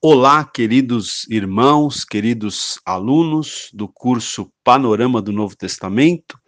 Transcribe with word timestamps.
Olá, 0.00 0.44
queridos 0.44 1.26
irmãos, 1.28 2.04
queridos 2.04 2.78
alunos 2.86 3.68
do 3.74 3.88
curso 3.88 4.48
Panorama 4.62 5.20
do 5.20 5.32
Novo 5.32 5.56
Testamento. 5.56 6.38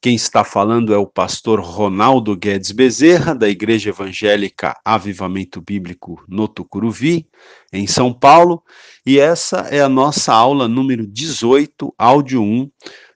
Quem 0.00 0.14
está 0.14 0.44
falando 0.44 0.94
é 0.94 0.96
o 0.96 1.04
pastor 1.04 1.58
Ronaldo 1.58 2.36
Guedes 2.36 2.70
Bezerra, 2.70 3.34
da 3.34 3.48
Igreja 3.48 3.90
Evangélica 3.90 4.72
Avivamento 4.84 5.60
Bíblico 5.60 6.24
no 6.28 6.46
Tucuruvi, 6.46 7.26
em 7.72 7.88
São 7.88 8.14
Paulo, 8.14 8.62
e 9.04 9.18
essa 9.18 9.62
é 9.68 9.80
a 9.80 9.88
nossa 9.88 10.32
aula 10.32 10.68
número 10.68 11.08
18, 11.08 11.92
áudio 11.98 12.40
1, 12.40 12.70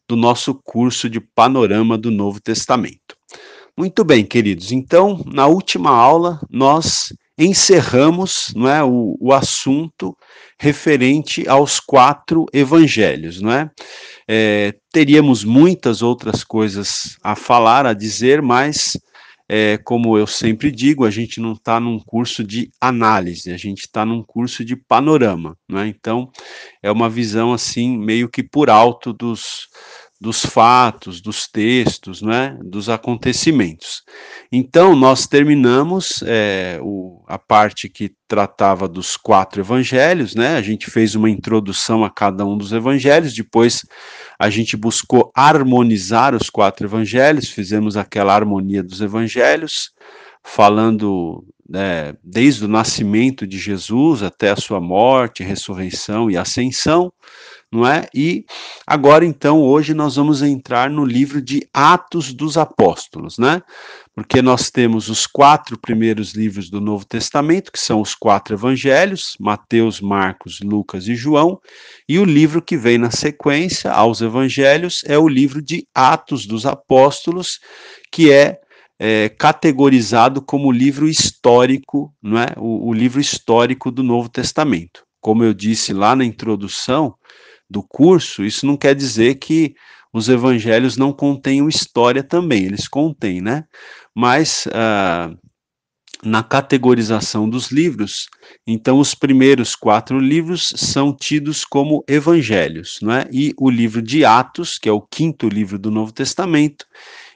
do 0.09 0.17
nosso 0.17 0.53
curso 0.65 1.09
de 1.09 1.21
Panorama 1.21 1.97
do 1.97 2.11
Novo 2.11 2.41
Testamento. 2.41 3.17
Muito 3.77 4.03
bem, 4.03 4.27
queridos, 4.27 4.73
então, 4.73 5.23
na 5.33 5.47
última 5.47 5.91
aula, 5.91 6.41
nós 6.51 7.13
encerramos 7.41 8.53
não 8.55 8.69
é, 8.69 8.85
o, 8.85 9.17
o 9.19 9.33
assunto 9.33 10.17
referente 10.59 11.49
aos 11.49 11.81
quatro 11.81 12.45
evangelhos. 12.53 13.41
Não 13.41 13.51
é? 13.51 13.71
é 14.29 14.75
teríamos 14.93 15.43
muitas 15.43 16.03
outras 16.03 16.45
coisas 16.45 17.17
a 17.23 17.35
falar, 17.35 17.87
a 17.87 17.95
dizer, 17.95 18.43
mas, 18.43 18.99
é, 19.49 19.79
como 19.79 20.19
eu 20.19 20.27
sempre 20.27 20.71
digo, 20.71 21.07
a 21.07 21.11
gente 21.11 21.41
não 21.41 21.53
está 21.53 21.81
num 21.81 21.99
curso 21.99 22.45
de 22.45 22.71
análise, 22.79 23.51
a 23.51 23.57
gente 23.57 23.81
está 23.81 24.05
num 24.05 24.23
curso 24.23 24.63
de 24.63 24.77
panorama. 24.77 25.57
Não 25.67 25.81
é? 25.81 25.89
Então, 25.89 26.31
é 26.83 26.93
uma 26.93 27.09
visão 27.09 27.55
assim, 27.55 27.97
meio 27.97 28.29
que 28.29 28.43
por 28.43 28.69
alto 28.69 29.15
dos 29.15 29.67
dos 30.21 30.45
fatos, 30.45 31.21
dos 31.23 31.49
textos, 31.49 32.21
né, 32.21 32.59
dos 32.63 32.91
acontecimentos. 32.91 34.03
Então, 34.53 34.95
nós 34.95 35.27
terminamos 35.27 36.23
é, 36.27 36.79
o, 36.83 37.25
a 37.27 37.39
parte 37.39 37.89
que 37.89 38.13
tratava 38.29 38.87
dos 38.87 39.17
quatro 39.17 39.63
evangelhos, 39.63 40.35
né, 40.35 40.57
a 40.57 40.63
gente 40.63 40.91
fez 40.91 41.15
uma 41.15 41.31
introdução 41.31 42.05
a 42.05 42.11
cada 42.11 42.45
um 42.45 42.59
dos 42.59 42.71
evangelhos, 42.71 43.33
depois 43.33 43.87
a 44.39 44.51
gente 44.51 44.77
buscou 44.77 45.33
harmonizar 45.35 46.35
os 46.35 46.51
quatro 46.51 46.87
evangelhos, 46.87 47.49
fizemos 47.49 47.97
aquela 47.97 48.35
harmonia 48.35 48.83
dos 48.83 49.01
evangelhos, 49.01 49.91
falando 50.45 51.45
né, 51.67 52.15
desde 52.23 52.65
o 52.67 52.69
nascimento 52.69 53.47
de 53.47 53.57
Jesus 53.57 54.23
até 54.23 54.51
a 54.51 54.57
sua 54.57 54.81
morte, 54.81 55.43
ressurreição 55.43 56.31
e 56.31 56.37
ascensão, 56.37 57.11
não 57.73 57.87
é? 57.87 58.09
E 58.15 58.45
agora 58.87 59.25
então 59.25 59.63
hoje 59.63 59.95
nós 59.95 60.17
vamos 60.17 60.43
entrar 60.43 60.91
no 60.91 61.05
livro 61.05 61.41
de 61.41 61.67
Atos 61.73 62.33
dos 62.33 62.59
Apóstolos, 62.59 63.39
né? 63.39 63.63
Porque 64.15 64.43
nós 64.43 64.71
temos 64.71 65.09
os 65.09 65.27
quatro 65.27 65.79
primeiros 65.79 66.35
livros 66.35 66.69
do 66.69 66.81
Novo 66.81 67.05
Testamento, 67.05 67.71
que 67.71 67.79
são 67.79 68.01
os 68.01 68.15
quatro 68.15 68.55
evangelhos, 68.55 69.37
Mateus, 69.39 70.01
Marcos, 70.01 70.61
Lucas 70.61 71.07
e 71.07 71.15
João, 71.15 71.61
e 72.09 72.19
o 72.19 72.25
livro 72.25 72.61
que 72.61 72.77
vem 72.77 72.99
na 72.99 73.11
sequência 73.11 73.93
aos 73.93 74.21
evangelhos 74.21 75.03
é 75.07 75.17
o 75.17 75.29
livro 75.29 75.63
de 75.63 75.87
Atos 75.95 76.47
dos 76.47 76.67
Apóstolos, 76.67 77.61
que 78.11 78.33
é 78.33 78.59
é, 79.03 79.31
categorizado 79.31 80.43
como 80.43 80.71
livro 80.71 81.09
histórico, 81.09 82.13
não 82.23 82.39
é? 82.39 82.49
O, 82.59 82.91
o, 82.91 82.93
livro 82.93 83.19
histórico 83.19 83.91
do 83.91 84.03
Novo 84.03 84.29
Testamento. 84.29 85.03
Como 85.23 85.43
eu 85.43 85.55
disse 85.55 85.95
lá 85.95 86.15
na 86.15 86.23
introdução, 86.23 87.15
do 87.71 87.83
curso, 87.83 88.45
isso 88.45 88.67
não 88.67 88.77
quer 88.77 88.95
dizer 88.95 89.37
que 89.37 89.75
os 90.13 90.29
evangelhos 90.29 90.97
não 90.97 91.13
contenham 91.13 91.69
história 91.69 92.23
também, 92.23 92.65
eles 92.65 92.89
contêm, 92.89 93.41
né? 93.41 93.65
Mas 94.15 94.67
uh, 94.67 95.39
na 96.23 96.43
categorização 96.43 97.49
dos 97.49 97.71
livros, 97.71 98.29
então 98.67 98.99
os 98.99 99.15
primeiros 99.15 99.77
quatro 99.77 100.19
livros 100.19 100.73
são 100.77 101.15
tidos 101.15 101.65
como 101.65 102.05
evangelhos, 102.09 102.99
não 103.01 103.13
é? 103.13 103.29
E 103.33 103.55
o 103.57 103.71
livro 103.71 104.03
de 104.03 104.25
Atos, 104.25 104.79
que 104.79 104.89
é 104.89 104.93
o 104.93 105.01
quinto 105.01 105.49
livro 105.49 105.79
do 105.79 105.91
Novo 105.91 106.13
Testamento, 106.13 106.85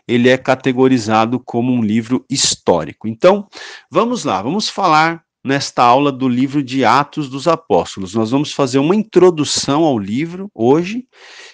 ele 0.06 0.28
é 0.28 0.36
categorizado 0.36 1.40
como 1.40 1.72
um 1.72 1.82
livro 1.82 2.24
histórico. 2.28 3.08
Então, 3.08 3.48
vamos 3.90 4.24
lá, 4.24 4.42
vamos 4.42 4.68
falar 4.68 5.23
nesta 5.44 5.82
aula 5.82 6.10
do 6.10 6.26
livro 6.26 6.62
de 6.62 6.84
Atos 6.84 7.28
dos 7.28 7.46
Apóstolos. 7.46 8.14
Nós 8.14 8.30
vamos 8.30 8.52
fazer 8.52 8.78
uma 8.78 8.96
introdução 8.96 9.84
ao 9.84 9.98
livro 9.98 10.50
hoje 10.54 11.06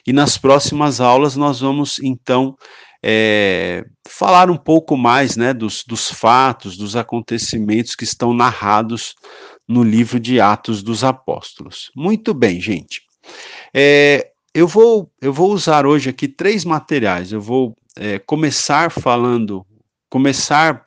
e 0.06 0.12
nas 0.12 0.38
próximas 0.38 1.00
aulas 1.00 1.34
nós 1.34 1.60
vamos 1.60 1.98
então 1.98 2.56
é, 3.02 3.84
falar 4.08 4.50
um 4.50 4.56
pouco 4.56 4.96
mais 4.96 5.36
né, 5.36 5.52
dos, 5.52 5.82
dos 5.84 6.10
fatos, 6.10 6.76
dos 6.76 6.94
acontecimentos 6.94 7.96
que 7.96 8.04
estão 8.04 8.32
narrados 8.32 9.14
no 9.66 9.82
livro 9.82 10.20
de 10.20 10.40
Atos 10.40 10.82
dos 10.82 11.02
Apóstolos. 11.02 11.90
Muito 11.96 12.32
bem, 12.32 12.60
gente. 12.60 13.02
É, 13.74 14.30
eu, 14.54 14.68
vou, 14.68 15.10
eu 15.20 15.32
vou 15.32 15.52
usar 15.52 15.86
hoje 15.86 16.10
aqui 16.10 16.28
três 16.28 16.64
materiais. 16.64 17.32
Eu 17.32 17.40
vou 17.40 17.76
é, 17.96 18.18
começar 18.18 18.90
falando, 18.90 19.64
começar 20.08 20.84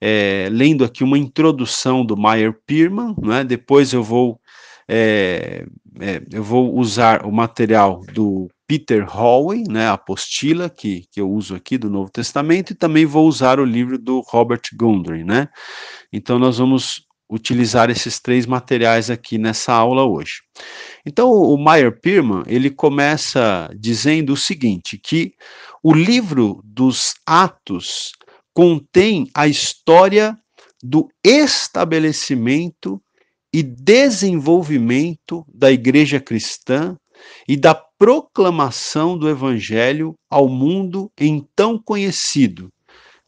é, 0.00 0.48
lendo 0.50 0.84
aqui 0.84 1.02
uma 1.02 1.18
introdução 1.18 2.04
do 2.04 2.16
Meyer 2.16 2.54
Pierman, 2.66 3.14
né? 3.20 3.44
depois 3.44 3.92
eu 3.92 4.02
vou, 4.02 4.40
é, 4.88 5.64
é, 6.00 6.22
eu 6.32 6.42
vou 6.42 6.74
usar 6.76 7.26
o 7.26 7.32
material 7.32 8.00
do 8.12 8.48
Peter 8.68 9.04
Hallway, 9.08 9.64
né, 9.66 9.86
a 9.86 9.94
apostila 9.94 10.68
que, 10.68 11.06
que 11.10 11.18
eu 11.18 11.30
uso 11.30 11.54
aqui 11.54 11.78
do 11.78 11.88
Novo 11.88 12.10
Testamento, 12.10 12.72
e 12.72 12.76
também 12.76 13.06
vou 13.06 13.26
usar 13.26 13.58
o 13.58 13.64
livro 13.64 13.98
do 13.98 14.20
Robert 14.20 14.60
Gundry, 14.74 15.24
né? 15.24 15.48
Então 16.12 16.38
nós 16.38 16.58
vamos 16.58 17.06
utilizar 17.30 17.90
esses 17.90 18.20
três 18.20 18.44
materiais 18.44 19.10
aqui 19.10 19.38
nessa 19.38 19.72
aula 19.72 20.04
hoje. 20.04 20.42
Então 21.04 21.30
o 21.30 21.56
Meyer 21.56 21.98
Pierman, 21.98 22.42
ele 22.46 22.70
começa 22.70 23.70
dizendo 23.74 24.34
o 24.34 24.36
seguinte, 24.36 24.98
que 24.98 25.32
o 25.82 25.94
livro 25.94 26.60
dos 26.62 27.14
Atos 27.26 28.12
contém 28.58 29.30
a 29.32 29.46
história 29.46 30.36
do 30.82 31.08
estabelecimento 31.22 33.00
e 33.54 33.62
desenvolvimento 33.62 35.46
da 35.54 35.70
igreja 35.70 36.18
cristã 36.18 36.98
e 37.46 37.56
da 37.56 37.72
proclamação 37.72 39.16
do 39.16 39.28
evangelho 39.28 40.16
ao 40.28 40.48
mundo 40.48 41.08
então 41.16 41.78
conhecido, 41.78 42.68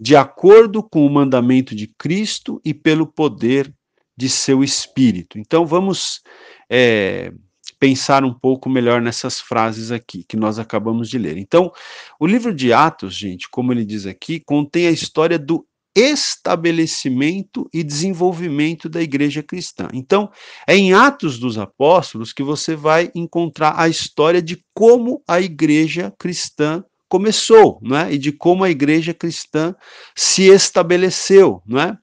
de 0.01 0.17
acordo 0.17 0.83
com 0.83 1.07
o 1.07 1.11
mandamento 1.11 1.77
de 1.77 1.87
Cristo 1.87 2.61
e 2.65 2.75
pelo 2.75 3.07
poder 3.07 3.73
de 4.17 4.29
seu 4.29 4.65
Espírito. 4.65 5.39
Então 5.39 5.65
vamos 5.65 6.23
é, 6.69 7.33
pensar 7.81 8.23
um 8.23 8.35
pouco 8.35 8.69
melhor 8.69 9.01
nessas 9.01 9.41
frases 9.41 9.91
aqui 9.91 10.23
que 10.23 10.37
nós 10.37 10.59
acabamos 10.59 11.09
de 11.09 11.19
ler. 11.19 11.39
Então, 11.39 11.73
o 12.21 12.27
livro 12.27 12.55
de 12.55 12.75
Atos, 12.75 13.15
gente, 13.15 13.49
como 13.51 13.73
ele 13.73 13.87
diz 13.87 14.05
aqui, 14.05 14.39
contém 14.39 14.87
a 14.87 14.91
história 14.91 15.39
do 15.39 15.67
estabelecimento 15.97 17.69
e 17.73 17.83
desenvolvimento 17.83 18.89
da 18.89 19.03
igreja 19.03 19.43
cristã. 19.43 19.89
Então, 19.93 20.31
é 20.67 20.77
em 20.77 20.93
Atos 20.93 21.39
dos 21.39 21.59
Apóstolos 21.59 22.33
que 22.33 22.43
você 22.43 22.77
vai 22.77 23.11
encontrar 23.15 23.75
a 23.77 23.89
história 23.89 24.41
de 24.41 24.63
como 24.75 25.23
a 25.27 25.41
igreja 25.41 26.13
cristã 26.19 26.85
começou, 27.09 27.81
não 27.83 27.97
é? 27.97 28.13
E 28.13 28.19
de 28.19 28.31
como 28.31 28.63
a 28.63 28.71
igreja 28.71 29.13
cristã 29.13 29.75
se 30.15 30.45
estabeleceu, 30.45 31.61
não 31.67 31.81
é? 31.81 31.99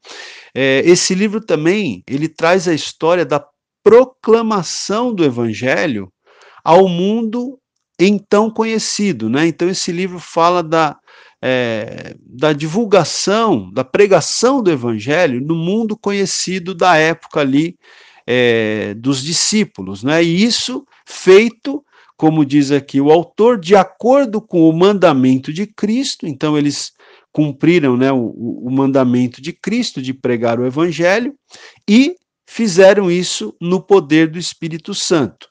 é 0.53 0.81
esse 0.85 1.15
livro 1.15 1.39
também 1.39 2.03
ele 2.05 2.27
traz 2.27 2.67
a 2.67 2.73
história 2.73 3.25
da 3.25 3.39
proclamação 3.87 5.13
do 5.13 5.23
evangelho 5.23 6.11
ao 6.61 6.89
mundo 6.89 7.57
então 7.97 8.49
conhecido, 8.51 9.29
né? 9.29 9.47
Então 9.47 9.69
esse 9.69 9.93
livro 9.93 10.19
fala 10.19 10.61
da 10.61 10.97
é, 11.41 12.13
da 12.19 12.51
divulgação, 12.51 13.71
da 13.71 13.85
pregação 13.85 14.61
do 14.61 14.69
evangelho 14.69 15.39
no 15.39 15.55
mundo 15.55 15.95
conhecido 15.95 16.75
da 16.75 16.97
época 16.97 17.39
ali 17.39 17.77
é, 18.25 18.93
dos 18.95 19.23
discípulos, 19.23 20.03
né? 20.03 20.21
E 20.21 20.43
isso 20.43 20.85
feito, 21.05 21.81
como 22.17 22.43
diz 22.43 22.71
aqui 22.71 22.99
o 22.99 23.09
autor, 23.09 23.57
de 23.57 23.73
acordo 23.73 24.41
com 24.41 24.67
o 24.67 24.73
mandamento 24.73 25.53
de 25.53 25.65
Cristo. 25.65 26.27
Então 26.27 26.57
eles 26.57 26.91
cumpriram, 27.31 27.95
né, 27.95 28.11
o, 28.11 28.33
o 28.65 28.69
mandamento 28.69 29.41
de 29.41 29.53
Cristo 29.53 30.01
de 30.01 30.13
pregar 30.13 30.59
o 30.59 30.65
evangelho 30.65 31.33
e 31.87 32.15
fizeram 32.47 33.11
isso 33.11 33.53
no 33.61 33.81
poder 33.81 34.31
do 34.31 34.39
Espírito 34.39 34.95
Santo. 34.95 35.49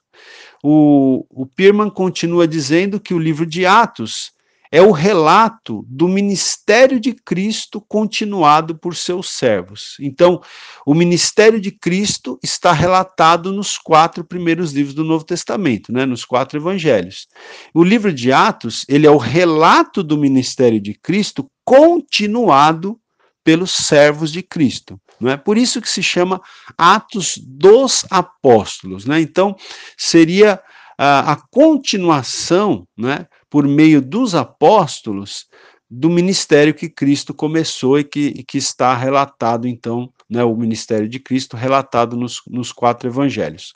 O, 0.64 1.25
o 1.31 1.46
Pirman 1.46 1.90
continua 1.90 2.48
dizendo 2.48 2.98
que 2.98 3.14
o 3.14 3.19
livro 3.19 3.46
de 3.46 3.66
Atos 3.66 4.32
é 4.72 4.82
o 4.82 4.90
relato 4.90 5.84
do 5.88 6.08
ministério 6.08 6.98
de 6.98 7.12
Cristo 7.12 7.81
continuado 7.81 8.76
por 8.76 8.96
seus 8.96 9.31
servos. 9.31 9.96
Então, 10.00 10.40
o 10.84 10.93
ministério 10.93 11.60
de 11.60 11.70
Cristo 11.70 12.38
está 12.43 12.72
relatado 12.72 13.52
nos 13.52 13.78
quatro 13.78 14.25
primeiros 14.25 14.72
livros 14.72 14.94
do 14.94 15.04
Novo 15.04 15.25
Testamento, 15.25 15.92
né, 15.92 16.04
nos 16.04 16.25
quatro 16.25 16.58
evangelhos. 16.58 17.28
O 17.72 17.84
livro 17.84 18.12
de 18.12 18.32
Atos, 18.32 18.84
ele 18.88 19.06
é 19.06 19.10
o 19.10 19.19
relato 19.19 20.02
do 20.02 20.16
ministério 20.16 20.81
de 20.81 20.94
Cristo 20.94 21.49
continuado 21.64 22.99
pelos 23.44 23.70
servos 23.70 24.32
de 24.32 24.42
Cristo. 24.42 25.00
Não 25.20 25.30
é? 25.30 25.36
Por 25.36 25.56
isso 25.56 25.80
que 25.80 25.88
se 25.88 26.02
chama 26.02 26.40
Atos 26.76 27.38
dos 27.38 28.04
Apóstolos, 28.10 29.06
né? 29.06 29.20
Então, 29.20 29.56
seria 29.96 30.60
a, 30.98 31.32
a 31.32 31.36
continuação, 31.36 32.86
né, 32.96 33.26
por 33.50 33.66
meio 33.66 34.00
dos 34.00 34.34
apóstolos, 34.34 35.46
do 35.88 36.10
ministério 36.10 36.74
que 36.74 36.88
Cristo 36.88 37.32
começou 37.32 37.98
e 37.98 38.04
que, 38.04 38.26
e 38.36 38.42
que 38.42 38.58
está 38.58 38.96
relatado, 38.96 39.68
então, 39.68 40.12
né, 40.28 40.42
o 40.42 40.56
ministério 40.56 41.08
de 41.08 41.20
Cristo 41.20 41.56
relatado 41.56 42.16
nos, 42.16 42.42
nos 42.48 42.72
quatro 42.72 43.08
evangelhos. 43.08 43.72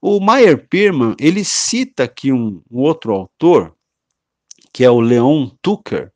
O 0.00 0.18
Meyer 0.18 0.66
Pirman, 0.68 1.14
ele 1.18 1.44
cita 1.44 2.04
aqui 2.04 2.32
um, 2.32 2.62
um 2.70 2.80
outro 2.80 3.12
autor, 3.12 3.74
que 4.72 4.82
é 4.82 4.90
o 4.90 5.00
Leon 5.00 5.50
Tucker, 5.60 6.10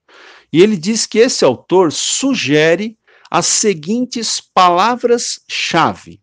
e 0.50 0.62
ele 0.62 0.76
diz 0.76 1.04
que 1.04 1.18
esse 1.18 1.44
autor 1.44 1.92
sugere 1.92 2.96
as 3.30 3.46
seguintes 3.46 4.40
palavras-chave. 4.40 6.20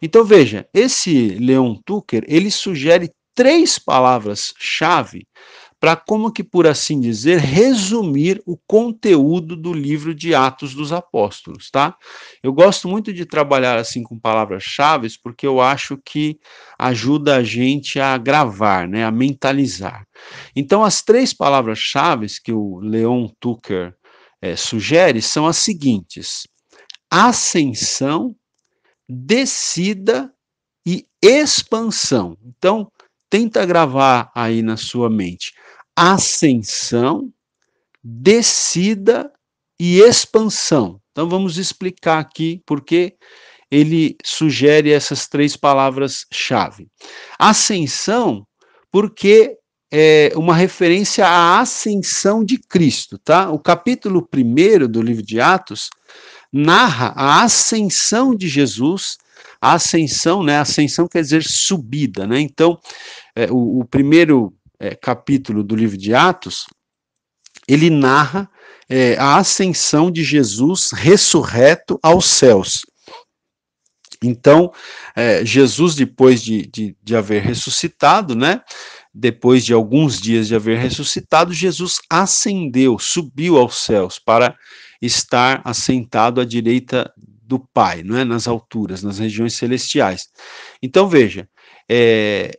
Então 0.00 0.24
veja, 0.24 0.68
esse 0.72 1.30
Leon 1.30 1.74
Tucker, 1.84 2.24
ele 2.26 2.50
sugere 2.50 3.10
três 3.34 3.78
palavras-chave 3.78 5.26
para, 5.80 5.96
como 5.96 6.30
que 6.30 6.44
por 6.44 6.66
assim 6.66 7.00
dizer, 7.00 7.38
resumir 7.38 8.42
o 8.44 8.58
conteúdo 8.66 9.56
do 9.56 9.72
livro 9.72 10.14
de 10.14 10.34
Atos 10.34 10.74
dos 10.74 10.92
Apóstolos, 10.92 11.70
tá? 11.70 11.96
Eu 12.42 12.52
gosto 12.52 12.86
muito 12.86 13.14
de 13.14 13.24
trabalhar 13.24 13.78
assim 13.78 14.02
com 14.02 14.18
palavras-chave, 14.18 15.08
porque 15.22 15.46
eu 15.46 15.58
acho 15.58 15.96
que 16.04 16.38
ajuda 16.78 17.36
a 17.36 17.42
gente 17.42 17.98
a 17.98 18.18
gravar, 18.18 18.86
né, 18.86 19.06
a 19.06 19.10
mentalizar. 19.10 20.06
Então, 20.54 20.84
as 20.84 21.00
três 21.00 21.32
palavras-chave 21.32 22.26
que 22.44 22.52
o 22.52 22.78
Leon 22.80 23.26
Tucker 23.40 23.94
é, 24.42 24.56
sugere 24.56 25.20
são 25.22 25.46
as 25.46 25.56
seguintes: 25.58 26.46
ascensão, 27.10 28.34
descida 29.08 30.32
e 30.86 31.06
expansão. 31.22 32.36
Então, 32.44 32.90
tenta 33.28 33.64
gravar 33.66 34.30
aí 34.34 34.62
na 34.62 34.76
sua 34.76 35.10
mente 35.10 35.52
ascensão, 36.00 37.30
descida 38.02 39.30
e 39.78 40.00
expansão. 40.00 40.98
Então 41.12 41.28
vamos 41.28 41.58
explicar 41.58 42.18
aqui 42.18 42.62
porque 42.64 43.18
ele 43.70 44.16
sugere 44.24 44.90
essas 44.90 45.28
três 45.28 45.56
palavras-chave. 45.56 46.88
Ascensão, 47.38 48.46
porque 48.90 49.58
é 49.92 50.32
uma 50.36 50.54
referência 50.54 51.26
à 51.26 51.60
ascensão 51.60 52.44
de 52.44 52.58
Cristo, 52.58 53.18
tá? 53.18 53.50
O 53.50 53.58
capítulo 53.58 54.26
1 54.32 54.86
do 54.86 55.02
livro 55.02 55.22
de 55.22 55.40
Atos 55.40 55.90
narra 56.52 57.12
a 57.16 57.42
ascensão 57.42 58.34
de 58.34 58.48
Jesus. 58.48 59.18
A 59.60 59.74
ascensão, 59.74 60.42
né? 60.42 60.58
Ascensão 60.58 61.08
quer 61.08 61.22
dizer 61.22 61.42
subida, 61.42 62.26
né? 62.26 62.40
Então, 62.40 62.78
é, 63.34 63.50
o, 63.50 63.80
o 63.80 63.84
primeiro 63.84 64.54
é, 64.78 64.94
capítulo 64.94 65.62
do 65.62 65.74
livro 65.74 65.96
de 65.96 66.14
Atos, 66.14 66.66
ele 67.68 67.90
narra 67.90 68.48
é, 68.88 69.16
a 69.18 69.36
ascensão 69.36 70.10
de 70.10 70.24
Jesus 70.24 70.90
ressurreto 70.92 71.98
aos 72.02 72.26
céus. 72.26 72.82
Então, 74.22 74.72
é, 75.16 75.44
Jesus, 75.44 75.94
depois 75.94 76.42
de, 76.42 76.66
de, 76.66 76.96
de, 77.02 77.16
haver 77.16 77.42
ressuscitado, 77.42 78.34
né? 78.34 78.60
Depois 79.12 79.64
de 79.64 79.72
alguns 79.72 80.20
dias 80.20 80.46
de 80.48 80.54
haver 80.54 80.78
ressuscitado, 80.78 81.52
Jesus 81.52 82.00
ascendeu, 82.08 82.98
subiu 82.98 83.58
aos 83.58 83.84
céus 83.84 84.18
para 84.18 84.56
estar 85.02 85.60
assentado 85.64 86.40
à 86.40 86.44
direita 86.44 87.12
do 87.16 87.58
Pai, 87.58 88.04
não 88.04 88.16
é? 88.16 88.24
Nas 88.24 88.46
alturas, 88.46 89.02
nas 89.02 89.18
regiões 89.18 89.54
celestiais. 89.54 90.28
Então, 90.80 91.08
veja, 91.08 91.48
é, 91.90 92.52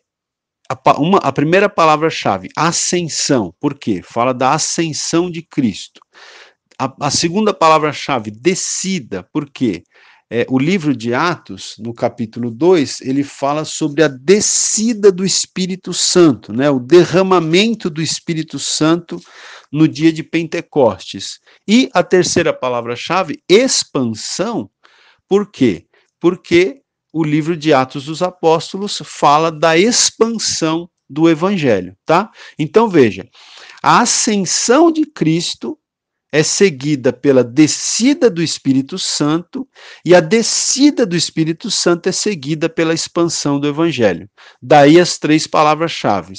a, 0.69 0.99
uma, 0.99 1.17
a 1.19 1.31
primeira 1.31 1.69
palavra-chave, 1.69 2.49
ascensão, 2.55 3.53
por 3.59 3.77
quê? 3.77 4.01
Fala 4.03 4.33
da 4.33 4.53
ascensão 4.53 5.31
de 5.31 5.41
Cristo. 5.41 6.01
A, 6.77 6.93
a 7.07 7.11
segunda 7.11 7.53
palavra-chave, 7.53 8.31
descida, 8.31 9.23
por 9.31 9.49
quê? 9.49 9.83
É, 10.33 10.45
o 10.49 10.57
livro 10.57 10.95
de 10.95 11.13
Atos, 11.13 11.75
no 11.77 11.93
capítulo 11.93 12.49
2, 12.49 13.01
ele 13.01 13.21
fala 13.21 13.65
sobre 13.65 14.01
a 14.01 14.07
descida 14.07 15.11
do 15.11 15.25
Espírito 15.25 15.93
Santo, 15.93 16.53
né, 16.53 16.69
o 16.69 16.79
derramamento 16.79 17.89
do 17.89 18.01
Espírito 18.01 18.57
Santo 18.57 19.19
no 19.69 19.89
dia 19.89 20.13
de 20.13 20.23
Pentecostes. 20.23 21.41
E 21.67 21.89
a 21.93 22.01
terceira 22.01 22.53
palavra-chave, 22.53 23.43
expansão, 23.49 24.69
por 25.27 25.51
quê? 25.51 25.85
Porque 26.17 26.81
o 27.11 27.25
livro 27.25 27.57
de 27.57 27.73
Atos 27.73 28.05
dos 28.05 28.21
Apóstolos 28.21 29.01
fala 29.03 29.51
da 29.51 29.77
expansão 29.77 30.89
do 31.09 31.29
evangelho, 31.29 31.93
tá? 32.05 32.31
Então 32.57 32.87
veja, 32.87 33.27
a 33.83 33.99
ascensão 33.99 34.89
de 34.89 35.05
Cristo 35.05 35.77
é 36.31 36.43
seguida 36.43 37.11
pela 37.11 37.43
descida 37.43 38.29
do 38.29 38.41
Espírito 38.41 38.97
Santo, 38.97 39.67
e 40.05 40.15
a 40.15 40.19
descida 40.21 41.05
do 41.05 41.15
Espírito 41.15 41.69
Santo 41.69 42.07
é 42.07 42.11
seguida 42.11 42.69
pela 42.69 42.93
expansão 42.93 43.59
do 43.59 43.67
Evangelho. 43.67 44.29
Daí 44.61 44.99
as 44.99 45.17
três 45.17 45.45
palavras-chave. 45.45 46.33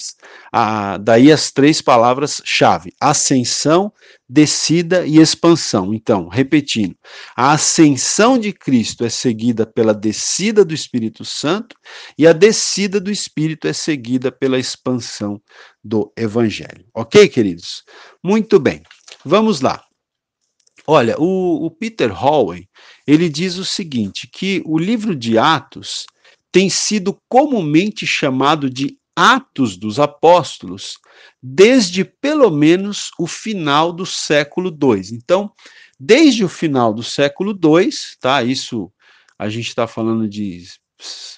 Daí 1.03 1.31
as 1.31 1.51
três 1.51 1.83
palavras-chave: 1.83 2.93
ascensão, 2.99 3.93
descida 4.29 5.07
e 5.07 5.19
expansão. 5.19 5.93
Então, 5.93 6.29
repetindo, 6.29 6.97
a 7.37 7.53
ascensão 7.53 8.39
de 8.39 8.53
Cristo 8.53 9.05
é 9.05 9.11
seguida 9.11 9.67
pela 9.67 9.93
descida 9.93 10.65
do 10.65 10.73
Espírito 10.73 11.25
Santo, 11.25 11.77
e 12.17 12.27
a 12.27 12.33
descida 12.33 12.99
do 12.99 13.11
Espírito 13.11 13.69
é 13.69 13.73
seguida 13.75 14.33
pela 14.33 14.59
expansão 14.59 15.41
do 15.85 16.11
Evangelho. 16.17 16.87
Ok, 16.95 17.29
queridos? 17.29 17.83
Muito 18.23 18.59
bem. 18.59 18.83
Vamos 19.25 19.61
lá. 19.61 19.85
Olha, 20.87 21.17
o, 21.19 21.67
o 21.67 21.71
Peter 21.71 22.13
Hallway, 22.13 22.69
ele 23.07 23.29
diz 23.29 23.57
o 23.57 23.65
seguinte, 23.65 24.27
que 24.27 24.63
o 24.65 24.79
livro 24.79 25.15
de 25.15 25.39
Atos 25.39 26.07
tem 26.51 26.69
sido 26.69 27.17
comumente 27.29 28.07
chamado 28.07 28.69
de 28.69 28.99
Atos 29.15 29.77
dos 29.77 30.01
Apóstolos 30.01 30.99
desde 31.43 32.05
pelo 32.05 32.51
menos 32.51 33.11
o 33.19 33.27
final 33.27 33.93
do 33.93 34.07
século 34.07 34.71
II. 34.71 35.03
Então, 35.13 35.53
desde 35.99 36.45
o 36.45 36.49
final 36.49 36.93
do 36.93 37.03
século 37.03 37.53
II, 37.53 37.91
tá? 38.21 38.43
Isso 38.43 38.93
a 39.39 39.49
gente 39.49 39.69
está 39.69 39.87
falando 39.87 40.29
de 40.29 40.65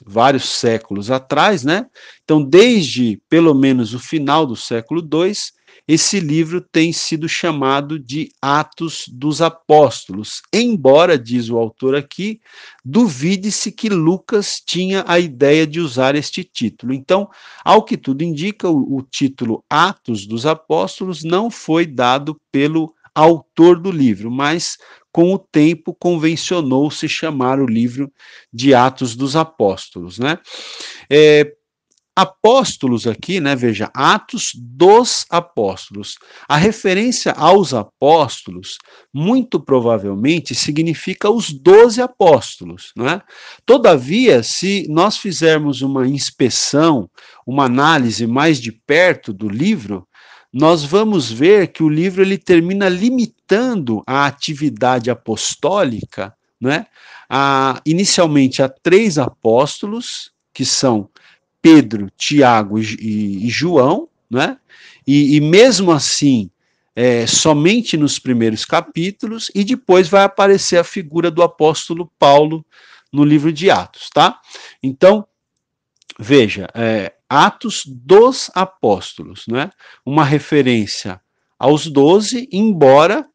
vários 0.04 0.48
séculos 0.48 1.10
atrás, 1.10 1.64
né? 1.64 1.86
Então, 2.22 2.42
desde 2.42 3.20
pelo 3.28 3.54
menos 3.54 3.94
o 3.94 3.98
final 3.98 4.46
do 4.46 4.56
século 4.56 5.00
II, 5.00 5.32
esse 5.86 6.18
livro 6.18 6.60
tem 6.60 6.92
sido 6.92 7.28
chamado 7.28 7.98
de 7.98 8.30
Atos 8.40 9.04
dos 9.08 9.42
Apóstolos, 9.42 10.40
embora, 10.52 11.18
diz 11.18 11.50
o 11.50 11.58
autor 11.58 11.94
aqui, 11.94 12.40
duvide-se 12.82 13.70
que 13.70 13.90
Lucas 13.90 14.62
tinha 14.64 15.04
a 15.06 15.18
ideia 15.18 15.66
de 15.66 15.80
usar 15.80 16.14
este 16.14 16.42
título. 16.42 16.94
Então, 16.94 17.28
ao 17.62 17.84
que 17.84 17.98
tudo 17.98 18.22
indica, 18.22 18.68
o, 18.68 18.96
o 18.96 19.02
título 19.02 19.62
Atos 19.68 20.26
dos 20.26 20.46
Apóstolos 20.46 21.22
não 21.22 21.50
foi 21.50 21.84
dado 21.84 22.40
pelo 22.50 22.94
autor 23.14 23.78
do 23.78 23.90
livro, 23.90 24.30
mas 24.30 24.76
com 25.12 25.32
o 25.32 25.38
tempo 25.38 25.94
convencionou-se 25.94 27.08
chamar 27.08 27.60
o 27.60 27.66
livro 27.66 28.10
de 28.52 28.74
Atos 28.74 29.14
dos 29.14 29.36
Apóstolos, 29.36 30.18
né? 30.18 30.38
É, 31.08 31.54
apóstolos 32.16 33.06
aqui, 33.06 33.40
né? 33.40 33.56
Veja, 33.56 33.90
Atos 33.92 34.52
dos 34.54 35.26
Apóstolos. 35.28 36.16
A 36.48 36.56
referência 36.56 37.32
aos 37.32 37.74
apóstolos, 37.74 38.78
muito 39.12 39.58
provavelmente, 39.58 40.54
significa 40.54 41.28
os 41.28 41.52
doze 41.52 42.00
apóstolos, 42.00 42.92
né? 42.96 43.20
Todavia, 43.66 44.42
se 44.42 44.86
nós 44.88 45.16
fizermos 45.16 45.82
uma 45.82 46.06
inspeção, 46.06 47.10
uma 47.46 47.64
análise 47.64 48.26
mais 48.26 48.60
de 48.60 48.70
perto 48.70 49.32
do 49.32 49.48
livro, 49.48 50.06
nós 50.52 50.84
vamos 50.84 51.32
ver 51.32 51.72
que 51.72 51.82
o 51.82 51.88
livro 51.88 52.22
ele 52.22 52.38
termina 52.38 52.88
limitando 52.88 54.04
a 54.06 54.26
atividade 54.26 55.10
apostólica, 55.10 56.32
né? 56.60 56.86
A, 57.28 57.80
inicialmente 57.84 58.62
a 58.62 58.68
três 58.68 59.18
apóstolos, 59.18 60.30
que 60.52 60.64
são 60.64 61.10
Pedro, 61.64 62.10
Tiago 62.14 62.78
e, 62.78 63.46
e 63.46 63.48
João, 63.48 64.06
né? 64.30 64.58
E, 65.06 65.36
e 65.36 65.40
mesmo 65.40 65.92
assim, 65.92 66.50
é, 66.94 67.26
somente 67.26 67.96
nos 67.96 68.18
primeiros 68.18 68.66
capítulos, 68.66 69.50
e 69.54 69.64
depois 69.64 70.06
vai 70.06 70.24
aparecer 70.24 70.76
a 70.76 70.84
figura 70.84 71.30
do 71.30 71.42
apóstolo 71.42 72.12
Paulo 72.18 72.62
no 73.10 73.24
livro 73.24 73.50
de 73.50 73.70
Atos, 73.70 74.10
tá? 74.10 74.38
Então, 74.82 75.26
veja, 76.20 76.68
é, 76.74 77.14
Atos 77.30 77.84
dos 77.86 78.50
Apóstolos, 78.54 79.46
né? 79.48 79.70
Uma 80.04 80.22
referência 80.22 81.18
aos 81.58 81.86
doze, 81.86 82.46
embora, 82.52 83.26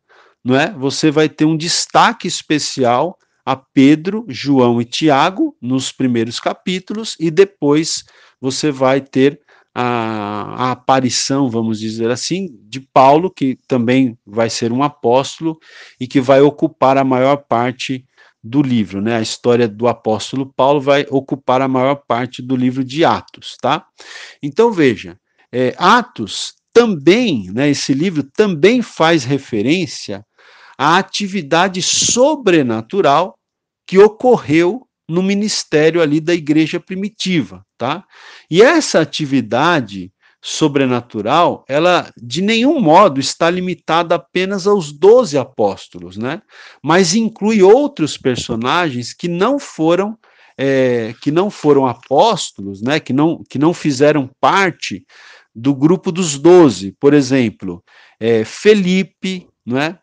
não 0.43 0.55
é? 0.55 0.71
Você 0.73 1.09
vai 1.09 1.29
ter 1.29 1.45
um 1.45 1.57
destaque 1.57 2.27
especial 2.27 3.17
a 3.49 3.55
Pedro, 3.55 4.27
João 4.27 4.79
e 4.79 4.85
Tiago 4.85 5.57
nos 5.59 5.91
primeiros 5.91 6.39
capítulos, 6.39 7.17
e 7.19 7.31
depois 7.31 8.03
você 8.39 8.69
vai 8.69 9.01
ter 9.01 9.41
a, 9.73 10.65
a, 10.65 10.71
aparição, 10.73 11.49
vamos 11.49 11.79
dizer 11.79 12.11
assim, 12.11 12.49
de 12.61 12.79
Paulo, 12.79 13.31
que 13.31 13.57
também 13.67 14.15
vai 14.23 14.51
ser 14.51 14.71
um 14.71 14.83
apóstolo 14.83 15.57
e 15.99 16.05
que 16.05 16.21
vai 16.21 16.41
ocupar 16.41 16.95
a 16.95 17.03
maior 17.03 17.37
parte 17.37 18.05
do 18.43 18.61
livro, 18.61 19.01
né? 19.01 19.17
A 19.17 19.21
história 19.21 19.67
do 19.67 19.87
apóstolo 19.87 20.53
Paulo 20.55 20.79
vai 20.79 21.07
ocupar 21.09 21.59
a 21.59 21.67
maior 21.67 22.03
parte 22.07 22.43
do 22.43 22.55
livro 22.55 22.83
de 22.83 23.03
Atos, 23.03 23.57
tá? 23.59 23.83
Então 24.43 24.71
veja, 24.71 25.17
é, 25.51 25.73
Atos 25.75 26.53
também, 26.71 27.49
né? 27.51 27.71
Esse 27.71 27.95
livro 27.95 28.21
também 28.21 28.83
faz 28.83 29.23
referência 29.23 30.23
à 30.77 30.99
atividade 30.99 31.81
sobrenatural 31.81 33.38
que 33.89 33.97
ocorreu 33.97 34.85
no 35.09 35.23
ministério 35.23 35.99
ali 35.99 36.19
da 36.21 36.31
igreja 36.31 36.79
primitiva, 36.79 37.65
tá? 37.75 38.05
E 38.47 38.61
essa 38.61 38.99
atividade 38.99 40.13
sobrenatural, 40.39 41.65
ela 41.67 42.13
de 42.15 42.39
nenhum 42.39 42.79
modo 42.79 43.19
está 43.19 43.49
limitada 43.49 44.13
apenas 44.13 44.67
aos 44.67 44.91
doze 44.91 45.39
apóstolos, 45.39 46.17
né? 46.17 46.39
Mas 46.83 47.15
inclui 47.15 47.63
outros 47.63 48.15
personagens 48.15 49.11
que 49.11 49.27
não 49.27 49.57
foram 49.57 50.15
é, 50.55 51.15
que 51.19 51.31
não 51.31 51.49
foram 51.49 51.87
apóstolos, 51.87 52.83
né? 52.83 52.99
Que 52.99 53.11
não 53.11 53.43
que 53.49 53.57
não 53.57 53.73
fizeram 53.73 54.29
parte 54.39 55.03
do 55.55 55.73
grupo 55.73 56.11
dos 56.11 56.37
doze, 56.37 56.95
por 56.99 57.15
exemplo, 57.15 57.83
é, 58.19 58.45
Felipe, 58.45 59.47
não 59.65 59.79
é? 59.79 59.97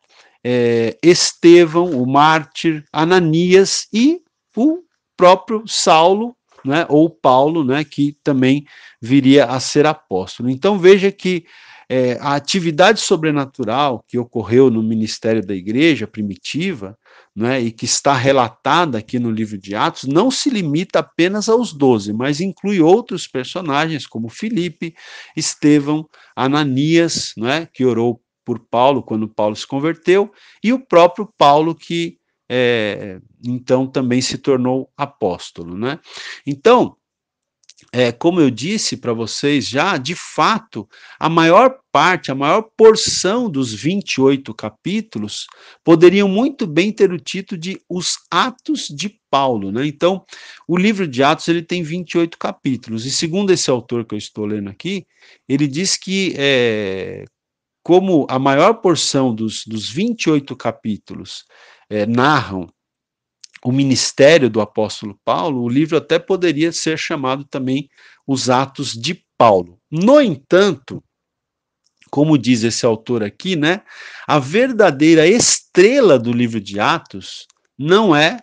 É? 0.49 0.97
Estevão, 1.03 1.91
o 1.91 2.07
mártir, 2.07 2.85
Ananias 2.93 3.89
e 3.93 4.21
o 4.57 4.79
próprio 5.17 5.65
Saulo, 5.67 6.37
né, 6.65 6.87
ou 6.89 7.11
Paulo, 7.11 7.65
né, 7.65 7.83
que 7.83 8.17
também 8.23 8.65
viria 9.03 9.47
a 9.47 9.59
ser 9.59 9.87
apóstolo. 9.87 10.49
Então 10.49 10.79
veja 10.79 11.11
que 11.11 11.45
é, 11.89 12.19
a 12.21 12.35
atividade 12.35 13.01
sobrenatural 13.01 14.05
que 14.07 14.19
ocorreu 14.19 14.71
no 14.71 14.83
ministério 14.83 15.45
da 15.45 15.55
igreja 15.55 16.07
primitiva, 16.07 16.97
né, 17.35 17.61
e 17.61 17.73
que 17.73 17.85
está 17.85 18.15
relatada 18.15 18.99
aqui 18.99 19.19
no 19.19 19.31
livro 19.31 19.59
de 19.59 19.75
Atos, 19.75 20.05
não 20.05 20.31
se 20.31 20.49
limita 20.49 21.01
apenas 21.01 21.49
aos 21.49 21.73
doze, 21.73 22.13
mas 22.13 22.41
inclui 22.41 22.81
outros 22.81 23.27
personagens 23.27 24.07
como 24.07 24.29
Filipe, 24.29 24.95
Estevão, 25.37 26.09
Ananias, 26.37 27.33
né, 27.37 27.69
que 27.73 27.85
orou 27.85 28.21
por 28.47 28.61
Paulo 28.61 29.03
quando 29.03 29.29
Paulo 29.29 29.57
se 29.57 29.67
converteu, 29.67 30.33
e 30.63 30.73
o 30.73 30.79
próprio 30.79 31.29
Paulo 31.37 31.75
que 31.75 32.17
é, 32.49 33.21
então 33.45 33.89
também 33.89 34.21
se 34.21 34.39
tornou 34.39 34.89
apóstolo, 34.97 35.77
né? 35.77 35.99
Então, 36.47 36.97
é, 37.93 38.11
como 38.11 38.41
eu 38.41 38.51
disse 38.51 38.97
para 38.97 39.13
vocês 39.13 39.69
já, 39.69 39.97
de 39.97 40.15
fato, 40.15 40.89
a 41.19 41.29
maior 41.29 41.79
parte, 41.93 42.31
a 42.31 42.35
maior 42.35 42.63
porção 42.77 43.51
dos 43.51 43.75
28 43.75 44.55
capítulos 44.55 45.47
poderiam 45.85 46.29
muito 46.29 46.67
bem 46.67 46.93
ter 46.93 47.13
o 47.13 47.19
título 47.19 47.61
de 47.61 47.81
Os 47.89 48.17
Atos 48.31 48.89
de 48.89 49.21
Paulo, 49.31 49.73
né? 49.73 49.87
Então, 49.87 50.25
o 50.69 50.77
livro 50.77 51.07
de 51.07 51.23
Atos 51.23 51.49
ele 51.49 51.63
tem 51.63 51.83
28 51.83 52.39
capítulos, 52.39 53.05
e 53.05 53.11
segundo 53.11 53.53
esse 53.53 53.71
autor 53.71 54.05
que 54.05 54.15
eu 54.15 54.19
estou 54.19 54.47
lendo 54.47 54.71
aqui, 54.71 55.05
ele 55.49 55.67
diz 55.67 55.97
que 55.97 56.35
é, 56.39 57.25
como 57.87 58.27
a 58.29 58.37
maior 58.37 58.75
porção 58.75 59.33
dos, 59.33 59.63
dos 59.65 59.89
28 59.89 60.57
capítulos 60.57 61.45
é, 61.89 62.05
narram 62.05 62.69
o 63.65 63.71
ministério 63.71 64.51
do 64.51 64.61
apóstolo 64.61 65.17
Paulo, 65.25 65.63
o 65.63 65.69
livro 65.69 65.97
até 65.97 66.19
poderia 66.19 66.73
ser 66.73 66.99
chamado 66.99 67.45
também 67.45 67.89
Os 68.27 68.51
Atos 68.51 68.91
de 68.91 69.25
Paulo. 69.39 69.79
No 69.89 70.21
entanto, 70.21 71.01
como 72.11 72.37
diz 72.37 72.65
esse 72.65 72.85
autor 72.85 73.23
aqui, 73.23 73.55
né, 73.55 73.83
a 74.27 74.41
verdadeira 74.41 75.25
estrela 75.25 76.19
do 76.19 76.33
livro 76.33 76.61
de 76.61 76.81
Atos 76.81 77.47
não 77.79 78.17
é 78.17 78.41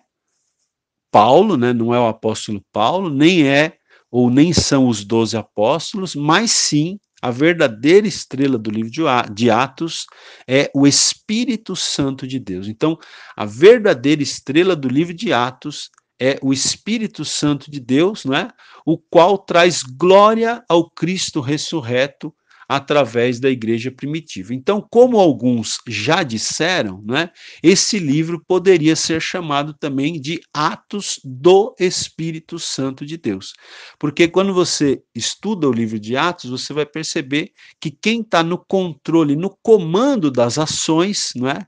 Paulo, 1.12 1.58
né, 1.58 1.74
não 1.74 1.94
é 1.94 2.00
o 2.00 2.08
apóstolo 2.08 2.64
Paulo, 2.72 3.10
nem 3.10 3.46
é 3.46 3.76
ou 4.10 4.30
nem 4.30 4.54
são 4.54 4.88
os 4.88 5.04
doze 5.04 5.36
apóstolos, 5.36 6.16
mas 6.16 6.50
sim 6.50 6.98
a 7.24 7.32
verdadeira 7.32 8.06
estrela 8.06 8.58
do 8.58 8.70
livro 8.70 8.92
de 9.34 9.50
Atos 9.50 10.06
é 10.46 10.70
o 10.76 10.86
Espírito 10.86 11.74
Santo 11.74 12.28
de 12.28 12.38
Deus. 12.38 12.68
Então, 12.68 13.00
a 13.34 13.46
verdadeira 13.46 14.22
estrela 14.22 14.76
do 14.76 14.90
livro 14.90 15.14
de 15.14 15.32
Atos 15.32 15.90
é 16.20 16.38
o 16.42 16.52
Espírito 16.52 17.24
Santo 17.24 17.72
de 17.72 17.80
Deus, 17.80 18.26
não 18.26 18.36
é? 18.36 18.50
O 18.86 18.98
qual 18.98 19.38
traz 19.38 19.84
glória 19.84 20.66
ao 20.68 20.90
Cristo 20.90 21.40
ressurreto 21.40 22.36
através 22.76 23.40
da 23.40 23.52
igreja 23.52 23.92
primitiva. 23.92 24.54
Então, 24.54 24.86
como 24.90 25.20
alguns 25.20 25.78
já 25.88 26.24
disseram, 26.24 27.04
né, 27.06 27.30
esse 27.62 28.00
livro 28.00 28.44
poderia 28.48 28.96
ser 28.96 29.22
chamado 29.22 29.76
também 29.76 30.20
de 30.20 30.42
Atos 30.52 31.20
do 31.24 31.76
Espírito 31.80 32.58
Santo 32.58 33.06
de 33.06 33.16
Deus. 33.16 33.54
Porque 34.00 34.28
quando 34.28 34.54
você 34.56 35.04
estuda 35.14 35.70
o 35.70 35.72
livro 35.72 36.00
de 36.00 36.18
Atos, 36.18 36.50
você 36.50 36.74
vai 36.74 36.86
perceber 36.86 37.52
que 37.80 37.92
quem 37.92 38.22
está 38.22 38.42
no 38.42 38.58
controle, 38.58 39.36
no 39.36 39.56
comando 39.62 40.32
das 40.32 40.58
ações, 40.58 41.32
não 41.36 41.48
é, 41.48 41.60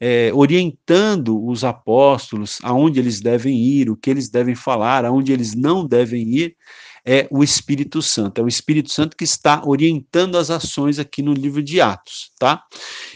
é, 0.00 0.30
orientando 0.32 1.44
os 1.46 1.62
apóstolos 1.62 2.58
aonde 2.62 2.98
eles 2.98 3.20
devem 3.20 3.58
ir, 3.58 3.90
o 3.90 3.96
que 3.96 4.08
eles 4.08 4.30
devem 4.30 4.54
falar, 4.54 5.04
aonde 5.04 5.30
eles 5.30 5.54
não 5.54 5.86
devem 5.86 6.26
ir, 6.26 6.56
é 7.04 7.28
o 7.30 7.44
Espírito 7.44 8.00
Santo. 8.00 8.40
É 8.40 8.44
o 8.44 8.48
Espírito 8.48 8.90
Santo 8.90 9.16
que 9.16 9.24
está 9.24 9.62
orientando 9.64 10.38
as 10.38 10.50
ações 10.50 10.98
aqui 10.98 11.22
no 11.22 11.34
livro 11.34 11.62
de 11.62 11.80
Atos, 11.80 12.30
tá? 12.38 12.62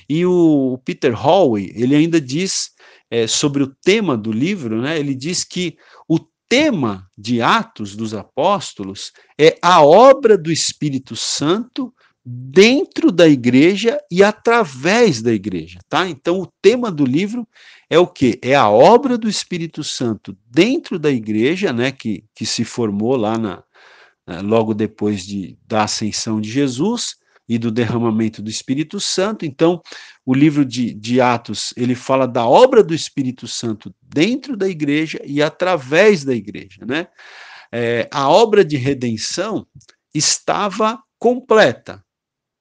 E 0.08 0.26
o 0.26 0.78
Peter 0.84 1.14
Hallway, 1.14 1.72
ele 1.74 1.94
ainda 1.94 2.20
diz 2.20 2.70
é, 3.10 3.26
sobre 3.26 3.62
o 3.62 3.74
tema 3.82 4.16
do 4.16 4.30
livro, 4.30 4.82
né? 4.82 4.98
Ele 4.98 5.14
diz 5.14 5.42
que 5.44 5.76
o 6.08 6.18
tema 6.48 7.06
de 7.16 7.40
Atos 7.40 7.96
dos 7.96 8.14
Apóstolos 8.14 9.12
é 9.38 9.58
a 9.62 9.82
obra 9.82 10.36
do 10.36 10.52
Espírito 10.52 11.16
Santo 11.16 11.92
dentro 12.24 13.10
da 13.10 13.26
igreja 13.26 13.98
e 14.10 14.22
através 14.22 15.22
da 15.22 15.32
igreja, 15.32 15.80
tá? 15.88 16.06
Então 16.06 16.40
o 16.40 16.48
tema 16.60 16.90
do 16.90 17.06
livro 17.06 17.48
é 17.88 17.98
o 17.98 18.06
que? 18.06 18.38
É 18.42 18.54
a 18.54 18.68
obra 18.68 19.16
do 19.16 19.28
Espírito 19.28 19.82
Santo 19.82 20.36
dentro 20.46 20.98
da 20.98 21.10
igreja, 21.10 21.72
né, 21.72 21.90
que, 21.90 22.24
que 22.34 22.44
se 22.44 22.64
formou 22.64 23.16
lá 23.16 23.38
na, 23.38 23.62
logo 24.42 24.74
depois 24.74 25.26
de, 25.26 25.58
da 25.66 25.84
ascensão 25.84 26.40
de 26.40 26.50
Jesus 26.50 27.16
e 27.48 27.58
do 27.58 27.70
derramamento 27.70 28.42
do 28.42 28.50
Espírito 28.50 29.00
Santo. 29.00 29.46
Então, 29.46 29.82
o 30.24 30.34
livro 30.34 30.64
de, 30.64 30.92
de 30.92 31.20
Atos, 31.20 31.72
ele 31.76 31.94
fala 31.94 32.28
da 32.28 32.46
obra 32.46 32.84
do 32.84 32.94
Espírito 32.94 33.48
Santo 33.48 33.94
dentro 34.02 34.56
da 34.56 34.68
igreja 34.68 35.18
e 35.24 35.42
através 35.42 36.24
da 36.24 36.34
igreja, 36.34 36.84
né? 36.86 37.08
É, 37.72 38.08
a 38.12 38.28
obra 38.28 38.64
de 38.64 38.76
redenção 38.76 39.66
estava 40.14 41.02
completa, 41.18 42.04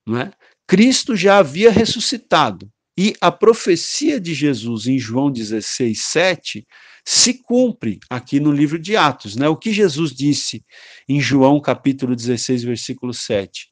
não 0.06 0.20
é? 0.20 0.32
Cristo 0.66 1.16
já 1.16 1.38
havia 1.38 1.72
ressuscitado. 1.72 2.70
E 3.00 3.14
a 3.22 3.32
profecia 3.32 4.20
de 4.20 4.34
Jesus 4.34 4.88
em 4.88 4.98
João 4.98 5.32
16, 5.32 6.04
7 6.04 6.68
se 7.10 7.36
cumpre 7.36 8.02
aqui 8.10 8.38
no 8.38 8.52
livro 8.52 8.78
de 8.78 8.98
Atos, 8.98 9.38
né? 9.38 9.48
O 9.48 9.56
que 9.56 9.72
Jesus 9.72 10.14
disse 10.14 10.62
em 11.08 11.22
João 11.22 11.58
capítulo 11.62 12.14
16, 12.14 12.66
versículo 12.66 13.14
7. 13.14 13.70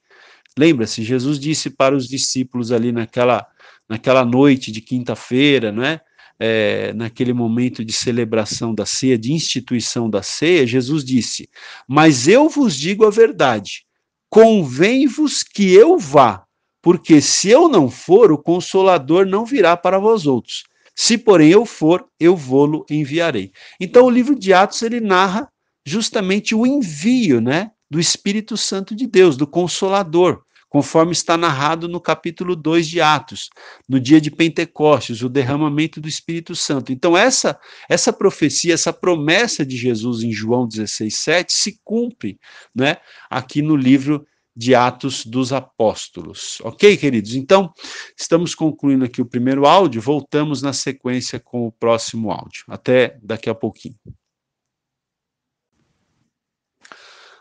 Lembra-se, 0.57 1.03
Jesus 1.03 1.37
disse 1.37 1.69
para 1.69 1.93
os 1.93 2.07
discípulos 2.07 2.71
ali 2.71 2.93
naquela, 2.93 3.45
naquela 3.89 4.23
noite 4.23 4.71
de 4.71 4.79
quinta-feira, 4.79 5.69
né? 5.69 5.99
É, 6.39 6.93
naquele 6.93 7.33
momento 7.33 7.83
de 7.83 7.91
celebração 7.91 8.73
da 8.73 8.85
ceia, 8.85 9.17
de 9.17 9.33
instituição 9.33 10.09
da 10.09 10.23
ceia, 10.23 10.65
Jesus 10.65 11.03
disse: 11.03 11.49
Mas 11.85 12.29
eu 12.29 12.47
vos 12.47 12.73
digo 12.73 13.05
a 13.05 13.09
verdade, 13.09 13.85
convém-vos 14.29 15.43
que 15.43 15.73
eu 15.73 15.97
vá, 15.97 16.45
porque 16.81 17.19
se 17.19 17.49
eu 17.49 17.67
não 17.67 17.89
for, 17.89 18.31
o 18.31 18.37
consolador 18.37 19.25
não 19.25 19.45
virá 19.45 19.75
para 19.75 19.99
vós 19.99 20.25
outros. 20.25 20.63
Se, 20.95 21.17
porém, 21.17 21.49
eu 21.49 21.65
for, 21.65 22.07
eu 22.19 22.35
vou-lo 22.35 22.85
enviarei. 22.89 23.51
Então, 23.79 24.05
o 24.05 24.09
livro 24.09 24.33
de 24.33 24.53
Atos, 24.53 24.81
ele 24.81 25.01
narra 25.01 25.49
justamente 25.85 26.55
o 26.55 26.65
envio, 26.65 27.41
né, 27.41 27.71
do 27.89 27.99
Espírito 27.99 28.57
Santo 28.57 28.95
de 28.95 29.05
Deus, 29.05 29.37
do 29.37 29.45
Consolador, 29.45 30.41
conforme 30.69 31.11
está 31.11 31.37
narrado 31.37 31.87
no 31.87 32.01
capítulo 32.01 32.55
2 32.55 32.87
de 32.87 32.99
Atos, 32.99 33.49
no 33.87 33.99
dia 33.99 34.19
de 34.19 34.31
Pentecostes, 34.31 35.21
o 35.21 35.29
derramamento 35.29 36.01
do 36.01 36.07
Espírito 36.07 36.55
Santo. 36.55 36.91
Então, 36.91 37.15
essa, 37.15 37.57
essa 37.87 38.11
profecia, 38.11 38.73
essa 38.73 38.91
promessa 38.91 39.65
de 39.65 39.77
Jesus 39.77 40.23
em 40.23 40.31
João 40.31 40.67
16, 40.67 41.15
7, 41.15 41.53
se 41.53 41.79
cumpre 41.83 42.39
né, 42.73 42.97
aqui 43.29 43.61
no 43.61 43.75
livro 43.75 44.25
de 44.55 44.73
Atos 44.73 45.25
dos 45.25 45.51
Apóstolos. 45.51 46.59
Ok, 46.61 46.95
queridos? 46.97 47.35
Então, 47.35 47.73
estamos 48.17 48.55
concluindo 48.55 49.03
aqui 49.03 49.21
o 49.21 49.25
primeiro 49.25 49.65
áudio, 49.65 50.01
voltamos 50.01 50.61
na 50.61 50.71
sequência 50.71 51.39
com 51.39 51.67
o 51.67 51.71
próximo 51.71 52.31
áudio. 52.31 52.63
Até 52.67 53.17
daqui 53.21 53.49
a 53.49 53.55
pouquinho. 53.55 53.95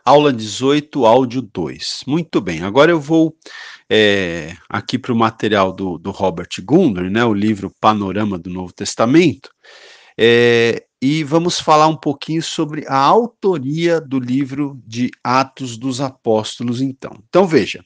Aula 0.05 0.33
18, 0.33 1.07
áudio 1.07 1.41
2. 1.41 2.05
Muito 2.07 2.39
bem, 2.39 2.63
agora 2.63 2.91
eu 2.91 3.01
vou 3.01 3.35
é, 3.89 4.55
aqui 4.69 4.99
para 4.99 5.13
o 5.13 5.17
material 5.17 5.73
do, 5.73 5.97
do 5.97 6.11
Robert 6.11 6.51
Gundry, 6.63 7.09
né, 7.09 7.25
o 7.25 7.33
livro 7.33 7.73
Panorama 7.81 8.39
do 8.39 8.51
Novo 8.51 8.73
Testamento, 8.73 9.51
é, 10.19 10.84
e 11.05 11.23
vamos 11.23 11.61
falar 11.61 11.87
um 11.87 11.97
pouquinho 11.97 12.43
sobre 12.43 12.87
a 12.89 12.97
autoria 12.97 14.01
do 14.01 14.19
livro 14.19 14.81
de 14.87 15.11
Atos 15.23 15.77
dos 15.77 16.01
Apóstolos, 16.01 16.81
então. 16.81 17.13
Então 17.29 17.47
veja, 17.47 17.85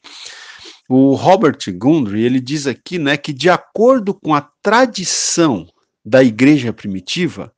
o 0.88 1.14
Robert 1.14 1.58
Gundry 1.74 2.22
ele 2.22 2.38
diz 2.38 2.68
aqui, 2.68 2.96
né, 2.96 3.16
que 3.16 3.32
de 3.32 3.50
acordo 3.50 4.14
com 4.14 4.32
a 4.32 4.48
tradição 4.62 5.66
da 6.04 6.22
igreja 6.22 6.72
primitiva, 6.72 7.52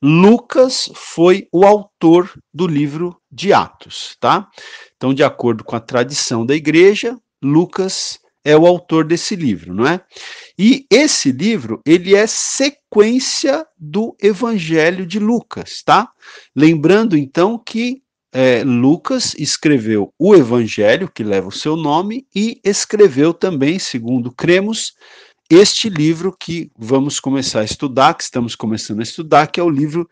Lucas 0.00 0.88
foi 0.94 1.48
o 1.52 1.66
autor 1.66 2.32
do 2.54 2.68
livro 2.68 3.20
de 3.28 3.52
Atos, 3.52 4.16
tá? 4.20 4.48
Então, 4.96 5.12
de 5.12 5.24
acordo 5.24 5.64
com 5.64 5.74
a 5.74 5.80
tradição 5.80 6.46
da 6.46 6.54
igreja, 6.54 7.18
Lucas 7.42 8.20
é 8.44 8.56
o 8.56 8.66
autor 8.66 9.04
desse 9.04 9.36
livro, 9.36 9.74
não 9.74 9.86
é? 9.86 10.00
E 10.58 10.86
esse 10.90 11.32
livro, 11.32 11.80
ele 11.86 12.14
é 12.14 12.26
sequência 12.26 13.66
do 13.78 14.16
Evangelho 14.20 15.06
de 15.06 15.18
Lucas, 15.18 15.82
tá? 15.82 16.10
Lembrando 16.54 17.16
então 17.16 17.58
que 17.58 18.02
é, 18.32 18.62
Lucas 18.62 19.34
escreveu 19.38 20.12
o 20.18 20.34
Evangelho, 20.34 21.10
que 21.12 21.24
leva 21.24 21.48
o 21.48 21.52
seu 21.52 21.76
nome, 21.76 22.26
e 22.34 22.60
escreveu 22.64 23.34
também, 23.34 23.78
segundo 23.78 24.30
cremos, 24.30 24.94
este 25.50 25.90
livro 25.90 26.32
que 26.38 26.70
vamos 26.78 27.18
começar 27.18 27.60
a 27.60 27.64
estudar, 27.64 28.14
que 28.14 28.22
estamos 28.22 28.54
começando 28.54 29.00
a 29.00 29.02
estudar, 29.02 29.48
que 29.48 29.58
é 29.58 29.62
o 29.62 29.68
livro 29.68 30.08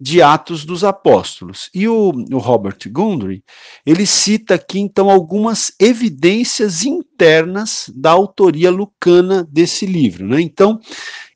de 0.00 0.22
Atos 0.22 0.64
dos 0.64 0.82
Apóstolos. 0.82 1.68
E 1.74 1.86
o, 1.86 2.10
o 2.10 2.38
Robert 2.38 2.78
Gundry, 2.90 3.44
ele 3.84 4.06
cita 4.06 4.54
aqui 4.54 4.80
então 4.80 5.10
algumas 5.10 5.72
evidências 5.78 6.86
internas 6.86 7.90
da 7.94 8.12
autoria 8.12 8.70
lucana 8.70 9.46
desse 9.52 9.84
livro, 9.84 10.26
né? 10.26 10.40
Então, 10.40 10.80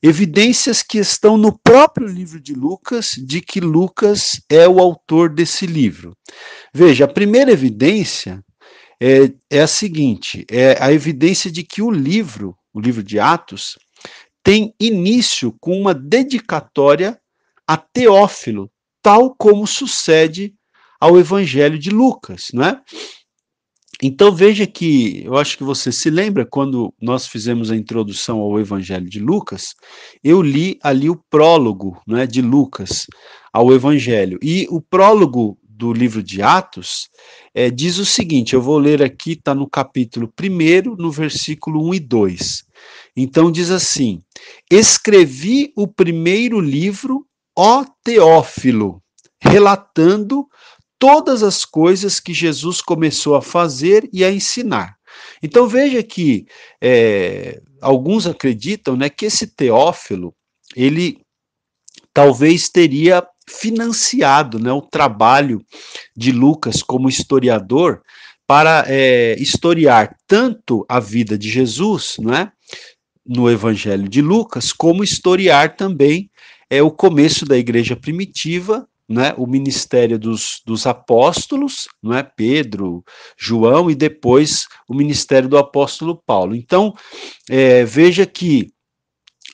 evidências 0.02 0.82
que 0.82 0.96
estão 0.96 1.36
no 1.36 1.52
próprio 1.58 2.06
livro 2.06 2.40
de 2.40 2.54
Lucas 2.54 3.14
de 3.18 3.42
que 3.42 3.60
Lucas 3.60 4.40
é 4.48 4.66
o 4.66 4.80
autor 4.80 5.28
desse 5.28 5.66
livro. 5.66 6.16
Veja, 6.72 7.04
a 7.04 7.08
primeira 7.08 7.52
evidência 7.52 8.42
é, 8.98 9.30
é 9.50 9.60
a 9.60 9.66
seguinte: 9.66 10.46
é 10.50 10.82
a 10.82 10.90
evidência 10.90 11.50
de 11.50 11.62
que 11.62 11.82
o 11.82 11.90
livro 11.90 12.56
o 12.72 12.80
livro 12.80 13.02
de 13.02 13.18
Atos, 13.18 13.78
tem 14.42 14.74
início 14.80 15.54
com 15.60 15.80
uma 15.80 15.94
dedicatória 15.94 17.20
a 17.66 17.76
Teófilo, 17.76 18.70
tal 19.00 19.34
como 19.34 19.66
sucede 19.66 20.54
ao 21.00 21.18
Evangelho 21.18 21.78
de 21.78 21.90
Lucas, 21.90 22.48
não 22.52 22.64
é? 22.64 22.80
Então 24.04 24.34
veja 24.34 24.66
que 24.66 25.22
eu 25.24 25.36
acho 25.36 25.56
que 25.56 25.62
você 25.62 25.92
se 25.92 26.10
lembra 26.10 26.44
quando 26.44 26.92
nós 27.00 27.28
fizemos 27.28 27.70
a 27.70 27.76
introdução 27.76 28.40
ao 28.40 28.58
Evangelho 28.58 29.08
de 29.08 29.20
Lucas, 29.20 29.76
eu 30.24 30.42
li 30.42 30.76
ali 30.82 31.08
o 31.08 31.22
prólogo, 31.30 32.02
né, 32.04 32.26
de 32.26 32.42
Lucas 32.42 33.06
ao 33.52 33.72
Evangelho. 33.72 34.40
E 34.42 34.66
o 34.70 34.80
prólogo 34.80 35.56
do 35.82 35.92
livro 35.92 36.22
de 36.22 36.40
Atos, 36.40 37.10
é, 37.52 37.68
diz 37.68 37.98
o 37.98 38.06
seguinte: 38.06 38.54
eu 38.54 38.62
vou 38.62 38.78
ler 38.78 39.02
aqui, 39.02 39.32
está 39.32 39.52
no 39.52 39.68
capítulo 39.68 40.32
1, 40.40 40.94
no 40.94 41.10
versículo 41.10 41.84
1 41.88 41.94
e 41.94 42.00
2. 42.00 42.64
Então 43.16 43.50
diz 43.50 43.68
assim: 43.68 44.22
Escrevi 44.70 45.72
o 45.76 45.88
primeiro 45.88 46.60
livro, 46.60 47.26
ó 47.58 47.84
Teófilo, 48.04 49.02
relatando 49.40 50.46
todas 51.00 51.42
as 51.42 51.64
coisas 51.64 52.20
que 52.20 52.32
Jesus 52.32 52.80
começou 52.80 53.34
a 53.34 53.42
fazer 53.42 54.08
e 54.12 54.24
a 54.24 54.30
ensinar. 54.30 54.94
Então 55.42 55.66
veja 55.66 56.00
que 56.00 56.46
é, 56.80 57.60
alguns 57.80 58.24
acreditam 58.28 58.96
né, 58.96 59.10
que 59.10 59.26
esse 59.26 59.48
Teófilo, 59.48 60.32
ele 60.76 61.18
talvez 62.14 62.68
teria 62.68 63.26
financiado 63.52 64.58
né, 64.58 64.72
o 64.72 64.82
trabalho 64.82 65.64
de 66.16 66.32
Lucas 66.32 66.82
como 66.82 67.08
historiador 67.08 68.02
para 68.46 68.84
é, 68.86 69.36
historiar 69.38 70.16
tanto 70.26 70.84
a 70.88 70.98
vida 70.98 71.38
de 71.38 71.48
Jesus, 71.48 72.16
né, 72.18 72.50
no 73.24 73.50
Evangelho 73.50 74.08
de 74.08 74.20
Lucas, 74.20 74.72
como 74.72 75.04
historiar 75.04 75.76
também 75.76 76.30
é 76.68 76.82
o 76.82 76.90
começo 76.90 77.44
da 77.44 77.56
igreja 77.56 77.94
primitiva, 77.94 78.86
né, 79.08 79.34
o 79.36 79.46
ministério 79.46 80.18
dos, 80.18 80.62
dos 80.64 80.86
apóstolos, 80.86 81.86
não 82.02 82.14
é 82.14 82.22
Pedro, 82.22 83.04
João 83.38 83.90
e 83.90 83.94
depois 83.94 84.66
o 84.88 84.94
ministério 84.94 85.48
do 85.48 85.58
apóstolo 85.58 86.20
Paulo. 86.26 86.56
Então 86.56 86.94
é, 87.48 87.84
veja 87.84 88.24
que 88.24 88.72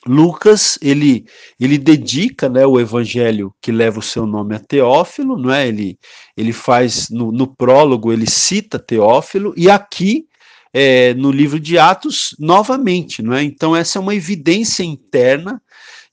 Lucas, 0.07 0.79
ele, 0.81 1.25
ele 1.59 1.77
dedica 1.77 2.47
né, 2.47 2.65
o 2.65 2.79
evangelho 2.79 3.53
que 3.61 3.71
leva 3.71 3.99
o 3.99 4.03
seu 4.03 4.25
nome 4.25 4.55
a 4.55 4.59
Teófilo, 4.59 5.37
não 5.37 5.51
é? 5.51 5.67
ele, 5.67 5.99
ele 6.37 6.53
faz, 6.53 7.09
no, 7.09 7.31
no 7.31 7.47
prólogo, 7.47 8.13
ele 8.13 8.29
cita 8.29 8.79
Teófilo, 8.79 9.53
e 9.57 9.69
aqui, 9.69 10.25
é, 10.73 11.13
no 11.15 11.31
livro 11.31 11.59
de 11.59 11.77
Atos, 11.77 12.35
novamente, 12.39 13.21
não 13.21 13.33
é? 13.33 13.43
Então, 13.43 13.75
essa 13.75 13.97
é 13.97 14.01
uma 14.01 14.15
evidência 14.15 14.83
interna 14.83 15.61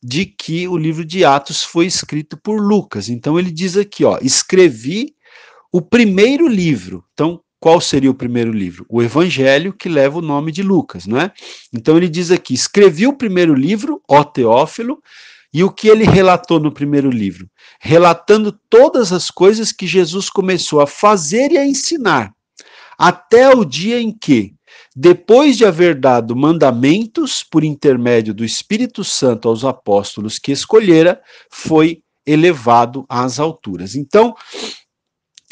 de 0.03 0.27
que 0.27 0.67
o 0.67 0.77
livro 0.77 1.05
de 1.05 1.25
Atos 1.25 1.63
foi 1.63 1.87
escrito 1.87 2.37
por 2.37 2.61
Lucas. 2.61 3.09
Então, 3.09 3.39
ele 3.39 3.53
diz 3.53 3.77
aqui, 3.77 4.05
ó, 4.05 4.19
escrevi 4.21 5.15
o 5.73 5.81
primeiro 5.81 6.49
livro. 6.49 7.05
Então, 7.13 7.41
qual 7.59 7.81
seria 7.81 8.11
o 8.11 8.15
primeiro 8.15 8.53
livro? 8.53 8.85
O 8.89 9.03
Evangelho, 9.03 9.73
que 9.73 9.89
leva 9.89 10.19
o 10.19 10.23
nome 10.23 10.53
de 10.53 10.63
Lucas, 10.63 11.07
não 11.07 11.19
é? 11.19 11.33
Então 11.73 11.97
ele 11.97 12.09
diz 12.09 12.31
aqui: 12.31 12.55
escrevi 12.55 13.07
o 13.07 13.17
primeiro 13.17 13.55
livro, 13.55 14.03
ó 14.09 14.23
Teófilo, 14.23 15.03
e 15.53 15.65
o 15.65 15.71
que 15.71 15.89
ele 15.89 16.05
relatou 16.05 16.61
no 16.61 16.71
primeiro 16.71 17.11
livro? 17.11 17.49
Relatando 17.81 18.53
todas 18.69 19.13
as 19.13 19.31
coisas 19.31 19.73
que 19.73 19.87
Jesus 19.87 20.29
começou 20.29 20.81
a 20.81 20.87
fazer 20.87 21.51
e 21.53 21.59
a 21.59 21.67
ensinar, 21.67 22.33
até 22.99 23.49
o 23.49 23.65
dia 23.65 24.01
em 24.01 24.13
que, 24.13 24.55
depois 24.95 25.57
de 25.57 25.65
haver 25.65 25.99
dado 25.99 26.37
mandamentos 26.37 27.43
por 27.43 27.65
intermédio 27.65 28.35
do 28.35 28.45
Espírito 28.45 29.03
Santo 29.03 29.49
aos 29.49 29.65
apóstolos 29.65 30.39
que 30.39 30.53
escolhera, 30.53 31.21
foi 31.51 32.03
elevado 32.27 33.07
às 33.09 33.39
alturas. 33.39 33.95
Então, 33.95 34.35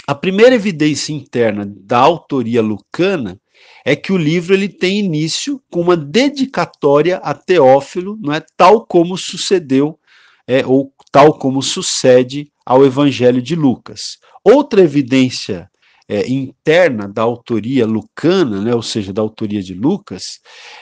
a 0.07 0.14
primeira 0.14 0.55
evidência 0.55 1.12
interna 1.12 1.64
da 1.67 1.99
autoria 1.99 2.61
lucana 2.61 3.40
é 3.85 3.97
que 3.97 4.12
o 4.12 4.17
livro 4.17 4.55
ele 4.55 4.69
tem 4.69 4.99
início 4.99 5.62
com 5.71 5.81
uma 5.81 5.97
dedicatória 5.97 7.17
a 7.19 7.35
Teófilo, 7.35 8.19
não 8.21 8.33
é? 8.33 8.45
Tal 8.57 8.87
como 8.87 9.17
sucedeu 9.17 9.99
é, 10.47 10.64
ou 10.67 10.93
tal 11.11 11.38
como 11.38 11.62
sucede 11.62 12.51
ao 12.67 12.85
Evangelho 12.85 13.40
de 13.40 13.55
Lucas. 13.55 14.19
Outra 14.45 14.83
evidência 14.83 15.71
é, 16.09 16.29
interna 16.31 17.09
da 17.09 17.23
autoria 17.23 17.87
lucana, 17.87 18.61
né, 18.61 18.75
ou 18.75 18.83
seja, 18.83 19.12
da 19.12 19.23
autoria 19.23 19.62
de 19.62 19.75
Lucas, 19.75 20.40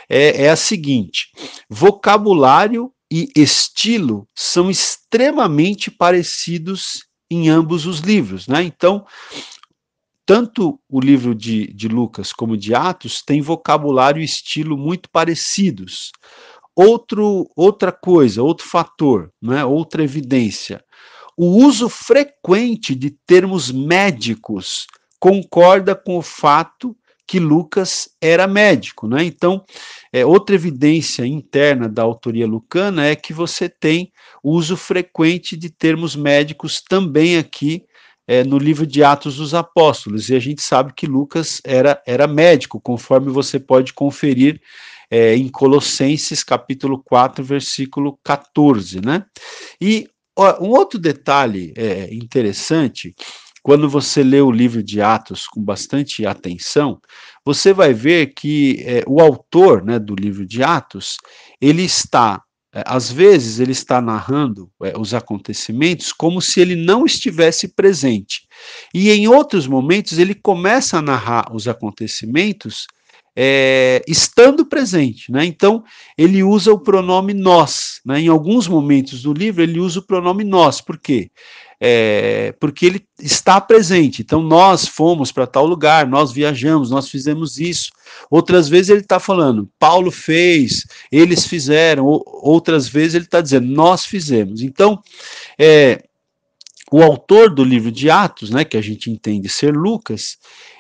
é, 0.09 0.45
é 0.45 0.51
a 0.51 0.57
seguinte: 0.57 1.29
vocabulário 1.69 2.93
e 3.11 3.31
estilo 3.37 4.27
são 4.35 4.71
extremamente 4.71 5.91
parecidos 5.91 7.05
em 7.33 7.49
ambos 7.49 7.87
os 7.87 8.01
livros, 8.01 8.47
né? 8.47 8.63
Então, 8.63 9.07
tanto 10.25 10.79
o 10.89 11.01
livro 11.01 11.35
de, 11.35 11.67
de 11.73 11.89
Lucas 11.89 12.33
como 12.33 12.57
de 12.57 12.75
Atos 12.75 13.23
têm 13.23 13.41
vocabulário 13.41 14.21
e 14.21 14.25
estilo 14.25 14.77
muito 14.77 15.11
parecidos. 15.11 16.13
Outro, 16.75 17.51
outra 17.55 17.93
coisa, 17.93 18.43
outro 18.43 18.67
fator, 18.67 19.31
né? 19.43 19.65
outra 19.65 20.03
evidência, 20.03 20.83
o 21.37 21.47
uso 21.47 21.89
frequente 21.89 22.95
de 22.95 23.11
termos 23.27 23.71
médicos 23.71 24.87
concorda 25.21 25.95
com 25.95 26.17
o 26.17 26.23
fato 26.23 26.97
que 27.27 27.39
Lucas 27.39 28.11
era 28.21 28.47
médico, 28.47 29.07
né? 29.09 29.25
Então, 29.25 29.65
é, 30.13 30.25
outra 30.25 30.55
evidência 30.55 31.27
interna 31.27 31.89
da 31.89 32.03
autoria 32.03 32.47
lucana 32.47 33.07
é 33.07 33.17
que 33.17 33.33
você 33.33 33.69
tem 33.69 34.13
uso 34.43 34.77
frequente 34.77 35.57
de 35.57 35.71
termos 35.71 36.17
médicos 36.17 36.83
também 36.83 37.39
aqui 37.39 37.85
é, 38.27 38.45
no 38.45 38.59
livro 38.59 38.87
de 38.87 39.03
Atos 39.03 39.37
dos 39.37 39.55
Apóstolos, 39.55 40.29
e 40.29 40.35
a 40.35 40.39
gente 40.39 40.63
sabe 40.63 40.93
que 40.95 41.07
Lucas 41.07 41.61
era, 41.65 42.01
era 42.07 42.27
médico, 42.27 42.81
conforme 42.81 43.31
você 43.31 43.59
pode 43.59 43.93
conferir 43.93 44.61
é, 45.11 45.37
em 45.37 45.49
Colossenses 45.49 46.43
capítulo 46.43 47.03
4, 47.03 47.45
versículo 47.45 48.19
14, 48.25 49.05
né? 49.05 49.25
E 49.81 50.09
ó, 50.37 50.63
um 50.65 50.71
outro 50.71 50.99
detalhe 50.99 51.75
é, 51.77 52.13
interessante 52.15 53.15
quando 53.63 53.89
você 53.89 54.23
lê 54.23 54.41
o 54.41 54.51
livro 54.51 54.83
de 54.83 55.01
Atos 55.01 55.47
com 55.47 55.63
bastante 55.63 56.27
atenção, 56.27 57.01
você 57.45 57.73
vai 57.73 57.95
ver 57.95 58.35
que 58.35 58.83
é, 58.85 59.05
o 59.07 59.21
autor 59.21 59.85
né, 59.85 59.99
do 59.99 60.15
livro 60.15 60.45
de 60.45 60.63
Atos, 60.63 61.17
ele 61.61 61.83
está, 61.83 62.43
é, 62.75 62.83
às 62.85 63.11
vezes, 63.11 63.61
ele 63.61 63.73
está 63.73 64.01
narrando 64.01 64.69
é, 64.83 64.99
os 64.99 65.15
acontecimentos 65.15 66.13
como 66.13 66.43
se 66.43 66.61
ele 66.61 66.75
não 66.75 67.07
estivesse 67.07 67.69
presente. 67.69 68.49
E 68.93 69.11
em 69.11 69.29
outros 69.29 69.67
momentos, 69.67 70.19
ele 70.19 70.35
começa 70.35 70.99
a 70.99 71.03
narrar 71.03 71.55
os 71.55 71.69
acontecimentos 71.69 72.87
é, 73.35 74.03
estando 74.07 74.67
presente. 74.67 75.31
Né? 75.31 75.45
Então, 75.45 75.83
ele 76.17 76.43
usa 76.43 76.73
o 76.73 76.79
pronome 76.79 77.33
nós. 77.33 78.01
Né? 78.05 78.21
Em 78.23 78.29
alguns 78.29 78.69
momentos 78.69 79.23
do 79.23 79.33
livro, 79.33 79.63
ele 79.63 79.81
usa 79.81 80.01
o 80.01 80.07
pronome 80.07 80.45
nós. 80.45 80.81
Por 80.81 80.99
quê? 80.99 81.31
É, 81.85 82.55
porque 82.61 82.87
ele 82.87 83.05
está 83.21 83.61
presente. 83.61 84.23
Então, 84.23 84.41
nós 84.41 84.87
fomos 84.87 85.33
para 85.33 85.49
tal 85.49 85.67
lugar, 85.67 86.07
nós 86.07 86.31
viajamos, 86.31 86.91
nós 86.91 87.09
fizemos 87.09 87.59
isso. 87.59 87.91
Outras 88.31 88.69
vezes 88.69 88.91
ele 88.91 89.01
está 89.01 89.19
falando, 89.19 89.69
Paulo 89.81 90.13
fez, 90.13 90.87
eles 91.11 91.45
fizeram. 91.45 92.07
Outras 92.07 92.87
vezes 92.87 93.17
ele 93.17 93.25
está 93.25 93.41
dizendo, 93.41 93.67
nós 93.67 94.05
fizemos. 94.05 94.63
Então, 94.63 95.03
é, 95.59 96.05
o 96.93 97.03
autor 97.03 97.53
do 97.53 97.65
livro 97.65 97.91
de 97.91 98.09
Atos, 98.09 98.51
né, 98.51 98.65
que 98.65 98.77
a 98.77 98.83
gente 98.83 99.11
entende 99.11 99.49
ser 99.49 99.75
Lucas, 99.75 100.39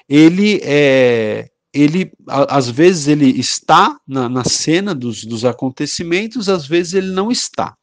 ele 0.08 0.60
é, 0.62 1.48
ele 1.72 2.12
às 2.28 2.68
vezes 2.68 3.08
ele 3.08 3.28
está 3.38 3.96
na, 4.06 4.28
na 4.28 4.44
cena 4.44 4.94
dos, 4.94 5.24
dos, 5.24 5.44
acontecimentos, 5.44 6.48
às 6.48 6.66
vezes 6.66 6.94
ele 6.94 7.10
não 7.10 7.30
está. 7.30 7.74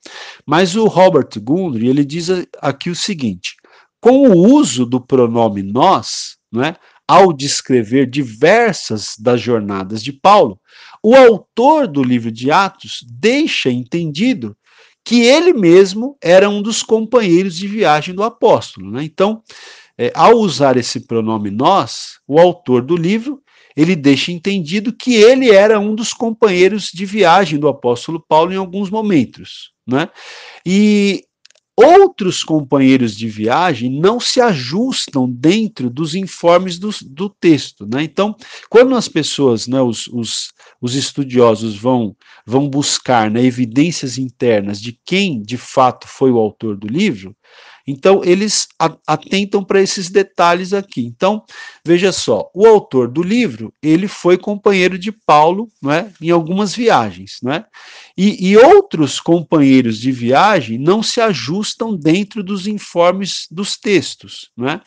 Mas 0.45 0.75
o 0.75 0.85
Robert 0.85 1.29
Gundry 1.41 1.87
ele 1.87 2.05
diz 2.05 2.27
aqui 2.61 2.89
o 2.89 2.95
seguinte: 2.95 3.55
com 3.99 4.29
o 4.29 4.53
uso 4.53 4.85
do 4.85 5.01
pronome 5.01 5.63
nós, 5.63 6.37
né, 6.51 6.75
ao 7.07 7.33
descrever 7.33 8.05
diversas 8.05 9.15
das 9.17 9.41
jornadas 9.41 10.03
de 10.03 10.13
Paulo, 10.13 10.59
o 11.01 11.15
autor 11.15 11.87
do 11.87 12.03
livro 12.03 12.31
de 12.31 12.51
Atos 12.51 13.03
deixa 13.09 13.71
entendido 13.71 14.55
que 15.03 15.21
ele 15.23 15.53
mesmo 15.53 16.15
era 16.21 16.47
um 16.49 16.61
dos 16.61 16.83
companheiros 16.83 17.55
de 17.55 17.67
viagem 17.67 18.13
do 18.13 18.21
apóstolo. 18.21 18.91
Né? 18.91 19.03
Então, 19.03 19.41
é, 19.97 20.11
ao 20.13 20.37
usar 20.37 20.77
esse 20.77 20.99
pronome 21.07 21.49
nós, 21.49 22.19
o 22.27 22.39
autor 22.39 22.83
do 22.83 22.95
livro 22.95 23.41
ele 23.79 23.95
deixa 23.95 24.29
entendido 24.29 24.91
que 24.91 25.15
ele 25.15 25.51
era 25.51 25.79
um 25.79 25.95
dos 25.95 26.11
companheiros 26.13 26.91
de 26.93 27.05
viagem 27.05 27.57
do 27.57 27.69
apóstolo 27.69 28.21
Paulo 28.27 28.51
em 28.51 28.57
alguns 28.57 28.89
momentos. 28.89 29.71
Né? 29.87 30.09
E 30.65 31.23
outros 31.77 32.43
companheiros 32.43 33.15
de 33.15 33.29
viagem 33.29 33.89
não 33.89 34.19
se 34.19 34.41
ajustam 34.41 35.31
dentro 35.31 35.89
dos 35.89 36.13
informes 36.13 36.77
do, 36.77 36.89
do 37.05 37.29
texto. 37.29 37.87
Né? 37.87 38.03
Então, 38.03 38.35
quando 38.69 38.93
as 38.97 39.07
pessoas, 39.07 39.65
né, 39.65 39.81
os, 39.81 40.07
os, 40.07 40.49
os 40.81 40.93
estudiosos 40.93 41.77
vão, 41.77 42.13
vão 42.45 42.69
buscar 42.69 43.31
né, 43.31 43.41
evidências 43.41 44.17
internas 44.17 44.81
de 44.81 44.99
quem 45.05 45.41
de 45.41 45.55
fato 45.55 46.05
foi 46.05 46.31
o 46.31 46.37
autor 46.37 46.75
do 46.75 46.85
livro, 46.85 47.33
então, 47.89 48.21
eles 48.23 48.67
atentam 49.07 49.63
para 49.63 49.81
esses 49.81 50.09
detalhes 50.09 50.73
aqui. 50.73 51.01
Então, 51.05 51.43
veja 51.85 52.11
só, 52.11 52.49
o 52.53 52.67
autor 52.67 53.07
do 53.07 53.23
livro, 53.23 53.73
ele 53.81 54.07
foi 54.07 54.37
companheiro 54.37 54.97
de 54.97 55.11
Paulo, 55.11 55.69
não 55.81 55.91
é, 55.91 56.11
em 56.21 56.29
algumas 56.29 56.75
viagens, 56.75 57.39
não 57.41 57.53
é? 57.53 57.65
E, 58.17 58.49
e 58.49 58.57
outros 58.57 59.19
companheiros 59.19 59.97
de 59.97 60.11
viagem 60.11 60.77
não 60.77 61.01
se 61.01 61.21
ajustam 61.21 61.95
dentro 61.95 62.43
dos 62.43 62.67
informes 62.67 63.47
dos 63.49 63.77
textos, 63.77 64.49
não 64.55 64.67
é? 64.67 64.81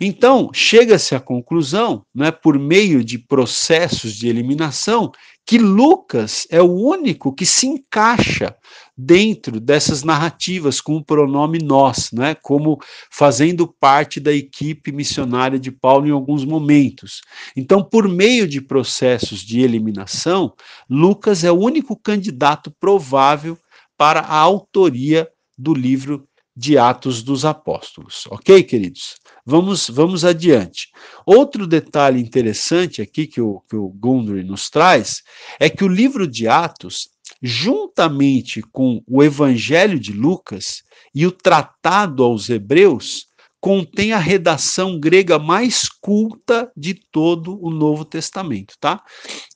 Então, 0.00 0.50
chega-se 0.52 1.14
à 1.14 1.20
conclusão, 1.20 2.04
não 2.14 2.26
é, 2.26 2.32
por 2.32 2.58
meio 2.58 3.04
de 3.04 3.18
processos 3.18 4.14
de 4.14 4.28
eliminação, 4.28 5.10
que 5.46 5.58
Lucas 5.58 6.46
é 6.50 6.62
o 6.62 6.72
único 6.72 7.34
que 7.34 7.44
se 7.44 7.66
encaixa 7.66 8.56
dentro 8.96 9.58
dessas 9.58 10.02
narrativas 10.02 10.80
com 10.80 10.96
o 10.96 11.04
pronome 11.04 11.58
nós, 11.58 12.10
né, 12.12 12.34
como 12.34 12.78
fazendo 13.10 13.66
parte 13.66 14.20
da 14.20 14.32
equipe 14.32 14.92
missionária 14.92 15.58
de 15.58 15.70
Paulo 15.70 16.06
em 16.06 16.12
alguns 16.12 16.44
momentos. 16.44 17.22
Então, 17.56 17.82
por 17.82 18.08
meio 18.08 18.46
de 18.46 18.60
processos 18.60 19.40
de 19.40 19.60
eliminação, 19.60 20.54
Lucas 20.88 21.42
é 21.42 21.50
o 21.50 21.58
único 21.58 21.96
candidato 21.96 22.70
provável 22.78 23.58
para 23.96 24.20
a 24.20 24.36
autoria 24.36 25.28
do 25.58 25.74
livro 25.74 26.28
de 26.54 26.76
Atos 26.76 27.22
dos 27.22 27.44
Apóstolos. 27.44 28.26
Ok, 28.30 28.62
queridos? 28.64 29.16
Vamos, 29.44 29.88
vamos 29.88 30.24
adiante. 30.24 30.88
Outro 31.24 31.66
detalhe 31.66 32.20
interessante 32.20 33.00
aqui 33.00 33.26
que 33.26 33.40
o, 33.40 33.60
que 33.68 33.76
o 33.76 33.88
Gundry 33.88 34.44
nos 34.44 34.68
traz 34.68 35.22
é 35.58 35.70
que 35.70 35.84
o 35.84 35.88
livro 35.88 36.26
de 36.26 36.46
Atos 36.46 37.12
juntamente 37.42 38.62
com 38.62 39.02
o 39.06 39.22
Evangelho 39.22 39.98
de 39.98 40.12
Lucas 40.12 40.84
e 41.12 41.26
o 41.26 41.32
Tratado 41.32 42.22
aos 42.22 42.48
Hebreus, 42.48 43.26
contém 43.60 44.12
a 44.12 44.18
redação 44.18 44.98
grega 44.98 45.38
mais 45.38 45.88
culta 45.88 46.70
de 46.76 46.94
todo 46.94 47.60
o 47.64 47.70
Novo 47.70 48.04
Testamento, 48.04 48.74
tá? 48.80 49.02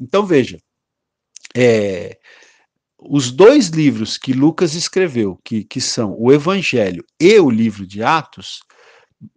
Então 0.01 0.25
veja, 0.25 0.59
é, 1.57 2.17
os 2.99 3.31
dois 3.31 3.69
livros 3.69 4.17
que 4.17 4.33
Lucas 4.33 4.75
escreveu, 4.75 5.39
que, 5.45 5.65
que 5.65 5.81
são 5.81 6.17
o 6.19 6.33
Evangelho 6.33 7.05
e 7.21 7.39
o 7.39 7.51
livro 7.51 7.87
de 7.87 8.03
Atos, 8.03 8.61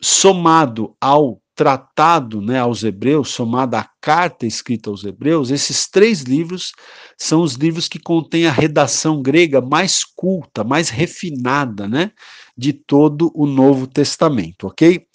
somado 0.02 0.96
ao 1.00 1.42
tratado 1.60 2.42
né, 2.42 2.58
aos 2.58 2.84
Hebreus, 2.84 3.32
somado 3.32 3.76
à 3.76 3.86
carta 4.00 4.46
escrita 4.46 4.90
aos 4.90 5.04
Hebreus, 5.04 5.52
esses 5.52 5.90
três 5.90 6.22
livros 6.22 6.72
são 7.18 7.42
os 7.42 7.56
livros 7.56 7.90
que 7.90 8.00
contêm 8.00 8.48
a 8.48 8.52
redação 8.52 9.22
grega 9.22 9.60
mais 9.60 10.06
culta, 10.06 10.64
mais 10.64 10.88
refinada, 10.88 11.86
né, 11.86 12.14
de 12.58 12.72
todo 12.72 13.30
o 13.36 13.46
Novo 13.46 13.88
Testamento, 13.88 14.68
ok? 14.68 15.06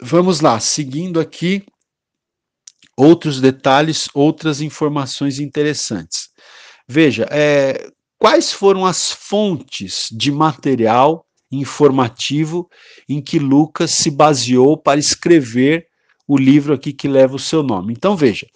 Vamos 0.00 0.40
lá, 0.40 0.58
seguindo 0.58 1.20
aqui 1.20 1.62
outros 2.96 3.38
detalhes, 3.38 4.08
outras 4.14 4.62
informações 4.62 5.38
interessantes. 5.38 6.31
Veja, 6.92 7.26
é, 7.30 7.90
quais 8.18 8.52
foram 8.52 8.84
as 8.84 9.10
fontes 9.10 10.10
de 10.12 10.30
material 10.30 11.24
informativo 11.50 12.68
em 13.08 13.18
que 13.18 13.38
Lucas 13.38 13.92
se 13.92 14.10
baseou 14.10 14.76
para 14.76 15.00
escrever 15.00 15.86
o 16.28 16.36
livro 16.36 16.74
aqui 16.74 16.92
que 16.92 17.08
leva 17.08 17.34
o 17.34 17.38
seu 17.38 17.62
nome. 17.62 17.94
Então 17.94 18.14
veja, 18.14 18.46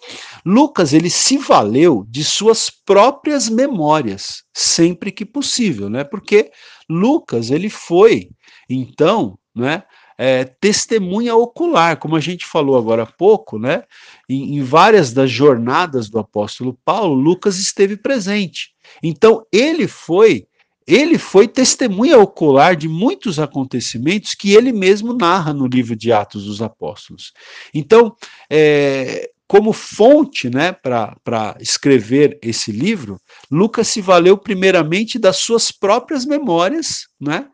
Lucas 0.45 0.93
ele 0.93 1.09
se 1.09 1.39
valeu 1.39 2.05
de 2.07 2.23
suas 2.23 2.69
próprias 2.69 3.49
memórias 3.49 4.43
sempre 4.53 5.11
que 5.11 5.25
possível, 5.25 5.89
né? 5.89 6.03
Porque 6.03 6.51
Lucas 6.87 7.49
ele 7.49 7.71
foi 7.71 8.29
então, 8.69 9.35
né? 9.55 9.81
É, 10.17 10.45
testemunha 10.45 11.35
ocular, 11.35 11.97
como 11.97 12.15
a 12.15 12.19
gente 12.19 12.45
falou 12.45 12.75
agora 12.77 13.03
há 13.03 13.05
pouco, 13.05 13.59
né? 13.59 13.83
Em, 14.27 14.57
em 14.57 14.63
várias 14.63 15.13
das 15.13 15.29
jornadas 15.29 16.09
do 16.09 16.17
apóstolo 16.17 16.77
Paulo, 16.83 17.13
Lucas 17.13 17.57
esteve 17.59 17.95
presente. 17.95 18.71
Então 19.03 19.45
ele 19.51 19.87
foi 19.87 20.47
ele 20.87 21.17
foi 21.17 21.49
testemunha 21.49 22.17
ocular 22.17 22.73
de 22.73 22.87
muitos 22.87 23.39
acontecimentos 23.39 24.33
que 24.33 24.53
ele 24.53 24.71
mesmo 24.71 25.13
narra 25.13 25.53
no 25.53 25.67
livro 25.67 25.97
de 25.97 26.13
Atos 26.13 26.45
dos 26.45 26.61
Apóstolos. 26.61 27.33
Então, 27.73 28.15
é, 28.49 29.29
como 29.45 29.73
fonte 29.73 30.49
né, 30.49 30.71
para 30.71 31.57
escrever 31.59 32.39
esse 32.41 32.71
livro, 32.71 33.19
Lucas 33.51 33.89
se 33.89 33.99
valeu 33.99 34.37
primeiramente 34.37 35.19
das 35.19 35.37
suas 35.37 35.73
próprias 35.73 36.25
memórias, 36.25 37.07
né, 37.19 37.49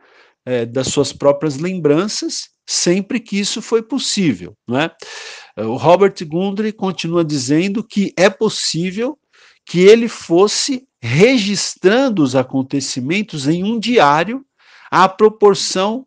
é, 0.45 0.65
das 0.65 0.87
suas 0.87 1.11
próprias 1.11 1.57
lembranças, 1.57 2.49
sempre 2.65 3.19
que 3.19 3.39
isso 3.39 3.61
foi 3.61 3.81
possível. 3.81 4.53
Né? 4.67 4.89
O 5.57 5.75
Robert 5.75 6.15
Gundry 6.25 6.71
continua 6.71 7.23
dizendo 7.23 7.83
que 7.83 8.13
é 8.17 8.29
possível 8.29 9.17
que 9.65 9.79
ele 9.79 10.07
fosse 10.07 10.87
registrando 11.01 12.23
os 12.23 12.35
acontecimentos 12.35 13.47
em 13.47 13.63
um 13.63 13.79
diário 13.79 14.45
à 14.89 15.07
proporção 15.07 16.05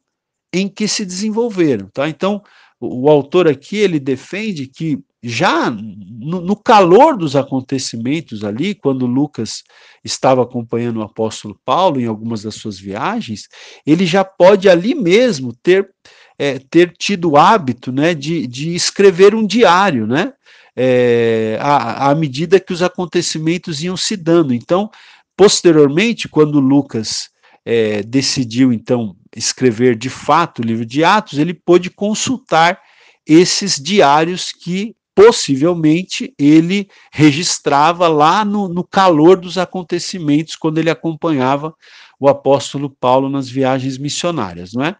em 0.53 0.69
que 0.69 0.89
se 0.89 1.05
desenvolveram, 1.05 1.89
tá? 1.93 2.09
Então, 2.09 2.43
o, 2.81 3.03
o 3.05 3.11
autor 3.11 3.47
aqui 3.49 3.77
ele 3.77 3.99
defende 3.99 4.67
que 4.67 4.99
já 5.23 5.71
no, 5.71 6.41
no, 6.41 6.57
calor 6.57 7.17
dos 7.17 7.35
acontecimentos 7.35 8.45
ali, 8.45 8.75
quando 8.75 9.07
Lucas 9.07 9.65
estava 10.05 10.43
acompanhando 10.43 10.99
o 10.99 11.03
apóstolo 11.03 11.59
Paulo 11.65 12.01
em 12.01 12.07
algumas 12.07 12.43
das 12.43 12.55
suas 12.55 12.79
viagens, 12.79 13.49
ele 13.85 14.07
já 14.07 14.25
pode 14.25 14.69
ali 14.69 14.95
mesmo 14.95 15.53
ter, 15.53 15.91
é, 16.39 16.59
ter 16.59 16.93
tido 16.97 17.33
o 17.33 17.37
hábito 17.37 17.91
né, 17.93 18.15
de, 18.15 18.47
de 18.47 18.75
escrever 18.75 19.35
um 19.35 19.47
diário, 19.47 20.07
né? 20.07 20.33
é, 20.77 21.59
à, 21.61 22.11
à 22.11 22.15
medida 22.15 22.61
que 22.61 22.73
os 22.73 22.83
acontecimentos 22.83 23.83
iam 23.83 23.97
se 23.97 24.17
dando. 24.17 24.53
Então, 24.53 24.91
posteriormente, 25.35 26.29
quando 26.29 26.61
Lucas 26.61 27.31
é, 27.65 28.03
decidiu 28.03 28.73
então 28.73 29.17
escrever 29.35 29.97
de 29.97 30.11
fato 30.11 30.61
o 30.61 30.65
livro 30.65 30.85
de 30.85 31.03
Atos, 31.03 31.39
ele 31.39 31.55
pôde 31.55 31.89
consultar 31.89 32.79
esses 33.27 33.77
diários 33.77 34.53
que 34.53 34.95
possivelmente 35.15 36.35
ele 36.39 36.89
registrava 37.11 38.07
lá 38.07 38.45
no, 38.45 38.69
no 38.69 38.85
calor 38.85 39.41
dos 39.41 39.57
acontecimentos, 39.57 40.57
quando 40.57 40.77
ele 40.77 40.91
acompanhava 40.91 41.75
o 42.21 42.29
apóstolo 42.29 42.91
Paulo 42.91 43.29
nas 43.29 43.49
viagens 43.49 43.97
missionárias, 43.97 44.75
não 44.75 44.85
é? 44.85 44.95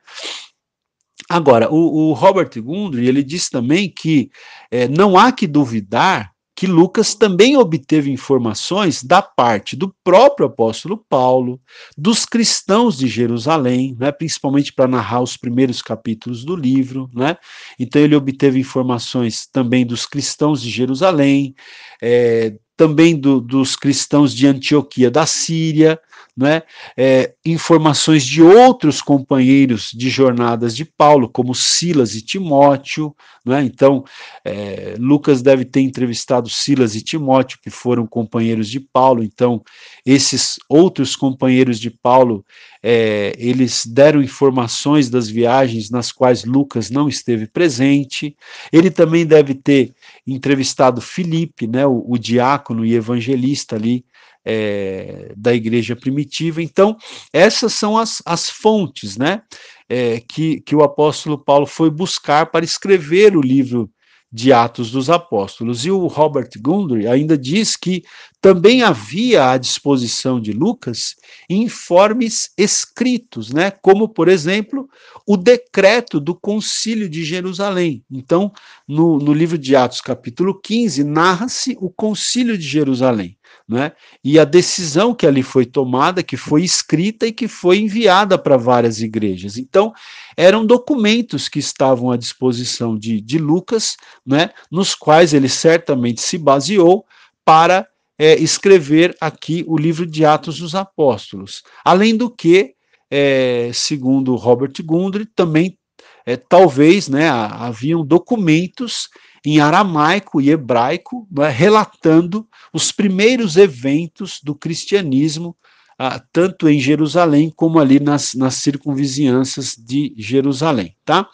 Agora, 1.29 1.73
o, 1.73 2.11
o 2.11 2.13
Robert 2.13 2.51
Gundry, 2.63 3.07
ele 3.07 3.23
diz 3.23 3.49
também 3.49 3.89
que 3.91 4.31
é, 4.71 4.87
não 4.89 5.19
há 5.19 5.33
que 5.33 5.47
duvidar 5.47 6.33
que 6.57 6.67
Lucas 6.67 7.15
também 7.15 7.55
obteve 7.59 8.11
informações 8.11 9.03
da 9.05 9.21
parte 9.21 9.77
do 9.77 9.95
próprio 10.03 10.47
apóstolo 10.47 11.05
Paulo, 11.07 11.61
dos 11.99 12.25
cristãos 12.25 12.97
de 12.97 13.07
Jerusalém, 13.07 13.95
né, 14.01 14.11
principalmente 14.11 14.73
para 14.73 14.89
narrar 14.89 15.21
os 15.21 15.37
primeiros 15.37 15.83
capítulos 15.83 16.47
do 16.47 16.57
livro. 16.57 17.11
Né? 17.15 17.37
Então, 17.79 18.01
ele 18.01 18.17
obteve 18.17 18.59
informações 18.59 19.47
também 19.47 19.85
dos 19.85 20.07
cristãos 20.07 20.63
de 20.63 20.71
Jerusalém, 20.71 21.55
é, 22.03 22.55
também 22.75 23.15
do, 23.15 23.39
dos 23.39 23.77
cristãos 23.77 24.35
de 24.35 24.47
Antioquia 24.47 25.11
da 25.11 25.27
Síria, 25.27 26.01
né, 26.37 26.63
é, 26.97 27.33
informações 27.45 28.25
de 28.25 28.43
outros 28.43 29.01
companheiros 29.01 29.91
de 29.93 30.11
jornadas 30.11 30.77
de 30.77 30.85
Paulo, 30.85 31.31
como 31.31 31.55
Silas 31.55 32.15
e 32.15 32.21
Timóteo. 32.21 33.17
Né, 33.45 33.63
então, 33.65 34.05
é, 34.45 34.97
Lucas 34.99 35.41
deve 35.41 35.65
ter 35.65 35.81
entrevistado 35.81 36.51
Silas 36.51 36.95
e 36.95 37.01
Timóteo, 37.01 37.59
que 37.63 37.71
foram 37.71 38.07
companheiros 38.07 38.69
de 38.69 38.81
Paulo. 38.81 39.23
Então, 39.23 39.63
esses 40.05 40.57
outros 40.69 41.17
companheiros 41.17 41.81
de 41.81 41.91
Paulo, 41.91 42.45
é, 42.83 43.33
eles 43.39 43.87
deram 43.87 44.23
informações 44.23 45.09
das 45.09 45.29
viagens 45.29 45.91
nas 45.91 46.13
quais 46.13 46.45
Lucas 46.45 46.91
não 46.91 47.09
esteve 47.09 47.47
presente. 47.47 48.37
Ele 48.71 48.91
também 48.91 49.25
deve 49.25 49.55
ter 49.55 49.95
entrevistado 50.27 51.01
Filipe, 51.01 51.67
né, 51.67 51.87
o, 51.87 52.05
o 52.07 52.19
diácono 52.19 52.85
e 52.85 52.95
evangelista 52.95 53.77
ali 53.77 54.05
é, 54.47 55.33
da 55.37 55.53
igreja 55.53 55.97
primitiva. 55.97 56.63
Então, 56.63 56.97
essas 57.33 57.73
são 57.73 57.99
as, 57.99 58.23
as 58.25 58.49
fontes 58.49 59.17
né, 59.17 59.43
é, 59.89 60.21
que, 60.21 60.61
que 60.61 60.77
o 60.77 60.85
apóstolo 60.85 61.37
Paulo 61.37 61.67
foi 61.67 61.91
buscar 61.91 62.47
para 62.47 62.65
escrever 62.65 63.37
o 63.37 63.41
livro 63.41 63.91
de 64.31 64.53
Atos 64.53 64.91
dos 64.91 65.09
Apóstolos. 65.09 65.85
E 65.85 65.91
o 65.91 66.07
Robert 66.07 66.51
Gundry 66.61 67.07
ainda 67.07 67.39
diz 67.39 67.77
que 67.77 68.03
também 68.41 68.83
havia 68.83 69.51
à 69.51 69.57
disposição 69.57 70.41
de 70.41 70.53
Lucas 70.53 71.15
informes 71.49 72.51
escritos, 72.57 73.53
né, 73.53 73.71
como, 73.71 74.09
por 74.09 74.29
exemplo, 74.29 74.89
o 75.27 75.37
decreto 75.37 76.21
do 76.21 76.35
Concílio 76.35 77.09
de 77.09 77.25
Jerusalém. 77.25 78.05
Então, 78.11 78.53
no, 78.87 79.19
no 79.19 79.33
livro 79.33 79.57
de 79.57 79.75
Atos, 79.75 80.01
capítulo 80.01 80.61
15, 80.61 81.03
narra-se 81.03 81.77
o 81.81 81.89
Concílio 81.89 82.59
de 82.59 82.67
Jerusalém 82.67 83.36
né? 83.69 83.93
E 84.23 84.39
a 84.39 84.45
decisão 84.45 85.15
que 85.15 85.27
ali 85.27 85.43
foi 85.43 85.67
tomada, 85.67 86.23
que 86.23 86.37
foi 86.37 86.63
escrita 86.63 87.27
e 87.27 87.33
que 87.33 87.49
foi 87.49 87.79
enviada 87.79 88.39
para 88.39 88.57
várias 88.57 89.01
igrejas. 89.01 89.59
Então, 89.59 89.93
eram 90.37 90.65
documentos 90.65 91.49
que 91.49 91.59
estavam 91.59 92.11
à 92.11 92.17
disposição 92.17 92.97
de, 92.97 93.21
de 93.21 93.39
Lucas, 93.39 93.97
né? 94.25 94.51
Nos 94.71 94.95
quais 94.95 95.35
ele 95.35 95.49
certamente 95.49 96.21
se 96.21 96.39
baseou 96.39 97.05
para 97.45 97.89
é, 98.19 98.35
escrever 98.37 99.17
aqui 99.21 99.65
o 99.67 99.77
livro 99.77 100.07
de 100.07 100.25
Atos 100.25 100.59
dos 100.59 100.75
Apóstolos. 100.75 101.63
Além 101.85 102.17
do 102.17 102.31
que, 102.31 102.75
é, 103.11 103.71
segundo 103.75 104.37
Robert 104.37 104.73
Gundry, 104.83 105.27
também 105.27 105.77
é, 106.25 106.37
talvez 106.37 107.09
né, 107.09 107.29
haviam 107.29 108.05
documentos 108.05 109.09
em 109.47 109.61
aramaico 109.61 110.41
e 110.41 110.51
hebraico, 110.51 111.25
né, 111.31 111.49
relatando 111.49 112.45
os 112.73 112.91
primeiros 112.91 113.57
eventos 113.57 114.41
do 114.43 114.57
cristianismo, 114.57 115.57
ah, 115.97 116.21
tanto 116.33 116.69
em 116.69 116.81
Jerusalém 116.81 117.49
como 117.55 117.79
ali 117.79 118.01
nas, 118.01 118.35
nas 118.35 118.57
circunvizinhanças 118.57 119.77
de 119.79 120.13
Jerusalém. 120.19 120.97
Tá? 121.05 121.29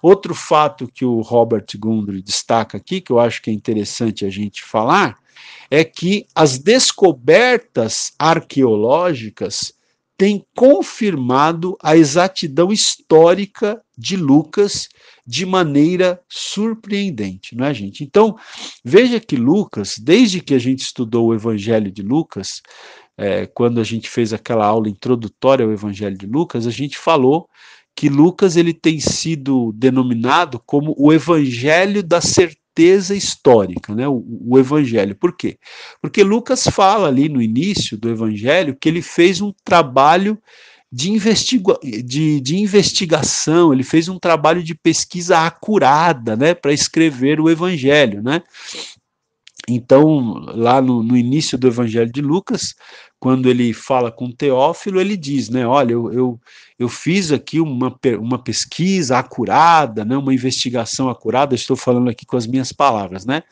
Outro 0.00 0.36
fato 0.36 0.86
que 0.86 1.04
o 1.04 1.20
Robert 1.20 1.66
Gundry 1.76 2.22
destaca 2.22 2.76
aqui, 2.76 3.00
que 3.00 3.10
eu 3.10 3.18
acho 3.18 3.42
que 3.42 3.50
é 3.50 3.52
interessante 3.52 4.24
a 4.24 4.30
gente 4.30 4.62
falar, 4.62 5.18
é 5.68 5.82
que 5.82 6.28
as 6.36 6.58
descobertas 6.58 8.12
arqueológicas 8.16 9.72
têm 10.16 10.46
confirmado 10.54 11.76
a 11.82 11.96
exatidão 11.96 12.72
histórica 12.72 13.82
de 13.98 14.16
Lucas 14.16 14.88
de 15.26 15.44
maneira 15.44 16.20
surpreendente, 16.28 17.56
não 17.56 17.66
é, 17.66 17.74
gente? 17.74 18.04
Então, 18.04 18.36
veja 18.84 19.18
que 19.18 19.36
Lucas, 19.36 19.96
desde 19.98 20.40
que 20.40 20.54
a 20.54 20.58
gente 20.58 20.80
estudou 20.80 21.26
o 21.26 21.34
Evangelho 21.34 21.90
de 21.90 22.00
Lucas, 22.00 22.62
é, 23.16 23.46
quando 23.46 23.80
a 23.80 23.84
gente 23.84 24.08
fez 24.08 24.32
aquela 24.32 24.64
aula 24.64 24.88
introdutória 24.88 25.66
ao 25.66 25.72
Evangelho 25.72 26.16
de 26.16 26.26
Lucas, 26.26 26.66
a 26.66 26.70
gente 26.70 26.96
falou 26.96 27.48
que 27.96 28.08
Lucas 28.08 28.56
ele 28.56 28.72
tem 28.72 29.00
sido 29.00 29.72
denominado 29.72 30.62
como 30.64 30.94
o 30.96 31.12
Evangelho 31.12 32.00
da 32.00 32.20
certeza 32.20 33.16
histórica, 33.16 33.92
né? 33.92 34.06
O, 34.06 34.24
o, 34.46 34.56
Evangelho. 34.56 35.16
Por 35.16 35.36
quê? 35.36 35.58
Porque 36.00 36.22
Lucas 36.22 36.62
fala 36.68 37.08
ali 37.08 37.28
no 37.28 37.42
início 37.42 37.98
do 37.98 38.08
Evangelho 38.08 38.76
que 38.80 38.88
ele 38.88 39.02
fez 39.02 39.40
um 39.40 39.52
trabalho 39.64 40.40
de, 40.90 41.10
investiga 41.10 41.78
de, 41.82 42.40
de 42.40 42.56
investigação, 42.56 43.72
ele 43.72 43.84
fez 43.84 44.08
um 44.08 44.18
trabalho 44.18 44.62
de 44.62 44.74
pesquisa 44.74 45.40
acurada 45.40 46.36
né, 46.36 46.54
para 46.54 46.72
escrever 46.72 47.40
o 47.40 47.50
Evangelho. 47.50 48.22
Né? 48.22 48.42
Então, 49.68 50.44
lá 50.54 50.80
no, 50.80 51.02
no, 51.02 51.16
início 51.16 51.58
do 51.58 51.66
Evangelho 51.66 52.10
de 52.10 52.22
Lucas, 52.22 52.74
quando 53.20 53.50
ele 53.50 53.74
fala 53.74 54.10
com 54.10 54.32
Teófilo, 54.32 55.00
ele 55.00 55.16
diz, 55.16 55.50
né, 55.50 55.66
olha, 55.66 55.92
eu, 55.92 56.12
eu, 56.12 56.40
eu 56.78 56.88
fiz 56.88 57.32
aqui 57.32 57.60
uma, 57.60 57.94
uma 58.18 58.38
pesquisa 58.38 59.18
acurada, 59.18 60.04
né, 60.04 60.16
uma 60.16 60.32
investigação 60.32 61.10
acurada, 61.10 61.54
estou 61.54 61.76
falando 61.76 62.08
aqui 62.08 62.24
com 62.24 62.36
as 62.36 62.46
minhas 62.46 62.72
palavras, 62.72 63.26
né, 63.26 63.42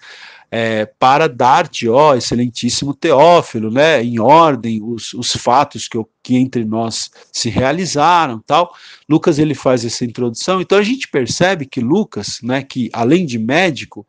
é, 0.51 0.87
para 0.87 1.29
dar-te, 1.29 1.88
ó, 1.88 2.14
excelentíssimo 2.14 2.94
Teófilo, 2.94 3.70
né, 3.70 4.03
em 4.03 4.18
ordem, 4.20 4.81
os, 4.83 5.12
os 5.12 5.33
fatos 5.33 5.88
que, 5.88 5.99
que 6.27 6.35
entre 6.35 6.65
nós 6.65 7.09
se 7.33 7.49
realizaram, 7.49 8.43
tal. 8.45 8.75
Lucas, 9.09 9.39
ele 9.39 9.55
faz 9.55 9.85
essa 9.85 10.05
introdução, 10.05 10.61
então 10.61 10.77
a 10.77 10.83
gente 10.83 11.07
percebe 11.07 11.67
que 11.67 11.81
Lucas, 11.81 12.41
né, 12.43 12.65
que 12.65 12.91
além 12.93 13.25
de 13.25 13.39
médico, 13.39 14.05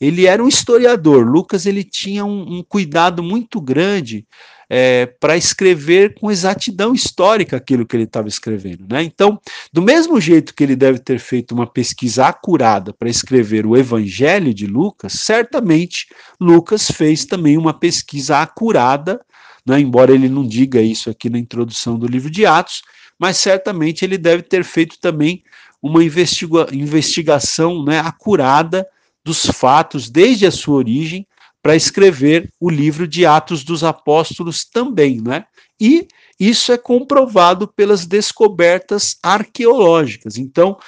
ele 0.00 0.26
era 0.26 0.42
um 0.42 0.48
historiador, 0.48 1.26
Lucas, 1.26 1.66
ele 1.66 1.84
tinha 1.84 2.24
um, 2.24 2.56
um 2.60 2.62
cuidado 2.62 3.22
muito 3.22 3.60
grande 3.60 4.26
é, 4.70 5.04
para 5.20 5.36
escrever 5.36 6.14
com 6.14 6.30
exatidão 6.30 6.94
histórica 6.94 7.58
aquilo 7.58 7.84
que 7.84 7.94
ele 7.94 8.04
estava 8.04 8.28
escrevendo. 8.28 8.86
Né? 8.88 9.02
Então, 9.02 9.38
do 9.70 9.82
mesmo 9.82 10.18
jeito 10.18 10.54
que 10.54 10.64
ele 10.64 10.74
deve 10.74 11.00
ter 11.00 11.18
feito 11.18 11.52
uma 11.52 11.66
pesquisa 11.66 12.28
acurada 12.28 12.94
para 12.94 13.10
escrever 13.10 13.66
o 13.66 13.76
Evangelho 13.76 14.54
de 14.54 14.66
Lucas, 14.66 15.12
certamente 15.12 16.06
Lucas 16.40 16.90
fez 16.90 17.26
também 17.26 17.58
uma 17.58 17.74
pesquisa 17.74 18.38
acurada, 18.38 19.20
né, 19.68 19.78
embora 19.78 20.12
ele 20.12 20.28
não 20.28 20.46
diga 20.46 20.80
isso 20.80 21.10
aqui 21.10 21.28
na 21.28 21.38
introdução 21.38 21.98
do 21.98 22.06
livro 22.06 22.30
de 22.30 22.46
Atos, 22.46 22.82
mas 23.18 23.36
certamente 23.36 24.04
ele 24.04 24.16
deve 24.16 24.42
ter 24.42 24.64
feito 24.64 24.98
também 24.98 25.42
uma 25.82 26.02
investiga 26.02 26.66
investigação 26.72 27.84
né, 27.84 28.00
acurada 28.00 28.86
dos 29.24 29.44
fatos 29.46 30.08
desde 30.08 30.46
a 30.46 30.50
sua 30.50 30.76
origem 30.76 31.26
para 31.62 31.76
escrever 31.76 32.50
o 32.58 32.70
livro 32.70 33.06
de 33.06 33.26
Atos 33.26 33.62
dos 33.62 33.84
Apóstolos 33.84 34.64
também, 34.64 35.20
né? 35.20 35.44
E 35.80 36.08
isso 36.40 36.72
é 36.72 36.78
comprovado 36.78 37.68
pelas 37.68 38.06
descobertas 38.06 39.16
arqueológicas. 39.22 40.38
Então, 40.38 40.78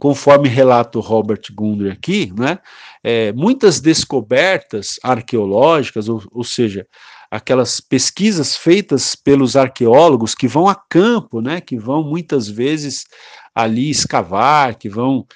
conforme 0.00 0.48
relata 0.48 0.98
o 0.98 1.02
Robert 1.02 1.42
Gundry 1.52 1.90
aqui, 1.90 2.32
né, 2.36 2.58
é, 3.04 3.32
muitas 3.32 3.80
descobertas 3.80 4.98
arqueológicas, 5.02 6.08
ou, 6.08 6.22
ou, 6.32 6.42
seja, 6.42 6.86
aquelas 7.30 7.80
pesquisas 7.80 8.56
feitas 8.56 9.14
pelos 9.14 9.56
arqueólogos 9.56 10.34
que 10.34 10.48
vão 10.48 10.68
a 10.68 10.74
campo, 10.74 11.40
né, 11.40 11.60
que 11.60 11.78
vão 11.78 12.02
muitas 12.02 12.48
vezes 12.48 13.04
ali 13.54 13.90
escavar, 13.90 14.76
que 14.76 14.88
vão 14.88 15.26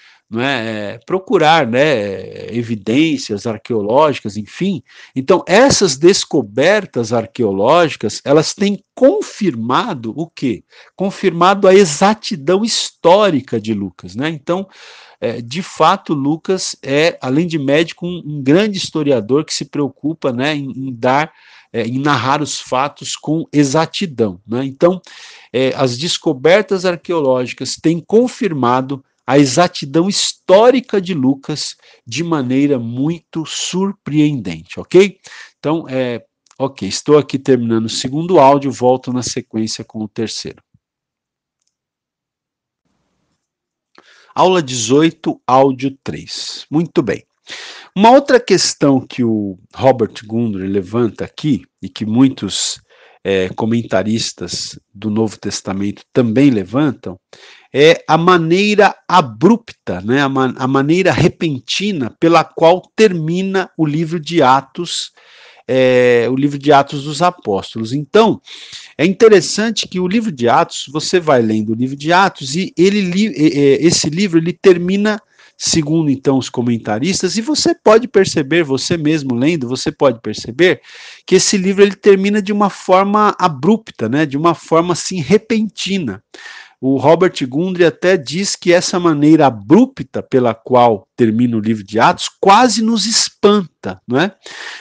é, 0.40 0.98
procurar 1.06 1.66
né, 1.66 2.52
evidências 2.52 3.46
arqueológicas, 3.46 4.36
enfim. 4.36 4.82
Então, 5.14 5.44
essas 5.46 5.96
descobertas 5.96 7.12
arqueológicas, 7.12 8.20
elas 8.24 8.54
têm 8.54 8.82
confirmado 8.94 10.12
o 10.16 10.26
quê? 10.26 10.64
Confirmado 10.96 11.68
a 11.68 11.74
exatidão 11.74 12.64
histórica 12.64 13.60
de 13.60 13.74
Lucas. 13.74 14.16
Né? 14.16 14.30
Então, 14.30 14.66
é, 15.20 15.40
de 15.40 15.62
fato, 15.62 16.14
Lucas 16.14 16.76
é, 16.82 17.16
além 17.20 17.46
de 17.46 17.58
médico, 17.58 18.06
um, 18.06 18.22
um, 18.24 18.42
grande 18.42 18.78
historiador 18.78 19.44
que 19.44 19.54
se 19.54 19.64
preocupa 19.64 20.32
né, 20.32 20.54
em, 20.56 20.70
em 20.70 20.94
dar 20.94 21.32
é, 21.74 21.82
em 21.82 21.98
narrar 21.98 22.40
os 22.40 22.60
fatos 22.60 23.16
com 23.16 23.44
exatidão. 23.52 24.40
Né? 24.46 24.64
Então, 24.64 25.02
é, 25.52 25.74
as 25.74 25.98
descobertas 25.98 26.84
arqueológicas 26.84 27.74
têm 27.74 27.98
confirmado 27.98 29.04
a 29.26 29.40
exatidão 29.40 30.08
histórica 30.08 31.00
de 31.00 31.14
Lucas 31.14 31.74
de 32.06 32.22
maneira 32.22 32.78
muito 32.78 33.44
surpreendente, 33.44 34.78
ok? 34.78 35.18
Então, 35.58 35.86
é, 35.88 36.24
ok, 36.58 36.86
estou 36.86 37.18
aqui 37.18 37.40
terminando 37.40 37.86
o 37.86 37.90
segundo 37.90 38.38
áudio, 38.38 38.70
volto 38.70 39.12
na 39.12 39.22
sequência 39.22 39.82
com 39.82 40.04
o 40.04 40.08
terceiro. 40.08 40.62
Aula 44.32 44.62
18, 44.62 45.40
áudio 45.44 45.98
3. 46.04 46.66
Muito 46.70 47.02
bem. 47.02 47.24
Uma 47.96 48.10
outra 48.10 48.40
questão 48.40 49.00
que 49.00 49.22
o 49.22 49.56
Robert 49.72 50.14
Gundry 50.26 50.66
levanta 50.66 51.24
aqui, 51.24 51.62
e 51.80 51.88
que 51.88 52.04
muitos 52.04 52.80
é, 53.22 53.48
comentaristas 53.50 54.76
do 54.92 55.08
Novo 55.08 55.38
Testamento 55.38 56.02
também 56.12 56.50
levantam, 56.50 57.16
é 57.72 58.02
a 58.08 58.18
maneira 58.18 58.96
abrupta, 59.08 60.00
né, 60.00 60.20
a, 60.20 60.28
man 60.28 60.54
a 60.58 60.66
maneira 60.66 61.12
repentina 61.12 62.12
pela 62.18 62.42
qual 62.42 62.82
termina 62.96 63.70
o 63.78 63.86
livro 63.86 64.18
de 64.18 64.42
Atos, 64.42 65.12
é, 65.68 66.26
o 66.28 66.34
livro 66.34 66.58
de 66.58 66.72
Atos 66.72 67.04
dos 67.04 67.22
Apóstolos. 67.22 67.92
Então, 67.92 68.40
é 68.98 69.06
interessante 69.06 69.86
que 69.86 70.00
o 70.00 70.08
livro 70.08 70.32
de 70.32 70.48
Atos, 70.48 70.86
você 70.92 71.20
vai 71.20 71.40
lendo 71.40 71.70
o 71.70 71.76
livro 71.76 71.96
de 71.96 72.12
Atos 72.12 72.56
e 72.56 72.74
ele, 72.76 73.32
esse 73.80 74.10
livro 74.10 74.38
ele 74.38 74.52
termina 74.52 75.22
segundo 75.56 76.10
então 76.10 76.38
os 76.38 76.48
comentaristas, 76.48 77.36
e 77.36 77.40
você 77.40 77.74
pode 77.74 78.08
perceber, 78.08 78.62
você 78.62 78.96
mesmo 78.96 79.34
lendo, 79.34 79.68
você 79.68 79.90
pode 79.92 80.20
perceber 80.20 80.80
que 81.26 81.36
esse 81.36 81.56
livro 81.56 81.82
ele 81.82 81.94
termina 81.94 82.42
de 82.42 82.52
uma 82.52 82.70
forma 82.70 83.34
abrupta, 83.38 84.08
né, 84.08 84.26
de 84.26 84.36
uma 84.36 84.54
forma 84.54 84.92
assim 84.92 85.20
repentina. 85.20 86.22
O 86.80 86.98
Robert 86.98 87.32
Gundry 87.48 87.86
até 87.86 88.14
diz 88.14 88.54
que 88.54 88.70
essa 88.70 89.00
maneira 89.00 89.46
abrupta 89.46 90.22
pela 90.22 90.52
qual 90.52 91.08
termina 91.16 91.56
o 91.56 91.60
livro 91.60 91.82
de 91.82 91.98
Atos 91.98 92.28
quase 92.38 92.82
nos 92.82 93.06
espanta, 93.06 94.02
não 94.06 94.20
é? 94.20 94.34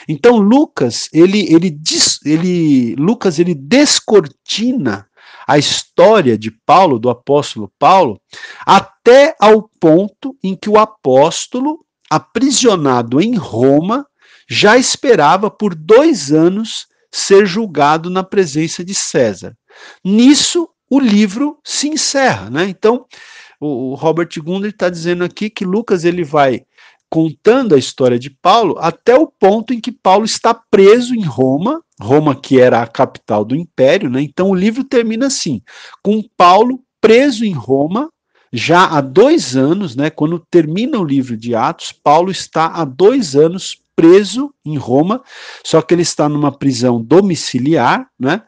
Então 0.06 0.36
Lucas, 0.36 1.08
ele 1.14 1.50
ele 1.50 1.80
ele 2.26 2.94
Lucas 2.96 3.38
ele 3.38 3.54
descortina 3.54 5.06
a 5.46 5.58
história 5.58 6.36
de 6.38 6.50
Paulo, 6.50 6.98
do 6.98 7.10
apóstolo 7.10 7.70
Paulo, 7.78 8.20
até 8.66 9.34
ao 9.40 9.68
ponto 9.80 10.36
em 10.42 10.56
que 10.56 10.70
o 10.70 10.78
apóstolo, 10.78 11.84
aprisionado 12.10 13.20
em 13.20 13.34
Roma, 13.34 14.06
já 14.48 14.76
esperava 14.76 15.50
por 15.50 15.74
dois 15.74 16.32
anos 16.32 16.86
ser 17.12 17.46
julgado 17.46 18.10
na 18.10 18.22
presença 18.22 18.84
de 18.84 18.94
César. 18.94 19.56
Nisso, 20.04 20.68
o 20.90 20.98
livro 20.98 21.58
se 21.64 21.88
encerra. 21.88 22.50
Né? 22.50 22.64
Então, 22.68 23.06
o 23.60 23.94
Robert 23.94 24.28
Gundry 24.38 24.70
está 24.70 24.88
dizendo 24.88 25.24
aqui 25.24 25.48
que 25.48 25.64
Lucas 25.64 26.04
ele 26.04 26.24
vai 26.24 26.64
contando 27.08 27.74
a 27.74 27.78
história 27.78 28.18
de 28.18 28.28
Paulo 28.28 28.76
até 28.78 29.14
o 29.14 29.26
ponto 29.26 29.72
em 29.72 29.80
que 29.80 29.92
Paulo 29.92 30.24
está 30.24 30.52
preso 30.52 31.14
em 31.14 31.22
Roma, 31.22 31.80
Roma 32.00 32.34
que 32.34 32.60
era 32.60 32.82
a 32.82 32.86
capital 32.86 33.44
do 33.44 33.54
império, 33.54 34.10
né? 34.10 34.20
Então 34.20 34.50
o 34.50 34.54
livro 34.54 34.84
termina 34.84 35.26
assim, 35.26 35.62
com 36.02 36.22
Paulo 36.36 36.80
preso 37.00 37.44
em 37.44 37.52
Roma, 37.52 38.10
já 38.52 38.84
há 38.84 39.00
dois 39.00 39.56
anos, 39.56 39.96
né? 39.96 40.10
Quando 40.10 40.38
termina 40.50 40.98
o 40.98 41.04
livro 41.04 41.36
de 41.36 41.54
Atos, 41.54 41.92
Paulo 41.92 42.30
está 42.30 42.66
há 42.66 42.84
dois 42.84 43.34
anos 43.34 43.78
preso 43.96 44.52
em 44.64 44.76
Roma, 44.76 45.22
só 45.64 45.80
que 45.82 45.94
ele 45.94 46.02
está 46.02 46.28
numa 46.28 46.50
prisão 46.50 47.02
domiciliar, 47.02 48.08
né? 48.18 48.42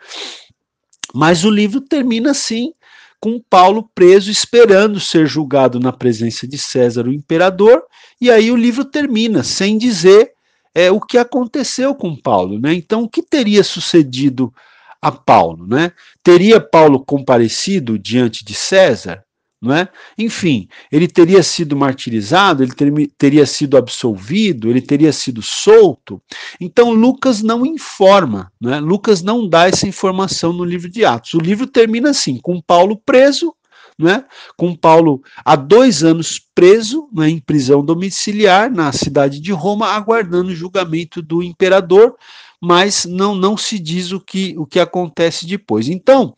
Mas 1.15 1.45
o 1.45 1.51
livro 1.51 1.81
termina 1.81 2.33
assim, 2.33 2.73
com 3.21 3.41
Paulo 3.51 3.91
preso, 3.95 4.31
esperando 4.31 5.01
ser 5.01 5.27
julgado 5.27 5.81
na 5.81 5.93
presença 5.93 6.47
de 6.47 6.59
César, 6.59 7.07
o 7.07 7.13
imperador, 7.13 7.83
e 8.21 8.31
aí 8.31 8.51
o 8.51 8.57
livro 8.57 8.85
termina 8.85 9.43
sem 9.43 9.79
dizer 9.79 10.33
é, 10.77 10.91
o 10.91 11.01
que 11.01 11.17
aconteceu 11.17 11.95
com 11.95 12.15
Paulo. 12.15 12.61
Né? 12.61 12.75
Então, 12.75 13.05
o 13.05 13.09
que 13.09 13.23
teria 13.23 13.65
sucedido 13.65 14.53
a 15.01 15.11
Paulo? 15.11 15.67
Né? 15.67 15.91
Teria 16.23 16.61
Paulo 16.61 17.03
comparecido 17.03 17.99
diante 17.99 18.45
de 18.45 18.53
César? 18.53 19.25
Não 19.59 19.75
é? 19.75 19.89
Enfim, 20.19 20.69
ele 20.93 21.09
teria 21.09 21.43
sido 21.43 21.75
martirizado, 21.75 22.63
ele 22.63 22.73
ter, 22.73 22.93
teria 23.17 23.47
sido 23.47 23.79
absolvido, 23.79 24.69
ele 24.69 24.83
teria 24.83 25.11
sido 25.15 25.41
solto. 25.41 26.21
Então, 26.61 26.91
Lucas 26.91 27.43
não 27.43 27.65
informa, 27.65 28.53
é? 28.63 28.79
Lucas 28.79 29.23
não 29.23 29.49
dá 29.49 29.67
essa 29.67 29.89
informação 29.89 30.53
no 30.53 30.63
livro 30.63 30.91
de 30.91 31.07
Atos. 31.07 31.33
O 31.33 31.39
livro 31.39 31.67
termina 31.67 32.11
assim, 32.11 32.39
com 32.39 32.61
Paulo 32.61 33.01
preso, 33.05 33.55
né, 33.99 34.25
com 34.57 34.77
Paulo 34.77 35.23
há 35.45 35.57
dois 35.57 36.05
anos 36.05 36.41
preso 36.55 37.09
né, 37.13 37.29
em 37.29 37.41
prisão 37.41 37.85
domiciliar 37.85 38.71
na 38.71 38.93
cidade 38.93 39.41
de 39.41 39.53
Roma, 39.53 39.89
aguardando 39.89 40.51
o 40.51 40.55
julgamento 40.55 41.23
do 41.23 41.43
imperador, 41.43 42.17
mas 42.61 43.05
não, 43.05 43.35
não 43.35 43.57
se 43.57 43.79
diz 43.79 44.13
o 44.13 44.21
que, 44.21 44.55
o 44.59 44.67
que 44.67 44.81
acontece 44.81 45.47
depois. 45.47 45.89
Então, 45.89 46.35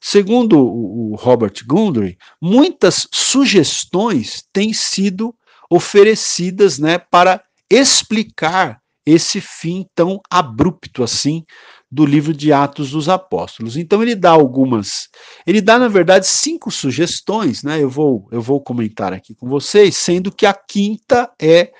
segundo 0.00 0.58
o, 0.58 1.14
Robert 1.16 1.54
Gundry, 1.66 2.16
muitas 2.40 3.06
sugestões 3.12 4.44
têm 4.52 4.72
sido 4.72 5.34
oferecidas 5.70 6.78
né, 6.78 6.98
para 6.98 7.42
explicar 7.70 8.80
esse 9.04 9.40
fim 9.40 9.86
tão 9.94 10.20
abrupto 10.30 11.02
assim 11.02 11.44
do 11.90 12.04
livro 12.04 12.34
de 12.34 12.52
Atos 12.52 12.90
dos 12.90 13.08
Apóstolos. 13.08 13.76
Então 13.76 14.02
ele 14.02 14.14
dá 14.14 14.30
algumas, 14.30 15.08
ele 15.46 15.60
dá 15.60 15.78
na 15.78 15.88
verdade 15.88 16.26
cinco 16.26 16.70
sugestões, 16.70 17.62
né? 17.62 17.82
Eu 17.82 17.88
vou 17.88 18.28
eu 18.30 18.42
vou 18.42 18.60
comentar 18.60 19.12
aqui 19.12 19.34
com 19.34 19.48
vocês, 19.48 19.96
sendo 19.96 20.30
que 20.30 20.44
a 20.44 20.52
quinta 20.52 21.30
é 21.40 21.72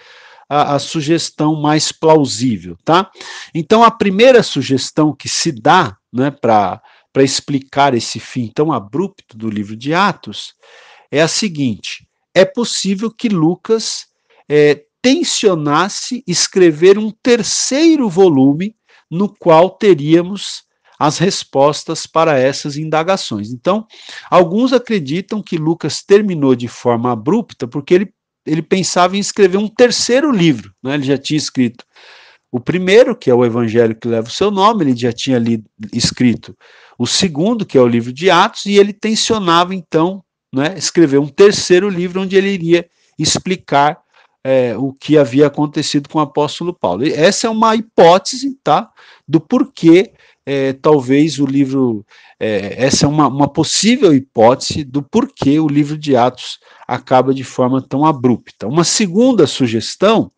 a, 0.49 0.77
a 0.77 0.79
sugestão 0.79 1.61
mais 1.61 1.92
plausível, 1.92 2.77
tá? 2.85 3.11
Então 3.55 3.85
a 3.85 3.90
primeira 3.90 4.42
sugestão 4.42 5.14
que 5.14 5.29
se 5.29 5.53
dá, 5.53 5.97
né, 6.12 6.31
para 6.31 6.81
para 7.12 7.23
explicar 7.23 7.94
esse 7.94 8.21
fim 8.21 8.49
tão 8.55 8.71
abrupto 8.73 9.37
do 9.37 9.51
livro 9.51 9.77
de 9.77 9.92
Atos 9.92 10.55
é 11.11 11.21
a 11.21 11.29
seguinte: 11.29 12.07
é 12.35 12.44
possível 12.44 13.11
que 13.11 13.29
Lucas 13.29 14.07
é, 14.49 14.85
tensionasse 15.03 16.23
escrever 16.27 16.99
um 16.99 17.11
terceiro 17.11 18.09
volume 18.09 18.75
no 19.11 19.29
qual 19.29 19.71
teríamos 19.71 20.62
as 20.99 21.18
respostas 21.18 22.07
para 22.07 22.38
essas 22.38 22.77
indagações. 22.77 23.51
Então, 23.51 23.87
alguns 24.29 24.73
acreditam 24.73 25.40
que 25.40 25.57
Lucas 25.57 26.03
terminou 26.03 26.57
de 26.57 26.66
forma 26.66 27.12
abrupta 27.12 27.68
porque 27.68 27.94
ele, 27.94 28.14
ele 28.44 28.62
pensava 28.62 29.16
em 29.16 29.21
escrever 29.21 29.59
um 29.59 29.68
terceiro 29.68 30.33
livro. 30.33 30.73
Né? 30.83 30.94
Ele 30.94 31.05
já 31.05 31.16
tinha 31.16 31.38
escrito 31.38 31.85
o 32.51 32.59
primeiro, 32.59 33.14
que 33.14 33.31
é 33.31 33.35
o 33.35 33.44
Evangelho 33.44 33.94
que 33.94 34.09
leva 34.09 34.27
o 34.27 34.33
seu 34.33 34.51
nome, 34.51 34.85
ele 34.85 34.97
já 34.97 35.12
tinha 35.12 35.38
lido, 35.38 35.64
escrito 35.92 36.57
o 36.99 37.07
segundo, 37.07 37.64
que 37.64 37.79
é 37.79 37.81
o 37.81 37.87
livro 37.87 38.12
de 38.12 38.31
Atos, 38.31 38.66
e 38.66 38.77
ele 38.77 38.92
tensionava 38.92 39.75
então 39.75 40.25
né, 40.53 40.75
escrever 40.77 41.18
um 41.18 41.29
terceiro 41.29 41.88
livro 41.88 42.23
onde 42.23 42.37
ele 42.37 42.49
iria 42.49 42.88
explicar 43.18 44.01
é, 44.49 44.75
o 44.79 44.95
que 44.95 45.19
havia 45.19 45.47
acontecido 45.47 46.09
com 46.09 46.19
o 46.19 46.23
apóstolo 46.23 46.73
Paulo. 46.73 47.07
E 47.07 47.13
essa 47.13 47.47
é 47.47 47.51
uma 47.51 47.77
hipótese, 47.77 48.59
tá? 48.65 48.91
Do 49.29 49.39
porquê, 49.39 50.15
é, 50.47 50.73
talvez 50.73 51.39
o 51.39 51.45
livro. 51.45 52.03
É, 52.41 52.83
essa 52.83 53.05
é 53.05 53.09
uma, 53.09 53.29
uma 53.29 53.47
possível 53.47 54.15
hipótese 54.15 54.85
do 54.85 55.03
porquê 55.03 55.61
o 55.61 55.69
livro 55.69 55.99
de 55.99 56.17
Atos 56.17 56.59
acaba 56.87 57.35
de 57.35 57.45
forma 57.45 57.83
tão 57.83 58.07
abrupta. 58.07 58.67
Uma 58.67 58.85
segunda 58.85 59.47
sugestão, 59.47 60.33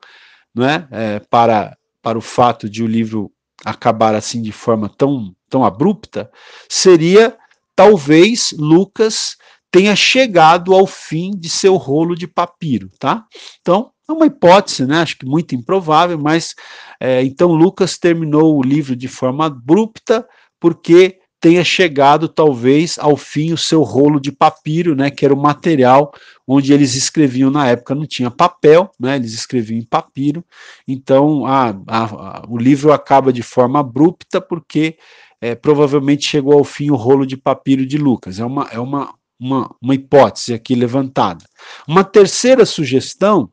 não 0.53 0.66
é, 0.66 0.88
é 0.90 1.20
para, 1.31 1.77
para 2.03 2.18
o 2.18 2.23
fato 2.23 2.68
de 2.68 2.83
o 2.83 2.88
livro 2.88 3.31
acabar 3.64 4.16
assim 4.16 4.42
de 4.42 4.51
forma 4.51 4.88
tão, 4.88 5.33
tão 5.49 5.64
abrupta, 5.64 6.29
seria 6.68 7.37
talvez 7.77 8.53
Lucas 8.59 9.37
tenha 9.70 9.94
chegado 9.94 10.75
ao 10.75 10.87
fim 10.87 11.31
de 11.31 11.49
seu 11.49 11.77
rolo 11.77 12.16
de 12.16 12.27
papiro, 12.27 12.90
tá? 12.99 13.25
Então, 13.61 13.92
é 14.11 14.14
uma 14.14 14.27
hipótese, 14.27 14.87
né? 14.87 15.01
Acho 15.01 15.18
que 15.18 15.27
muito 15.27 15.55
improvável, 15.55 16.18
mas 16.18 16.55
é, 17.01 17.23
então 17.23 17.53
Lucas 17.53 17.99
terminou 17.99 18.59
o 18.59 18.62
livro 18.62 18.94
de 18.94 19.09
forma 19.09 19.46
abrupta 19.46 20.27
porque 20.59 21.20
tenha 21.41 21.64
chegado 21.64 22.28
talvez 22.28 22.99
ao 22.99 23.16
fim 23.16 23.53
o 23.53 23.57
seu 23.57 23.82
rolo 23.82 24.20
de 24.20 24.30
papiro, 24.30 24.95
né, 24.95 25.11
que 25.11 25.24
era 25.24 25.32
o 25.32 25.41
material 25.41 26.12
onde 26.47 26.72
eles 26.72 26.95
escreviam 26.95 27.51
na 27.51 27.66
época, 27.66 27.95
não 27.95 28.07
tinha 28.07 28.30
papel, 28.30 28.91
né, 29.01 29.16
eles 29.16 29.32
escreviam 29.32 29.78
em 29.78 29.84
papiro, 29.84 30.45
então 30.87 31.47
a, 31.47 31.70
a, 31.87 32.05
a, 32.05 32.45
o 32.47 32.59
livro 32.59 32.93
acaba 32.93 33.32
de 33.32 33.43
forma 33.43 33.80
abrupta 33.80 34.39
porque 34.39 34.99
é, 35.41 35.55
provavelmente 35.55 36.28
chegou 36.28 36.53
ao 36.53 36.64
fim 36.64 36.91
o 36.91 36.97
rolo 36.97 37.24
de 37.24 37.39
papiro 37.39 37.87
de 37.87 37.97
Lucas, 37.97 38.39
é 38.39 38.45
uma, 38.45 38.68
é 38.70 38.78
uma, 38.78 39.14
uma, 39.41 39.74
uma 39.80 39.95
hipótese 39.95 40.53
aqui 40.53 40.74
levantada. 40.74 41.43
Uma 41.89 42.05
terceira 42.05 42.66
sugestão 42.66 43.51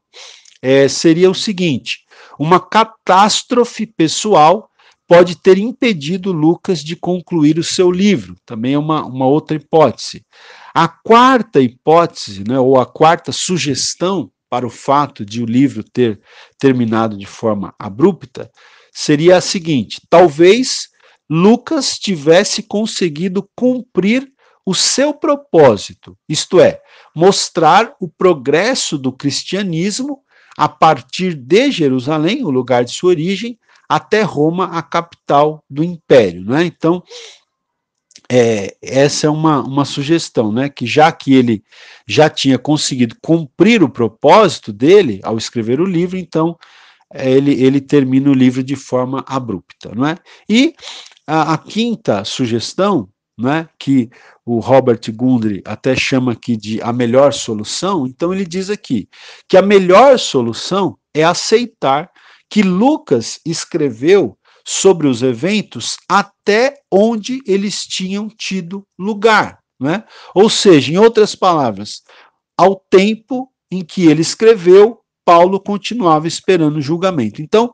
é, 0.61 0.87
seria 0.87 1.29
o 1.29 1.35
seguinte: 1.35 1.99
uma 2.39 2.59
catástrofe 2.59 3.85
pessoal 3.85 4.69
pode 5.07 5.35
ter 5.41 5.57
impedido 5.57 6.31
Lucas 6.31 6.83
de 6.83 6.95
concluir 6.95 7.57
o 7.57 7.63
seu 7.63 7.89
livro. 7.89 8.35
Também 8.45 8.73
é 8.73 8.79
uma, 8.79 9.05
uma 9.05 9.25
outra 9.25 9.55
hipótese. 9.55 10.25
A 10.73 10.87
quarta 10.87 11.61
hipótese, 11.61 12.43
né, 12.45 12.59
ou 12.59 12.79
a 12.79 12.85
quarta 12.85 13.31
sugestão 13.31 14.29
para 14.49 14.67
o 14.67 14.69
fato 14.69 15.25
de 15.25 15.41
o 15.41 15.45
livro 15.45 15.83
ter 15.83 16.19
terminado 16.59 17.17
de 17.17 17.25
forma 17.25 17.73
abrupta, 17.79 18.51
seria 18.93 19.37
a 19.37 19.41
seguinte: 19.41 20.01
talvez 20.09 20.89
Lucas 21.29 21.97
tivesse 21.97 22.63
conseguido 22.63 23.47
cumprir 23.55 24.31
o 24.65 24.75
seu 24.75 25.13
propósito, 25.13 26.17
isto 26.27 26.59
é, 26.59 26.81
mostrar 27.15 27.95
o 28.01 28.07
progresso 28.09 28.97
do 28.97 29.13
cristianismo 29.13 30.21
a 30.57 30.67
partir 30.67 31.35
de 31.35 31.71
Jerusalém, 31.71 32.43
o 32.43 32.49
lugar 32.49 32.83
de 32.83 32.91
sua 32.91 33.11
origem, 33.11 33.59
até 33.87 34.23
Roma, 34.23 34.65
a 34.65 34.81
capital 34.81 35.63
do 35.69 35.83
império. 35.83 36.43
Né? 36.43 36.65
Então, 36.65 37.03
é, 38.29 38.75
essa 38.81 39.27
é 39.27 39.29
uma, 39.29 39.61
uma 39.61 39.85
sugestão, 39.85 40.51
né? 40.51 40.67
Que 40.67 40.85
já 40.85 41.11
que 41.11 41.33
ele 41.33 41.63
já 42.05 42.29
tinha 42.29 42.57
conseguido 42.59 43.15
cumprir 43.21 43.81
o 43.81 43.89
propósito 43.89 44.73
dele 44.73 45.21
ao 45.23 45.37
escrever 45.37 45.79
o 45.79 45.85
livro, 45.85 46.17
então 46.17 46.57
é, 47.13 47.31
ele, 47.31 47.51
ele 47.63 47.79
termina 47.79 48.29
o 48.29 48.33
livro 48.33 48.61
de 48.61 48.75
forma 48.75 49.23
abrupta, 49.27 49.93
não 49.95 50.05
é? 50.05 50.17
E 50.49 50.73
a, 51.25 51.53
a 51.53 51.57
quinta 51.57 52.25
sugestão, 52.25 53.07
não 53.37 53.51
é? 53.51 53.69
Que 53.77 54.09
o 54.45 54.59
Robert 54.59 55.01
Gundry 55.13 55.61
até 55.65 55.95
chama 55.95 56.31
aqui 56.31 56.57
de 56.57 56.81
a 56.81 56.91
melhor 56.91 57.31
solução, 57.31 58.07
então 58.07 58.33
ele 58.33 58.45
diz 58.45 58.69
aqui 58.69 59.07
que 59.47 59.55
a 59.55 59.61
melhor 59.61 60.17
solução 60.17 60.97
é 61.13 61.23
aceitar 61.23 62.09
que 62.49 62.63
Lucas 62.63 63.39
escreveu 63.45 64.37
sobre 64.65 65.07
os 65.07 65.21
eventos 65.21 65.97
até 66.09 66.81
onde 66.91 67.41
eles 67.45 67.85
tinham 67.85 68.27
tido 68.27 68.85
lugar. 68.97 69.59
Né? 69.79 70.03
Ou 70.33 70.49
seja, 70.49 70.91
em 70.91 70.97
outras 70.97 71.35
palavras, 71.35 72.01
ao 72.57 72.75
tempo 72.89 73.51
em 73.71 73.83
que 73.83 74.07
ele 74.07 74.21
escreveu, 74.21 74.99
Paulo 75.23 75.59
continuava 75.59 76.27
esperando 76.27 76.77
o 76.77 76.81
julgamento. 76.81 77.41
Então, 77.41 77.73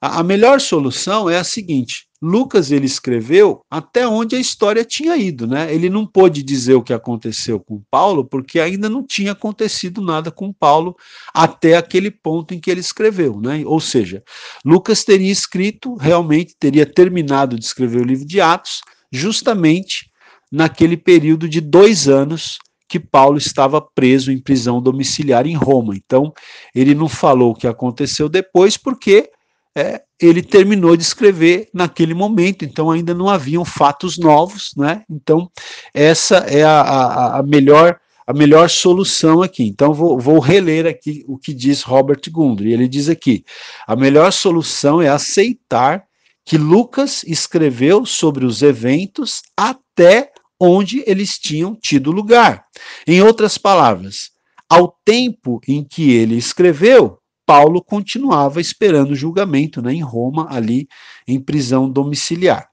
a 0.00 0.22
melhor 0.22 0.60
solução 0.60 1.28
é 1.30 1.38
a 1.38 1.44
seguinte: 1.44 2.06
Lucas 2.26 2.72
ele 2.72 2.86
escreveu 2.86 3.60
até 3.70 4.06
onde 4.06 4.34
a 4.34 4.40
história 4.40 4.84
tinha 4.84 5.16
ido, 5.16 5.46
né? 5.46 5.72
Ele 5.72 5.88
não 5.88 6.04
pôde 6.04 6.42
dizer 6.42 6.74
o 6.74 6.82
que 6.82 6.92
aconteceu 6.92 7.60
com 7.60 7.80
Paulo, 7.88 8.24
porque 8.24 8.58
ainda 8.58 8.88
não 8.88 9.06
tinha 9.06 9.30
acontecido 9.30 10.02
nada 10.02 10.32
com 10.32 10.52
Paulo 10.52 10.96
até 11.32 11.76
aquele 11.76 12.10
ponto 12.10 12.52
em 12.52 12.58
que 12.58 12.68
ele 12.68 12.80
escreveu, 12.80 13.40
né? 13.40 13.62
Ou 13.64 13.78
seja, 13.78 14.24
Lucas 14.64 15.04
teria 15.04 15.30
escrito, 15.30 15.94
realmente 15.94 16.56
teria 16.58 16.84
terminado 16.84 17.56
de 17.56 17.64
escrever 17.64 18.02
o 18.02 18.06
livro 18.06 18.26
de 18.26 18.40
Atos, 18.40 18.80
justamente 19.12 20.10
naquele 20.50 20.96
período 20.96 21.48
de 21.48 21.60
dois 21.60 22.08
anos 22.08 22.58
que 22.88 22.98
Paulo 22.98 23.38
estava 23.38 23.80
preso 23.80 24.32
em 24.32 24.38
prisão 24.40 24.82
domiciliar 24.82 25.46
em 25.46 25.54
Roma. 25.54 25.94
Então, 25.94 26.32
ele 26.74 26.94
não 26.94 27.08
falou 27.08 27.52
o 27.52 27.54
que 27.54 27.68
aconteceu 27.68 28.28
depois, 28.28 28.76
porque 28.76 29.30
é, 29.76 30.00
ele 30.18 30.42
terminou 30.42 30.96
de 30.96 31.02
escrever 31.02 31.68
naquele 31.74 32.14
momento, 32.14 32.64
então 32.64 32.90
ainda 32.90 33.12
não 33.12 33.28
haviam 33.28 33.62
fatos 33.62 34.16
novos, 34.16 34.70
né? 34.74 35.02
Então, 35.10 35.50
essa 35.92 36.38
é 36.38 36.64
a, 36.64 36.80
a, 36.80 37.38
a 37.40 37.42
melhor 37.42 38.00
a 38.26 38.32
melhor 38.32 38.68
solução 38.68 39.40
aqui. 39.40 39.62
Então, 39.62 39.94
vou, 39.94 40.18
vou, 40.18 40.40
reler 40.40 40.84
aqui 40.84 41.24
o 41.28 41.38
que 41.38 41.54
diz 41.54 41.82
Robert 41.82 42.20
Gundry. 42.28 42.72
Ele 42.72 42.88
diz 42.88 43.08
aqui: 43.08 43.44
a 43.86 43.94
melhor 43.94 44.32
solução 44.32 45.00
é 45.00 45.08
aceitar 45.08 46.02
que 46.44 46.58
Lucas 46.58 47.22
escreveu 47.24 48.04
sobre 48.04 48.44
os 48.44 48.62
eventos 48.62 49.42
até 49.56 50.32
onde 50.58 51.04
eles 51.06 51.38
tinham 51.38 51.76
tido 51.76 52.10
lugar. 52.10 52.64
Em 53.06 53.22
outras 53.22 53.58
palavras, 53.58 54.30
ao 54.68 54.98
tempo 55.04 55.60
em 55.68 55.84
que 55.84 56.12
ele 56.12 56.36
escreveu, 56.36 57.20
Paulo 57.46 57.80
continuava 57.80 58.60
esperando 58.60 59.14
julgamento 59.14 59.80
né, 59.80 59.94
em 59.94 60.02
Roma, 60.02 60.48
ali 60.50 60.88
em 61.26 61.40
prisão 61.40 61.88
domiciliar. 61.88 62.68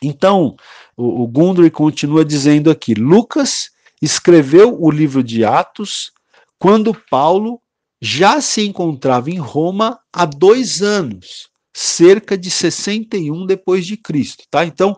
Então, 0.00 0.56
o, 0.96 1.24
o 1.24 1.26
Gundry 1.26 1.70
continua 1.70 2.24
dizendo 2.24 2.70
aqui: 2.70 2.94
Lucas 2.94 3.70
escreveu 4.00 4.80
o 4.80 4.90
livro 4.90 5.24
de 5.24 5.44
Atos 5.44 6.12
quando 6.58 6.94
Paulo 7.10 7.60
já 8.00 8.40
se 8.40 8.64
encontrava 8.64 9.28
em 9.28 9.38
Roma 9.38 9.98
há 10.12 10.24
dois 10.24 10.82
anos, 10.82 11.48
cerca 11.74 12.38
de 12.38 12.50
61 12.50 13.44
depois 13.44 13.84
de 13.84 13.96
Cristo, 13.96 14.44
tá? 14.48 14.64
Então, 14.64 14.96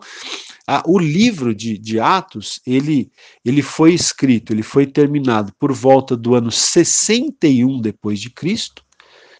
ah, 0.73 0.83
o 0.85 0.97
livro 0.97 1.53
de, 1.53 1.77
de 1.77 1.99
Atos, 1.99 2.61
ele, 2.65 3.11
ele 3.43 3.61
foi 3.61 3.93
escrito, 3.93 4.53
ele 4.53 4.63
foi 4.63 4.87
terminado 4.87 5.51
por 5.59 5.73
volta 5.73 6.15
do 6.15 6.33
ano 6.33 6.49
61 6.49 7.81
depois 7.81 8.21
de 8.21 8.29
Cristo. 8.29 8.81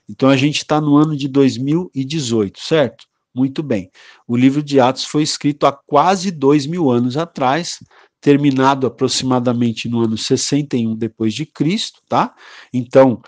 Então 0.09 0.27
a 0.27 0.35
gente 0.35 0.57
está 0.57 0.81
no 0.81 0.97
ano 0.97 1.15
de 1.15 1.29
2018, 1.29 2.59
certo? 2.59 3.05
Muito 3.33 3.63
bem. 3.63 3.89
O 4.27 4.35
livro 4.35 4.61
de 4.61 4.81
Atos 4.81 5.05
foi 5.05 5.23
escrito 5.23 5.65
há 5.65 5.71
quase 5.71 6.31
dois 6.31 6.65
mil 6.65 6.91
anos 6.91 7.15
atrás, 7.15 7.79
terminado 8.21 8.85
aproximadamente 8.85 9.89
no 9.89 9.99
ano 9.99 10.17
61 10.17 10.95
depois 10.95 11.33
de 11.33 11.45
Cristo, 11.45 12.01
tá? 12.07 12.33
Então, 12.71 13.21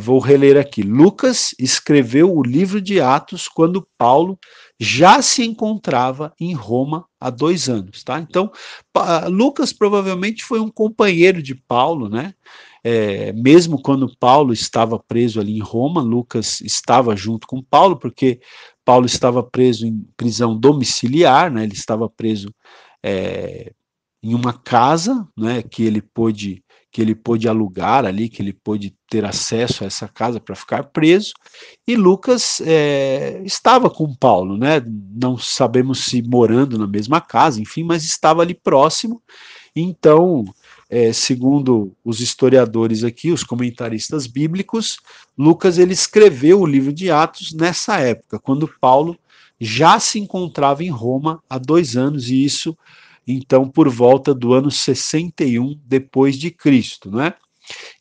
vou 0.00 0.18
reler 0.18 0.56
aqui. 0.56 0.82
Lucas 0.82 1.54
escreveu 1.58 2.34
o 2.34 2.42
livro 2.42 2.80
de 2.80 3.00
Atos 3.00 3.46
quando 3.46 3.86
Paulo 3.96 4.38
já 4.80 5.22
se 5.22 5.44
encontrava 5.44 6.32
em 6.40 6.54
Roma 6.54 7.06
há 7.20 7.30
dois 7.30 7.68
anos, 7.68 8.02
tá? 8.02 8.18
Então, 8.18 8.50
Lucas 9.30 9.72
provavelmente 9.72 10.42
foi 10.42 10.58
um 10.58 10.70
companheiro 10.70 11.42
de 11.42 11.54
Paulo, 11.54 12.08
né? 12.08 12.34
É, 12.82 13.32
mesmo 13.32 13.80
quando 13.80 14.14
Paulo 14.18 14.52
estava 14.52 14.98
preso 14.98 15.40
ali 15.40 15.56
em 15.56 15.62
Roma, 15.62 16.02
Lucas 16.02 16.60
estava 16.60 17.16
junto 17.16 17.46
com 17.46 17.62
Paulo, 17.62 17.98
porque 17.98 18.40
Paulo 18.84 19.06
estava 19.06 19.42
preso 19.42 19.86
em 19.86 20.06
prisão 20.16 20.58
domiciliar, 20.58 21.50
né? 21.50 21.64
Ele 21.64 21.72
estava 21.72 22.08
preso 22.10 22.54
é, 23.02 23.72
em 24.24 24.34
uma 24.34 24.54
casa, 24.54 25.28
né? 25.36 25.62
Que 25.62 25.84
ele 25.84 26.00
pôde 26.00 26.64
que 26.90 27.02
ele 27.02 27.14
pôde 27.16 27.48
alugar 27.48 28.04
ali, 28.04 28.28
que 28.28 28.40
ele 28.40 28.52
pôde 28.52 28.94
ter 29.10 29.24
acesso 29.24 29.82
a 29.82 29.86
essa 29.88 30.06
casa 30.06 30.38
para 30.38 30.54
ficar 30.54 30.84
preso, 30.84 31.32
e 31.88 31.96
Lucas 31.96 32.62
é, 32.64 33.42
estava 33.44 33.90
com 33.90 34.14
Paulo, 34.14 34.56
né? 34.56 34.80
Não 35.12 35.36
sabemos 35.36 36.04
se 36.04 36.22
morando 36.22 36.78
na 36.78 36.86
mesma 36.86 37.20
casa, 37.20 37.60
enfim, 37.60 37.82
mas 37.82 38.04
estava 38.04 38.42
ali 38.42 38.54
próximo. 38.54 39.20
Então, 39.74 40.44
é, 40.88 41.12
segundo 41.12 41.96
os 42.04 42.20
historiadores 42.20 43.02
aqui, 43.02 43.32
os 43.32 43.42
comentaristas 43.42 44.28
bíblicos, 44.28 44.98
Lucas 45.36 45.78
ele 45.78 45.94
escreveu 45.94 46.60
o 46.60 46.66
livro 46.66 46.92
de 46.92 47.10
Atos 47.10 47.52
nessa 47.52 47.98
época, 47.98 48.38
quando 48.38 48.72
Paulo 48.80 49.18
já 49.60 49.98
se 49.98 50.20
encontrava 50.20 50.84
em 50.84 50.90
Roma 50.90 51.42
há 51.50 51.58
dois 51.58 51.96
anos, 51.96 52.30
e 52.30 52.44
isso 52.44 52.78
então 53.26 53.68
por 53.68 53.88
volta 53.88 54.34
do 54.34 54.52
ano 54.52 54.70
61 54.70 55.80
depois 55.84 56.36
de 56.36 56.50
Cristo, 56.50 57.10
não 57.10 57.22
é? 57.22 57.34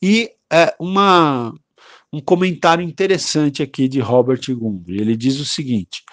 E 0.01 0.32
é, 0.51 0.76
uma, 0.80 1.53
um 2.11 2.19
comentário 2.19 2.84
interessante 2.84 3.63
aqui 3.63 3.88
de 3.88 3.99
Robert 3.99 4.41
Gundry. 4.49 4.99
Ele 4.99 5.15
diz 5.15 5.39
o 5.39 5.45
seguinte: 5.45 6.03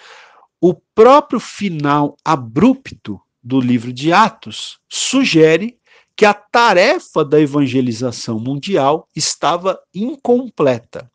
o 0.59 0.73
próprio 0.95 1.39
final 1.39 2.15
abrupto 2.23 3.19
do 3.43 3.59
livro 3.59 3.91
de 3.91 4.13
Atos 4.13 4.79
sugere 4.89 5.77
que 6.15 6.25
a 6.25 6.33
tarefa 6.33 7.25
da 7.25 7.39
evangelização 7.39 8.39
mundial 8.39 9.07
estava 9.15 9.79
incompleta. 9.93 11.10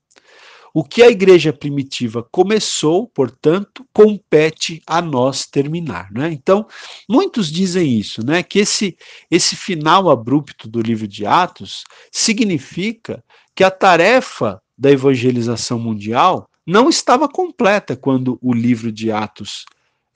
O 0.78 0.84
que 0.84 1.02
a 1.02 1.08
igreja 1.08 1.54
primitiva 1.54 2.22
começou, 2.22 3.08
portanto, 3.08 3.82
compete 3.94 4.82
a 4.86 5.00
nós 5.00 5.46
terminar. 5.46 6.12
Né? 6.12 6.30
Então, 6.30 6.66
muitos 7.08 7.50
dizem 7.50 7.98
isso, 7.98 8.22
né? 8.22 8.42
que 8.42 8.58
esse, 8.58 8.94
esse 9.30 9.56
final 9.56 10.10
abrupto 10.10 10.68
do 10.68 10.82
livro 10.82 11.08
de 11.08 11.24
Atos 11.24 11.82
significa 12.12 13.24
que 13.54 13.64
a 13.64 13.70
tarefa 13.70 14.60
da 14.76 14.90
evangelização 14.90 15.78
mundial 15.78 16.46
não 16.66 16.90
estava 16.90 17.26
completa 17.26 17.96
quando 17.96 18.38
o 18.42 18.52
livro 18.52 18.92
de 18.92 19.10
Atos 19.10 19.64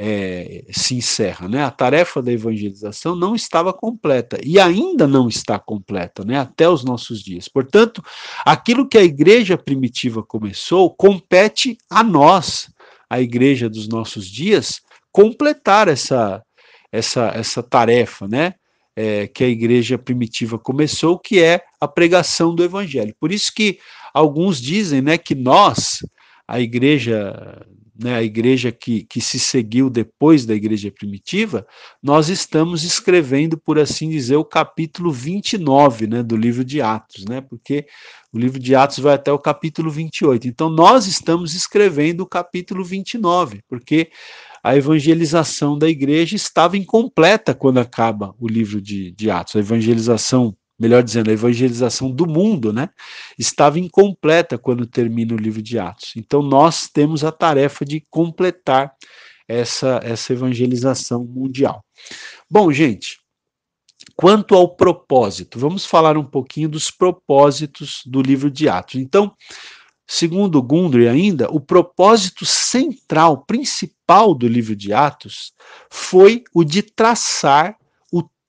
é, 0.03 0.64
se 0.70 0.94
encerra. 0.94 1.46
Né? 1.46 1.62
A 1.62 1.70
tarefa 1.70 2.22
da 2.22 2.32
evangelização 2.32 3.14
não 3.14 3.34
estava 3.34 3.70
completa 3.70 4.40
e 4.42 4.59
ainda 4.59 5.07
não 5.07 5.28
está 5.28 5.59
completa 5.59 6.24
né? 6.24 6.38
até 6.38 6.66
os 6.66 6.82
nossos 6.82 7.22
dias. 7.22 7.48
Portanto, 7.48 8.03
aquilo 8.42 8.88
que 8.88 8.96
a 8.96 9.05
igreja 9.05 9.59
primitiva 9.59 10.22
começou 10.22 10.88
compete 10.88 11.76
a 11.90 12.03
nós, 12.03 12.72
a 13.11 13.20
igreja 13.20 13.68
dos 13.68 13.88
nossos 13.88 14.26
dias, 14.26 14.80
completar 15.12 15.86
essa, 15.86 16.42
essa, 16.90 17.26
essa 17.34 17.62
tarefa, 17.62 18.26
né? 18.26 18.55
É, 18.96 19.28
que 19.28 19.44
a 19.44 19.48
igreja 19.48 19.96
primitiva 19.96 20.59
começou, 20.59 21.18
que 21.18 21.40
é 21.40 21.62
a 21.80 21.86
pregação 21.86 22.55
do 22.55 22.62
evangelho. 22.62 23.14
Por 23.18 23.32
isso 23.32 23.53
que 23.55 23.78
alguns 24.12 24.61
dizem 24.61 25.01
né, 25.01 25.16
que 25.16 25.34
nós, 25.34 26.05
a 26.46 26.61
igreja 26.61 27.64
né, 28.03 28.14
a 28.16 28.22
igreja 28.22 28.72
que, 28.72 29.05
que 29.05 29.20
se 29.20 29.38
seguiu 29.38 29.90
depois 29.90 30.46
da 30.46 30.55
igreja 30.55 30.90
primitiva, 30.90 31.66
nós 32.03 32.28
estamos 32.28 32.82
escrevendo, 32.82 33.59
por 33.59 33.78
assim 33.78 34.09
dizer, 34.09 34.36
o 34.36 34.44
capítulo 34.44 35.12
29 35.12 36.07
né, 36.07 36.22
do 36.22 36.36
livro 36.36 36.64
de 36.64 36.80
Atos, 36.80 37.26
né, 37.26 37.42
porque 37.42 37.86
o 38.32 38.38
livro 38.38 38.59
de 38.59 38.74
Atos 38.74 38.98
vai 38.98 39.14
até 39.14 39.30
o 39.30 39.38
capítulo 39.38 39.90
28. 39.90 40.48
Então, 40.48 40.70
nós 40.70 41.07
estamos 41.07 41.55
escrevendo 41.55 42.22
o 42.22 42.26
capítulo 42.26 42.82
29, 42.82 43.62
porque 43.68 44.11
a 44.62 44.76
evangelização 44.76 45.76
da 45.76 45.88
igreja 45.88 46.36
estava 46.36 46.76
incompleta 46.76 47.55
quando 47.55 47.78
acaba 47.78 48.34
o 48.38 48.46
livro 48.46 48.80
de, 48.80 49.11
de 49.12 49.30
Atos. 49.30 49.57
A 49.57 49.61
evangelização 49.61 50.55
melhor 50.81 51.03
dizendo, 51.03 51.28
a 51.28 51.35
evangelização 51.35 52.11
do 52.11 52.26
mundo, 52.26 52.72
né, 52.72 52.89
estava 53.39 53.78
incompleta 53.78 54.57
quando 54.57 54.87
termina 54.87 55.35
o 55.35 55.37
livro 55.37 55.61
de 55.61 55.78
Atos. 55.78 56.14
Então 56.16 56.43
nós 56.43 56.89
temos 56.89 57.22
a 57.22 57.31
tarefa 57.31 57.85
de 57.85 58.03
completar 58.09 58.91
essa, 59.47 60.01
essa 60.03 60.33
evangelização 60.33 61.22
mundial. 61.24 61.85
Bom, 62.51 62.72
gente, 62.72 63.18
quanto 64.16 64.55
ao 64.55 64.74
propósito, 64.74 65.59
vamos 65.59 65.85
falar 65.85 66.16
um 66.16 66.24
pouquinho 66.24 66.68
dos 66.68 66.91
propósitos 66.91 68.01
do 68.07 68.22
livro 68.22 68.51
de 68.51 68.66
Atos. 68.68 68.95
Então, 68.95 69.35
segundo 70.09 70.62
Gundry 70.62 71.09
ainda, 71.09 71.51
o 71.51 71.61
propósito 71.61 72.47
central, 72.47 73.45
principal 73.45 74.35
do 74.35 74.49
livro 74.49 74.74
de 74.74 74.95
Atos 74.95 75.53
foi 75.91 76.43
o 76.55 76.64
de 76.64 76.83
traçar 76.83 77.76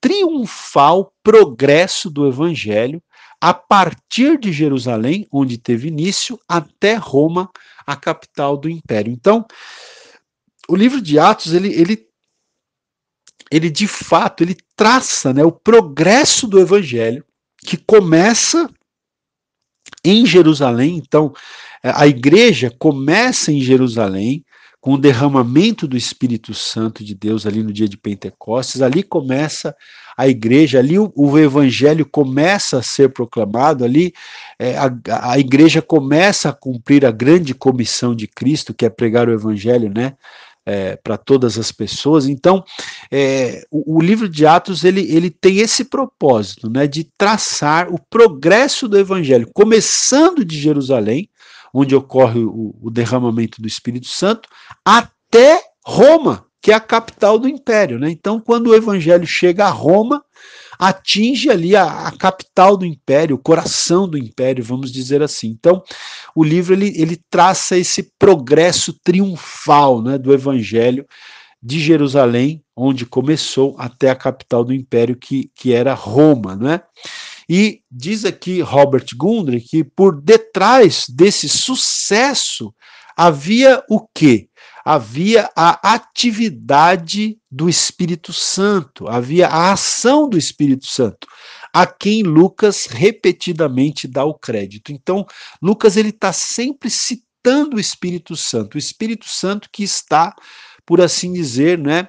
triunfal 0.02 1.14
progresso 1.24 2.10
do 2.10 2.28
evangelho 2.28 3.02
a 3.40 3.54
partir 3.54 4.38
de 4.38 4.52
Jerusalém, 4.52 5.28
onde 5.32 5.58
teve 5.58 5.88
início, 5.88 6.40
até 6.48 6.96
Roma, 6.96 7.50
a 7.86 7.96
capital 7.96 8.58
do 8.58 8.70
império. 8.70 9.12
Então, 9.12 9.46
o 10.68 10.76
livro 10.76 11.02
de 11.02 11.18
Atos, 11.18 11.54
ele, 11.54 11.74
ele, 11.74 12.08
ele 13.50 13.70
de 13.70 13.88
fato, 13.88 14.44
ele 14.44 14.58
traça 14.76 15.34
né, 15.34 15.44
o 15.44 15.52
progresso 15.52 16.48
do 16.48 16.60
evangelho, 16.60 17.26
que 17.58 17.78
começa 17.78 18.70
em 20.04 20.26
Jerusalém. 20.26 20.98
Então, 20.98 21.34
a 21.84 22.08
igreja 22.08 22.74
começa 22.78 23.52
em 23.52 23.60
Jerusalém, 23.62 24.46
com 24.82 24.96
o 24.96 24.98
derramamento 24.98 25.88
do 25.88 25.96
Espírito 25.96 26.56
Santo 26.56 27.06
de 27.06 27.14
Deus 27.14 27.46
ali 27.46 27.62
no 27.62 27.72
dia 27.72 27.88
de 27.88 27.96
Pentecostes, 27.96 28.82
ali 28.82 29.04
começa 29.04 29.76
a 30.18 30.28
igreja, 30.28 30.80
ali 30.80 30.98
o, 30.98 31.12
o 31.16 31.38
evangelho 31.38 32.04
começa 32.04 32.80
a 32.80 32.84
ser 32.84 33.10
proclamado, 33.10 33.86
ali 33.86 34.12
é, 34.58 34.76
a, 34.76 34.92
a 35.32 35.40
igreja 35.40 35.84
começa 35.84 36.50
a 36.50 36.54
cumprir 36.54 37.06
a 37.06 37.12
grande 37.12 37.54
comissão 37.54 38.16
de 38.16 38.28
Cristo, 38.28 38.74
que 38.74 38.84
é 38.84 38.90
pregar 38.90 39.30
o 39.30 39.34
evangelho, 39.34 39.90
né? 39.94 40.14
É, 40.64 40.96
para 40.96 41.18
todas 41.18 41.58
as 41.58 41.72
pessoas. 41.72 42.28
Então, 42.28 42.64
é, 43.12 43.66
o, 43.72 43.98
o, 43.98 44.00
livro 44.00 44.30
de 44.30 44.46
Atos 44.46 44.84
ele, 44.84 45.02
ele 45.12 45.32
tem 45.32 45.58
esse 45.58 45.86
propósito, 45.86 46.70
né, 46.70 46.86
de 46.86 47.04
traçar 47.04 47.92
o 47.92 47.98
progresso 47.98 48.88
do 48.88 48.96
Evangelho, 48.96 49.50
começando 49.52 50.46
de 50.46 50.60
Jerusalém, 50.60 51.28
onde 51.74 51.96
ocorre 51.96 52.40
o, 52.40 52.76
o 52.82 52.90
derramamento 52.90 53.62
do 53.62 53.68
Espírito 53.68 54.08
Santo, 54.08 54.50
até 54.86 55.62
Roma, 55.86 56.46
que 56.62 56.72
é 56.72 56.76
a 56.76 56.80
capital 56.80 57.40
do 57.40 57.48
império. 57.48 57.98
Né? 57.98 58.10
Então, 58.10 58.40
quando 58.40 58.68
o 58.68 58.76
evangelho 58.76 59.26
chega 59.26 59.66
a 59.66 59.70
Roma, 59.70 60.24
atinge 60.78 61.50
ali 61.50 61.76
a, 61.76 62.08
a, 62.08 62.12
capital 62.12 62.78
do 62.78 62.86
império, 62.86 63.36
o 63.36 63.40
coração 63.40 64.08
do 64.08 64.18
império, 64.18 64.64
vamos 64.64 64.92
dizer 64.92 65.22
assim. 65.22 65.48
Então, 65.48 65.84
o 66.36 66.44
livro 66.44 66.74
ele, 66.74 66.94
ele 66.96 67.20
traça 67.30 67.78
esse 67.78 68.12
progresso 68.18 68.94
triunfal 69.04 70.02
né, 70.02 70.18
do 70.18 70.34
evangelho 70.34 71.06
de 71.62 71.80
Jerusalém, 71.80 72.64
onde 72.76 73.06
começou, 73.06 73.76
até 73.78 74.10
a 74.10 74.16
capital 74.16 74.64
do 74.64 74.74
império, 74.74 75.16
que, 75.16 75.52
que 75.54 75.72
era 75.72 75.94
Roma. 75.94 76.56
Né? 76.56 76.82
E 77.54 77.82
diz 77.92 78.24
aqui 78.24 78.62
Robert 78.62 79.08
Gundry 79.14 79.60
que 79.60 79.84
por 79.84 80.22
detrás 80.22 81.04
desse 81.10 81.50
sucesso 81.50 82.74
havia 83.14 83.84
o 83.90 84.08
quê? 84.16 84.48
Havia 84.86 85.50
a 85.54 85.94
atividade 85.94 87.38
do 87.52 87.68
Espírito 87.68 88.32
Santo, 88.32 89.06
havia 89.06 89.50
a 89.50 89.74
ação 89.74 90.30
do 90.30 90.38
Espírito 90.38 90.86
Santo, 90.88 91.28
a 91.74 91.86
quem 91.86 92.24
Lucas 92.24 92.86
repetidamente 92.86 94.08
dá 94.08 94.24
o 94.24 94.34
crédito. 94.34 94.94
Então, 94.94 95.26
Lucas 95.62 95.98
ele 95.98 96.12
está 96.12 96.32
sempre 96.32 96.90
citando 96.90 97.76
o 97.76 97.82
Espírito 97.82 98.38
Santo, 98.38 98.76
o 98.76 98.80
Espírito 98.80 99.28
Santo 99.28 99.68
que 99.74 99.84
está, 99.84 100.34
por 100.86 101.02
assim 101.02 101.34
dizer, 101.34 101.78
né, 101.78 102.08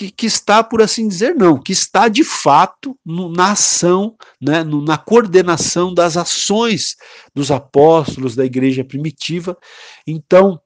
que, 0.00 0.10
que, 0.10 0.26
está, 0.26 0.64
por 0.64 0.80
assim 0.80 1.06
dizer, 1.06 1.34
não, 1.34 1.60
que 1.60 1.72
está 1.72 2.08
de 2.08 2.24
fato 2.24 2.98
no, 3.04 3.30
na 3.30 3.52
ação, 3.52 4.16
né, 4.40 4.64
no, 4.64 4.82
na 4.82 4.96
coordenação 4.96 5.92
das 5.92 6.16
ações 6.16 6.96
dos 7.34 7.50
apóstolos 7.50 8.34
da 8.34 8.42
igreja 8.42 8.82
primitiva. 8.82 9.58
Então, 10.06 10.58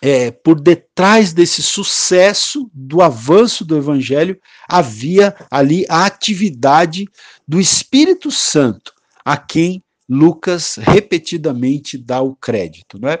é, 0.00 0.30
por 0.30 0.60
detrás 0.60 1.32
desse 1.32 1.60
sucesso 1.60 2.70
do 2.72 3.02
avanço 3.02 3.64
do 3.64 3.76
evangelho, 3.76 4.38
havia 4.68 5.34
ali 5.50 5.84
a 5.88 6.06
atividade 6.06 7.08
do 7.48 7.58
Espírito 7.58 8.30
Santo, 8.30 8.92
a 9.24 9.36
quem 9.36 9.82
Lucas 10.08 10.76
repetidamente 10.76 11.98
dá 11.98 12.22
o 12.22 12.36
crédito. 12.36 12.96
Né? 12.96 13.18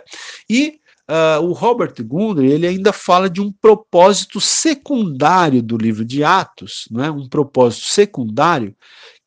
E 0.48 0.78
Uh, 1.08 1.40
o 1.44 1.52
Robert 1.52 1.94
Gundry 2.02 2.50
ele 2.50 2.66
ainda 2.66 2.92
fala 2.92 3.30
de 3.30 3.40
um 3.40 3.52
propósito 3.52 4.40
secundário 4.40 5.62
do 5.62 5.76
livro 5.76 6.04
de 6.04 6.24
Atos, 6.24 6.88
né? 6.90 7.10
um 7.10 7.28
propósito 7.28 7.86
secundário, 7.86 8.74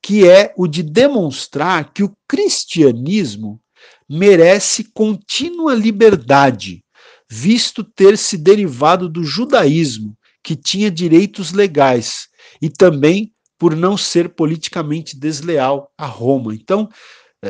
que 0.02 0.28
é 0.28 0.54
o 0.58 0.68
de 0.68 0.84
demonstrar 0.84 1.94
que 1.94 2.04
o 2.04 2.14
cristianismo 2.28 3.62
merece 4.10 4.92
contínua 4.94 5.74
liberdade, 5.74 6.84
visto 7.30 7.84
ter 7.84 8.18
se 8.18 8.38
derivado 8.38 9.08
do 9.08 9.24
judaísmo, 9.24 10.18
que 10.44 10.56
tinha 10.56 10.90
direitos 10.90 11.52
legais, 11.54 12.28
e 12.62 12.70
também 12.70 13.32
por 13.58 13.76
não 13.76 13.98
ser 13.98 14.30
politicamente 14.30 15.20
desleal 15.20 15.92
a 15.98 16.06
Roma. 16.06 16.56
Então, 16.56 16.90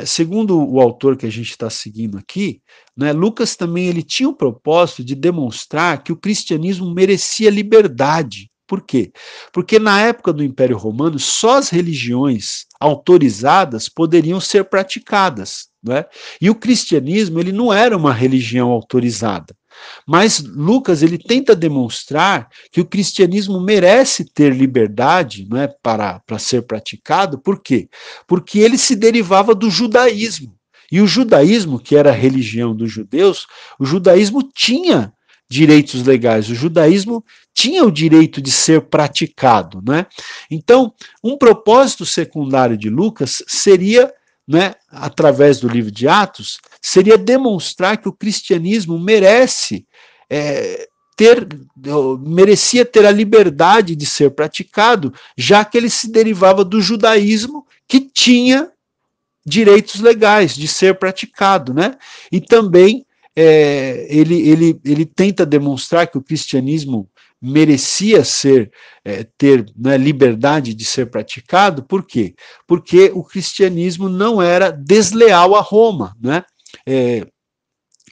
segundo 0.04 0.58
o 0.58 0.80
autor 0.80 1.16
que 1.16 1.26
a 1.26 1.30
gente 1.30 1.50
está 1.50 1.68
seguindo 1.68 2.16
aqui, 2.18 2.60
né, 2.96 3.12
Lucas 3.12 3.56
também 3.56 3.86
ele 3.86 4.02
tinha 4.02 4.28
o 4.28 4.36
propósito 4.36 5.04
de 5.04 5.14
demonstrar 5.14 6.02
que 6.02 6.12
o 6.12 6.16
cristianismo 6.16 6.92
merecia 6.94 7.50
liberdade. 7.50 8.50
Por 8.66 8.82
quê? 8.82 9.10
Porque 9.52 9.80
na 9.80 10.00
época 10.00 10.32
do 10.32 10.44
Império 10.44 10.76
Romano, 10.76 11.18
só 11.18 11.58
as 11.58 11.70
religiões 11.70 12.66
autorizadas 12.78 13.88
poderiam 13.88 14.40
ser 14.40 14.64
praticadas. 14.64 15.68
Né? 15.82 16.04
E 16.40 16.48
o 16.48 16.54
cristianismo 16.54 17.40
ele 17.40 17.50
não 17.50 17.72
era 17.72 17.96
uma 17.96 18.12
religião 18.12 18.70
autorizada. 18.70 19.56
Mas 20.06 20.40
Lucas 20.40 21.02
ele 21.02 21.18
tenta 21.18 21.54
demonstrar 21.54 22.48
que 22.70 22.80
o 22.80 22.86
cristianismo 22.86 23.60
merece 23.60 24.24
ter 24.24 24.54
liberdade 24.54 25.46
não 25.48 25.58
é, 25.58 25.68
para, 25.68 26.20
para 26.20 26.38
ser 26.38 26.62
praticado, 26.62 27.38
por 27.38 27.60
quê? 27.60 27.88
Porque 28.26 28.58
ele 28.58 28.78
se 28.78 28.96
derivava 28.96 29.54
do 29.54 29.70
judaísmo. 29.70 30.54
E 30.90 31.00
o 31.00 31.06
judaísmo, 31.06 31.78
que 31.78 31.94
era 31.94 32.10
a 32.10 32.14
religião 32.14 32.74
dos 32.74 32.90
judeus, 32.90 33.46
o 33.78 33.86
judaísmo 33.86 34.42
tinha 34.42 35.12
direitos 35.48 36.04
legais, 36.04 36.48
o 36.48 36.54
judaísmo 36.54 37.24
tinha 37.52 37.84
o 37.84 37.90
direito 37.90 38.40
de 38.40 38.50
ser 38.50 38.82
praticado. 38.82 39.82
Né? 39.86 40.06
Então, 40.50 40.92
um 41.22 41.36
propósito 41.36 42.06
secundário 42.06 42.76
de 42.76 42.88
Lucas 42.88 43.42
seria 43.46 44.12
né, 44.50 44.74
através 44.90 45.60
do 45.60 45.68
livro 45.68 45.92
de 45.92 46.08
Atos, 46.08 46.58
seria 46.82 47.16
demonstrar 47.16 47.98
que 47.98 48.08
o 48.08 48.12
cristianismo 48.12 48.98
merece 48.98 49.86
é, 50.28 50.88
ter, 51.14 51.46
merecia 52.18 52.84
ter 52.84 53.06
a 53.06 53.12
liberdade 53.12 53.94
de 53.94 54.04
ser 54.04 54.32
praticado, 54.32 55.14
já 55.38 55.64
que 55.64 55.78
ele 55.78 55.88
se 55.88 56.10
derivava 56.10 56.64
do 56.64 56.80
judaísmo 56.80 57.64
que 57.86 58.00
tinha 58.00 58.72
direitos 59.46 60.00
legais 60.00 60.56
de 60.56 60.66
ser 60.66 60.98
praticado, 60.98 61.72
né? 61.72 61.96
E 62.32 62.40
também 62.40 63.06
é, 63.36 64.04
ele, 64.10 64.48
ele, 64.48 64.80
ele 64.84 65.06
tenta 65.06 65.46
demonstrar 65.46 66.08
que 66.08 66.18
o 66.18 66.22
cristianismo 66.22 67.08
merecia 67.40 68.22
ser 68.22 68.70
é, 69.04 69.24
ter 69.38 69.64
né, 69.76 69.96
liberdade 69.96 70.74
de 70.74 70.84
ser 70.84 71.06
praticado, 71.06 71.82
por 71.82 72.04
quê? 72.04 72.34
Porque 72.66 73.10
o 73.14 73.24
cristianismo 73.24 74.08
não 74.08 74.42
era 74.42 74.70
desleal 74.70 75.54
a 75.56 75.60
Roma, 75.60 76.14
né? 76.20 76.44
É, 76.86 77.26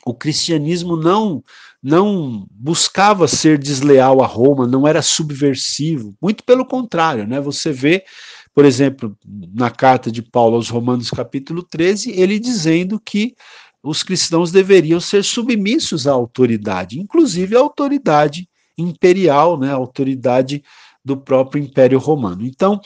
o 0.04 0.14
cristianismo 0.14 0.96
não 0.96 1.44
não 1.80 2.44
buscava 2.50 3.28
ser 3.28 3.56
desleal 3.56 4.20
a 4.20 4.26
Roma, 4.26 4.66
não 4.66 4.86
era 4.86 5.00
subversivo, 5.00 6.12
muito 6.20 6.42
pelo 6.42 6.66
contrário, 6.66 7.24
né? 7.24 7.40
Você 7.40 7.70
vê, 7.70 8.04
por 8.52 8.64
exemplo, 8.64 9.16
na 9.24 9.70
carta 9.70 10.10
de 10.10 10.20
Paulo 10.20 10.56
aos 10.56 10.68
Romanos, 10.68 11.10
capítulo 11.10 11.62
13, 11.62 12.10
ele 12.10 12.40
dizendo 12.40 12.98
que 12.98 13.36
os 13.80 14.02
cristãos 14.02 14.50
deveriam 14.50 14.98
ser 14.98 15.22
submissos 15.22 16.08
à 16.08 16.12
autoridade, 16.12 16.98
inclusive 16.98 17.56
à 17.56 17.60
autoridade 17.60 18.47
imperial, 18.78 19.58
né, 19.58 19.70
a 19.70 19.74
autoridade 19.74 20.62
do 21.04 21.16
próprio 21.16 21.62
Império 21.62 21.98
Romano. 21.98 22.44
Então, 22.44 22.80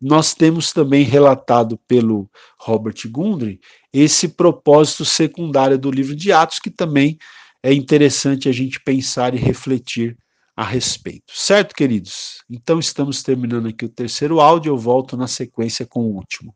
nós 0.00 0.34
temos 0.34 0.72
também 0.72 1.04
relatado 1.04 1.78
pelo 1.88 2.28
Robert 2.58 2.96
Gundry 3.08 3.60
esse 3.92 4.28
propósito 4.28 5.04
secundário 5.04 5.78
do 5.78 5.90
livro 5.90 6.14
de 6.14 6.32
Atos, 6.32 6.58
que 6.58 6.70
também 6.70 7.18
é 7.62 7.72
interessante 7.72 8.48
a 8.48 8.52
gente 8.52 8.80
pensar 8.80 9.34
e 9.34 9.38
refletir 9.38 10.16
a 10.56 10.64
respeito. 10.64 11.32
Certo, 11.32 11.74
queridos? 11.74 12.42
Então, 12.50 12.80
estamos 12.80 13.22
terminando 13.22 13.68
aqui 13.68 13.84
o 13.84 13.88
terceiro 13.88 14.40
áudio, 14.40 14.70
eu 14.70 14.76
volto 14.76 15.16
na 15.16 15.28
sequência 15.28 15.86
com 15.86 16.00
o 16.00 16.16
último. 16.16 16.54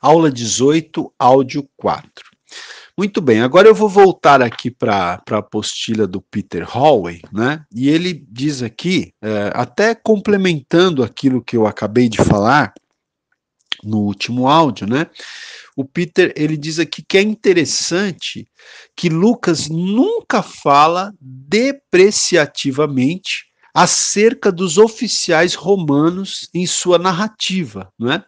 Aula 0.00 0.30
18, 0.30 1.12
áudio 1.18 1.68
4. 1.76 2.35
Muito 2.98 3.20
bem, 3.20 3.42
agora 3.42 3.68
eu 3.68 3.74
vou 3.74 3.90
voltar 3.90 4.40
aqui 4.40 4.70
para 4.70 5.22
a 5.30 5.36
apostila 5.36 6.06
do 6.06 6.22
Peter 6.22 6.64
Hallway, 6.64 7.20
né? 7.30 7.62
E 7.70 7.90
ele 7.90 8.24
diz 8.26 8.62
aqui, 8.62 9.12
é, 9.20 9.50
até 9.52 9.94
complementando 9.94 11.02
aquilo 11.02 11.44
que 11.44 11.58
eu 11.58 11.66
acabei 11.66 12.08
de 12.08 12.16
falar 12.24 12.72
no 13.84 13.98
último 13.98 14.48
áudio, 14.48 14.86
né? 14.86 15.10
O 15.76 15.84
Peter 15.84 16.32
ele 16.34 16.56
diz 16.56 16.78
aqui 16.78 17.04
que 17.06 17.18
é 17.18 17.22
interessante 17.22 18.48
que 18.96 19.10
Lucas 19.10 19.68
nunca 19.68 20.42
fala 20.42 21.12
depreciativamente 21.20 23.45
acerca 23.76 24.50
dos 24.50 24.78
oficiais 24.78 25.54
romanos 25.54 26.48
em 26.54 26.66
sua 26.66 26.98
narrativa, 26.98 27.92
não 27.98 28.10
é? 28.10 28.24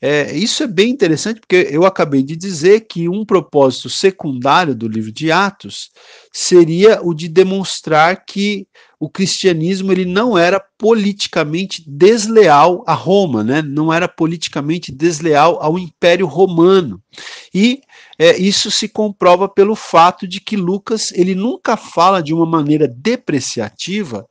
É, 0.00 0.34
isso 0.34 0.62
é 0.62 0.66
bem 0.66 0.88
interessante, 0.88 1.40
porque 1.40 1.68
eu 1.70 1.84
acabei 1.84 2.22
de 2.22 2.34
dizer 2.34 2.86
que 2.88 3.06
um 3.06 3.22
propósito 3.22 3.90
secundário 3.90 4.74
do 4.74 4.88
livro 4.88 5.12
de 5.12 5.30
Atos 5.30 5.90
seria 6.32 7.00
o 7.02 7.12
de 7.12 7.28
demonstrar 7.28 8.24
que 8.24 8.66
o 8.98 9.10
cristianismo 9.10 9.92
ele 9.92 10.06
não 10.06 10.38
era 10.38 10.58
politicamente 10.78 11.84
desleal 11.86 12.82
a 12.86 12.94
Roma, 12.94 13.44
né? 13.44 13.60
não 13.60 13.92
era 13.92 14.08
politicamente 14.08 14.90
desleal 14.90 15.58
ao 15.60 15.78
Império 15.78 16.26
Romano. 16.26 17.00
E 17.52 17.82
é, 18.18 18.38
isso 18.38 18.70
se 18.70 18.88
comprova 18.88 19.48
pelo 19.48 19.76
fato 19.76 20.26
de 20.26 20.40
que 20.40 20.56
Lucas 20.56 21.12
ele 21.12 21.34
nunca 21.34 21.76
fala 21.76 22.22
de 22.22 22.32
uma 22.32 22.46
maneira 22.46 22.88
depreciativa 22.88 24.26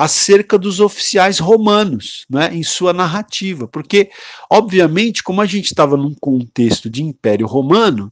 acerca 0.00 0.56
dos 0.56 0.80
oficiais 0.80 1.38
romanos, 1.38 2.24
né, 2.30 2.48
em 2.54 2.62
sua 2.62 2.90
narrativa, 2.90 3.68
porque, 3.68 4.08
obviamente, 4.50 5.22
como 5.22 5.42
a 5.42 5.46
gente 5.46 5.66
estava 5.66 5.94
num 5.94 6.14
contexto 6.18 6.88
de 6.88 7.02
Império 7.02 7.46
Romano, 7.46 8.10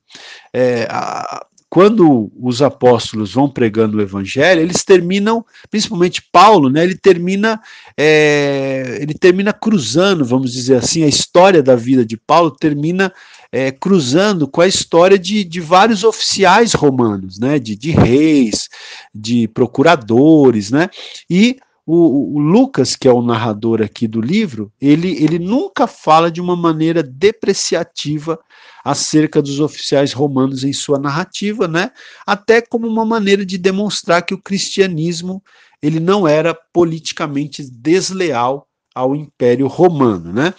é, 0.52 0.86
a, 0.90 1.46
quando 1.70 2.30
os 2.38 2.60
apóstolos 2.60 3.32
vão 3.32 3.48
pregando 3.48 3.96
o 3.96 4.02
evangelho, 4.02 4.60
eles 4.60 4.84
terminam, 4.84 5.42
principalmente 5.70 6.20
Paulo, 6.30 6.68
né, 6.68 6.84
ele 6.84 6.94
termina, 6.94 7.58
é, 7.96 8.98
ele 9.00 9.14
termina 9.14 9.54
cruzando, 9.54 10.26
vamos 10.26 10.52
dizer 10.52 10.76
assim, 10.76 11.04
a 11.04 11.08
história 11.08 11.62
da 11.62 11.74
vida 11.74 12.04
de 12.04 12.18
Paulo 12.18 12.50
termina 12.50 13.10
é, 13.50 13.70
cruzando 13.70 14.46
com 14.46 14.60
a 14.60 14.68
história 14.68 15.18
de, 15.18 15.42
de 15.42 15.58
vários 15.58 16.04
oficiais 16.04 16.74
romanos, 16.74 17.38
né, 17.38 17.58
de, 17.58 17.74
de 17.74 17.92
reis, 17.92 18.68
de 19.14 19.48
procuradores, 19.48 20.70
né, 20.70 20.90
e 21.30 21.56
o, 21.90 22.36
o, 22.36 22.38
Lucas, 22.38 22.94
que 22.94 23.08
é 23.08 23.12
o 23.12 23.22
narrador 23.22 23.80
aqui 23.80 24.06
do 24.06 24.20
livro, 24.20 24.70
ele, 24.78 25.24
ele 25.24 25.38
nunca 25.38 25.86
fala 25.86 26.30
de 26.30 26.38
uma 26.38 26.54
maneira 26.54 27.02
depreciativa 27.02 28.38
acerca 28.84 29.40
dos 29.40 29.58
oficiais 29.58 30.12
romanos 30.12 30.64
em 30.64 30.72
sua 30.74 30.98
narrativa, 30.98 31.66
né? 31.66 31.90
Até 32.26 32.60
como 32.60 32.86
uma 32.86 33.06
maneira 33.06 33.44
de 33.44 33.56
demonstrar 33.56 34.20
que 34.20 34.34
o 34.34 34.42
cristianismo 34.42 35.42
ele 35.82 35.98
não 35.98 36.28
era 36.28 36.54
politicamente 36.74 37.62
desleal 37.70 38.68
ao 38.94 39.16
Império 39.16 39.66
Romano, 39.66 40.30
né? 40.30 40.52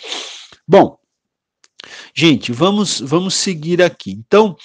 Bom, 0.67 0.97
Gente, 2.13 2.51
vamos, 2.51 2.99
vamos 2.99 3.35
seguir 3.35 3.81
aqui. 3.81 4.11
Então, 4.11 4.55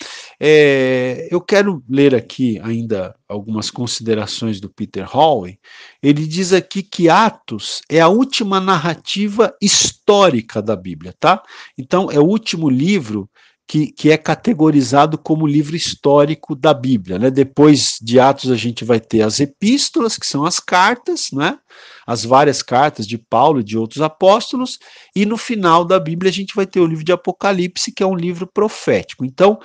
é, 0.40 1.28
eu 1.30 1.40
quero 1.40 1.82
ler 1.88 2.14
aqui 2.14 2.60
ainda 2.62 3.14
algumas 3.28 3.70
considerações 3.70 4.60
do 4.60 4.68
Peter 4.68 5.04
Hallway. 5.04 5.58
Ele 6.02 6.26
diz 6.26 6.52
aqui 6.52 6.82
que 6.82 7.08
Atos 7.08 7.80
é 7.88 8.00
a 8.00 8.08
última 8.08 8.60
narrativa 8.60 9.54
histórica 9.60 10.60
da 10.60 10.76
Bíblia, 10.76 11.14
tá? 11.18 11.42
Então, 11.76 12.10
é 12.10 12.18
o 12.18 12.24
último 12.24 12.68
livro 12.68 13.28
que, 13.66 13.90
que 13.90 14.10
é 14.10 14.16
categorizado 14.16 15.16
como 15.16 15.46
livro 15.46 15.74
histórico 15.74 16.54
da 16.54 16.74
Bíblia. 16.74 17.18
Né? 17.18 17.30
Depois 17.30 17.98
de 18.00 18.20
Atos, 18.20 18.50
a 18.50 18.56
gente 18.56 18.84
vai 18.84 19.00
ter 19.00 19.22
as 19.22 19.40
epístolas, 19.40 20.18
que 20.18 20.26
são 20.26 20.44
as 20.44 20.60
cartas, 20.60 21.28
né? 21.32 21.58
as 22.06 22.24
várias 22.24 22.62
cartas 22.62 23.06
de 23.06 23.16
Paulo 23.16 23.60
e 23.60 23.64
de 23.64 23.78
outros 23.78 24.02
apóstolos, 24.02 24.78
e 25.16 25.24
no 25.24 25.36
final 25.36 25.84
da 25.84 25.98
Bíblia 25.98 26.30
a 26.30 26.34
gente 26.34 26.54
vai 26.54 26.66
ter 26.66 26.80
o 26.80 26.86
livro 26.86 27.04
de 27.04 27.12
Apocalipse, 27.12 27.92
que 27.92 28.02
é 28.02 28.06
um 28.06 28.16
livro 28.16 28.46
profético. 28.46 29.24
Então, 29.24 29.58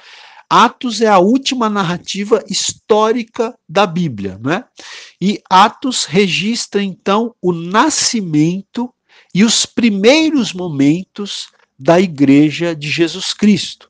Atos 0.49 0.99
é 1.01 1.07
a 1.07 1.19
última 1.19 1.69
narrativa 1.69 2.43
histórica 2.49 3.53
da 3.67 3.85
Bíblia, 3.85 4.39
né? 4.43 4.63
E 5.21 5.39
Atos 5.47 6.05
registra 6.05 6.81
então 6.81 7.35
o 7.39 7.51
nascimento 7.51 8.91
e 9.35 9.43
os 9.43 9.63
primeiros 9.65 10.51
momentos 10.53 11.49
da 11.77 11.99
igreja 11.99 12.75
de 12.75 12.89
Jesus 12.89 13.31
Cristo. 13.33 13.88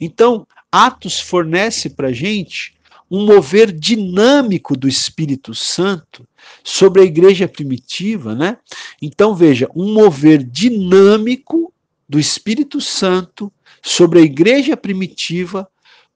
Então, 0.00 0.46
Atos 0.70 1.20
fornece 1.20 1.90
para 1.90 2.08
a 2.08 2.12
gente 2.12 2.74
um 3.10 3.26
mover 3.26 3.70
dinâmico 3.70 4.76
do 4.76 4.88
Espírito 4.88 5.54
Santo 5.54 6.26
sobre 6.62 7.02
a 7.02 7.04
igreja 7.04 7.46
primitiva, 7.46 8.34
né? 8.34 8.58
Então, 9.00 9.34
veja, 9.34 9.68
um 9.74 9.92
mover 9.92 10.42
dinâmico 10.42 11.72
do 12.08 12.18
Espírito 12.18 12.80
Santo 12.80 13.52
sobre 13.82 14.18
a 14.18 14.22
igreja 14.22 14.76
primitiva 14.76 15.68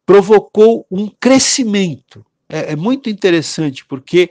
provocou 0.05 0.87
um 0.91 1.09
crescimento. 1.09 2.25
É, 2.49 2.73
é 2.73 2.77
muito 2.77 3.11
interessante, 3.11 3.85
porque 3.85 4.31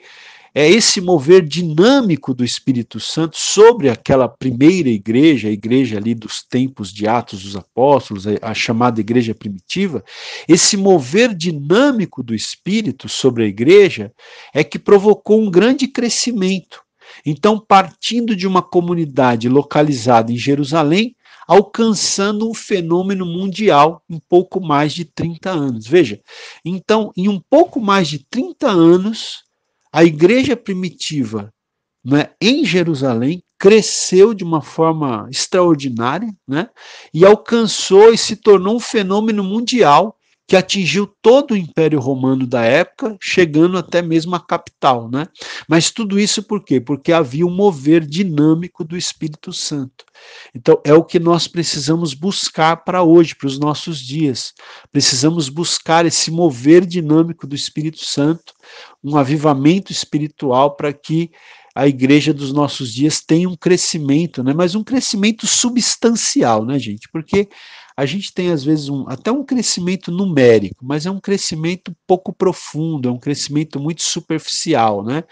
é 0.59 0.67
esse 0.67 0.99
mover 0.99 1.45
dinâmico 1.45 2.33
do 2.33 2.43
Espírito 2.43 2.99
Santo 2.99 3.37
sobre 3.37 3.91
aquela 3.91 4.27
primeira 4.27 4.89
igreja, 4.89 5.49
a 5.49 5.51
igreja 5.51 5.97
ali 5.97 6.15
dos 6.15 6.41
tempos 6.41 6.91
de 6.91 7.07
Atos 7.07 7.43
dos 7.43 7.55
Apóstolos, 7.55 8.25
a, 8.41 8.55
chamada 8.55 8.99
igreja 8.99 9.35
primitiva, 9.35 10.03
esse 10.47 10.75
mover 10.75 11.35
dinâmico 11.35 12.23
do 12.23 12.33
Espírito 12.33 13.07
sobre 13.07 13.43
a 13.43 13.47
igreja 13.47 14.11
é 14.51 14.63
que 14.63 14.79
provocou 14.79 15.39
um 15.39 15.51
grande 15.51 15.87
crescimento. 15.87 16.81
Então, 17.23 17.59
partindo 17.59 18.35
de 18.35 18.47
uma 18.47 18.63
comunidade 18.63 19.47
localizada 19.47 20.31
em 20.31 20.37
Jerusalém, 20.37 21.15
alcançando 21.47 22.49
um 22.49 22.53
fenômeno 22.55 23.27
mundial 23.27 24.01
em 24.09 24.19
pouco 24.27 24.59
mais 24.59 24.91
de 24.91 25.05
30 25.05 25.51
anos. 25.51 25.85
Veja, 25.85 26.19
então, 26.65 27.11
em 27.15 27.29
um 27.29 27.39
pouco 27.39 27.79
mais 27.79 28.07
de 28.07 28.25
30 28.27 28.67
anos, 28.67 29.45
a 29.97 30.03
igreja 30.03 30.55
primitiva 30.55 31.51
né, 32.05 32.29
em 32.39 32.63
Jerusalém 32.63 33.41
cresceu 33.57 34.31
de 34.31 34.43
uma 34.43 34.61
forma 34.61 35.27
extraordinária 35.31 36.31
né, 36.47 36.69
e 37.11 37.25
alcançou 37.25 38.13
e 38.13 38.17
se 38.17 38.35
tornou 38.35 38.75
um 38.75 38.79
fenômeno 38.79 39.43
mundial 39.43 40.15
que 40.47 40.55
atingiu 40.55 41.05
todo 41.21 41.51
o 41.51 41.57
Império 41.57 41.99
Romano 41.99 42.47
da 42.47 42.63
época, 42.63 43.17
chegando 43.21 43.77
até 43.77 44.01
mesmo 44.01 44.33
à 44.33 44.39
capital, 44.39 45.09
né? 45.11 45.27
Mas 45.67 45.91
tudo 45.91 46.17
isso 46.17 46.41
por 46.41 46.63
quê? 46.63 46.79
Porque 46.79 47.11
havia 47.11 47.45
um 47.45 47.53
mover 47.53 48.05
dinâmico 48.05 48.85
do 48.85 48.95
Espírito 48.95 49.51
Santo. 49.51 50.05
Então, 50.55 50.79
é 50.85 50.93
o 50.93 51.03
que 51.03 51.19
nós 51.19 51.49
precisamos 51.49 52.13
buscar 52.13 52.77
para 52.77 53.03
hoje, 53.03 53.35
para 53.35 53.47
os 53.47 53.59
nossos 53.59 53.99
dias. 53.99 54.53
Precisamos 54.89 55.49
buscar 55.49 56.05
esse 56.05 56.31
mover 56.31 56.85
dinâmico 56.85 57.45
do 57.45 57.55
Espírito 57.55 58.05
Santo, 58.05 58.53
um 59.03 59.17
avivamento 59.17 59.91
espiritual 59.91 60.77
para 60.77 60.93
que 60.93 61.29
a 61.75 61.87
igreja 61.87 62.33
dos 62.33 62.53
nossos 62.53 62.91
dias 62.91 63.21
tenha 63.21 63.47
um 63.47 63.55
crescimento, 63.55 64.43
né? 64.43 64.53
Mas 64.53 64.75
um 64.75 64.83
crescimento 64.83 65.45
substancial, 65.45 66.65
né, 66.65 66.79
gente? 66.79 67.07
Porque 67.11 67.49
a 67.97 68.05
gente 68.05 68.31
tem 68.31 68.51
às 68.51 68.63
vezes 68.63 68.89
um, 68.89 69.05
até 69.09 69.31
um 69.31 69.43
crescimento 69.43 70.11
numérico, 70.11 70.85
mas 70.85 71.07
é 71.07 71.11
um 71.11 71.19
crescimento 71.19 71.91
pouco 72.05 72.31
profundo, 72.31 73.09
é 73.09 73.11
um 73.11 73.17
crescimento 73.17 73.79
muito 73.79 74.03
superficial, 74.03 75.03
né? 75.03 75.23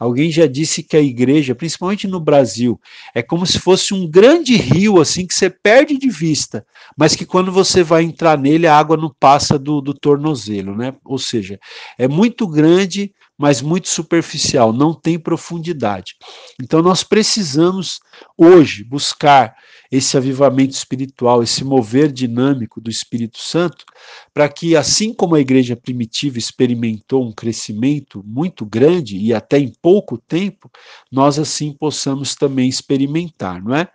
Alguém 0.00 0.30
já 0.30 0.46
disse 0.46 0.82
que 0.82 0.96
a 0.96 1.02
igreja, 1.02 1.54
principalmente 1.54 2.08
no 2.08 2.18
Brasil, 2.18 2.80
é 3.14 3.22
como 3.22 3.44
se 3.44 3.58
fosse 3.58 3.92
um 3.92 4.08
grande 4.08 4.56
rio 4.56 4.98
assim 4.98 5.26
que 5.26 5.34
você 5.34 5.50
perde 5.50 5.98
de 5.98 6.08
vista, 6.08 6.64
mas 6.96 7.14
que 7.14 7.26
quando 7.26 7.52
você 7.52 7.82
vai 7.82 8.02
entrar 8.02 8.38
nele 8.38 8.66
a 8.66 8.74
água 8.74 8.96
não 8.96 9.12
passa 9.20 9.58
do, 9.58 9.82
do 9.82 9.92
tornozelo, 9.92 10.74
né? 10.74 10.94
Ou 11.04 11.18
seja, 11.18 11.60
é 11.98 12.08
muito 12.08 12.48
grande, 12.48 13.12
mas 13.38 13.60
muito 13.60 13.88
superficial, 13.88 14.72
não 14.72 14.94
tem 14.94 15.18
profundidade. 15.18 16.14
Então 16.62 16.80
nós 16.80 17.02
precisamos 17.02 18.00
hoje 18.36 18.84
buscar 18.84 19.56
esse 19.90 20.16
avivamento 20.16 20.74
espiritual, 20.74 21.42
esse 21.42 21.64
mover 21.64 22.10
dinâmico 22.10 22.80
do 22.80 22.90
Espírito 22.90 23.38
Santo, 23.38 23.84
para 24.32 24.48
que 24.48 24.76
assim 24.76 25.12
como 25.12 25.34
a 25.34 25.40
igreja 25.40 25.76
primitiva 25.76 26.38
experimentou 26.38 27.24
um 27.24 27.32
crescimento 27.32 28.22
muito 28.24 28.64
grande 28.64 29.16
e 29.16 29.32
até 29.32 29.58
em 29.58 29.72
pouco 29.82 30.18
tempo, 30.18 30.70
nós 31.10 31.38
assim 31.38 31.72
possamos 31.72 32.34
também 32.34 32.68
experimentar, 32.68 33.62
não 33.62 33.74
é? 33.74 33.88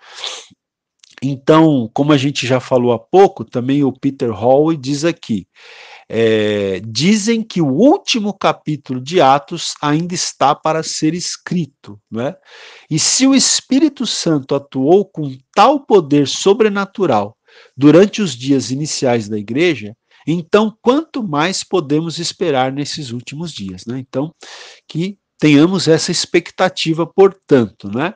Então, 1.22 1.90
como 1.94 2.14
a 2.14 2.18
gente 2.18 2.48
já 2.48 2.62
falou 2.62 2.94
há 2.94 3.00
pouco, 3.00 3.44
também 3.44 3.84
o 3.84 3.92
Peter 3.92 4.32
Hall 4.32 4.74
diz 4.76 5.04
aqui: 5.04 5.48
é, 6.10 6.82
dizem 6.84 7.44
que 7.44 7.62
o 7.62 7.68
último 7.68 8.34
capítulo 8.34 9.00
de 9.00 9.22
Atos 9.22 9.76
ainda 9.80 10.16
está 10.16 10.56
para 10.56 10.82
ser 10.82 11.14
escrito, 11.14 12.00
né? 12.12 12.36
E 12.90 12.98
se 12.98 13.28
o 13.28 13.36
Espírito 13.36 14.08
Santo 14.08 14.56
atuou 14.56 15.06
com 15.06 15.38
tal 15.54 15.86
poder 15.86 16.28
sobrenatural 16.28 17.38
durante 17.78 18.24
os 18.24 18.36
dias 18.36 18.72
iniciais 18.72 19.30
da 19.30 19.38
igreja, 19.38 19.96
então 20.26 20.76
quanto 20.82 21.22
mais 21.22 21.64
podemos 21.64 22.18
esperar 22.18 22.72
nesses 22.72 23.12
últimos 23.12 23.54
dias, 23.54 23.86
né? 23.86 24.00
Então, 24.00 24.34
que 24.88 25.20
tenhamos 25.38 25.88
essa 25.88 26.12
expectativa, 26.12 27.06
portanto, 27.06 27.88
né? 27.88 28.16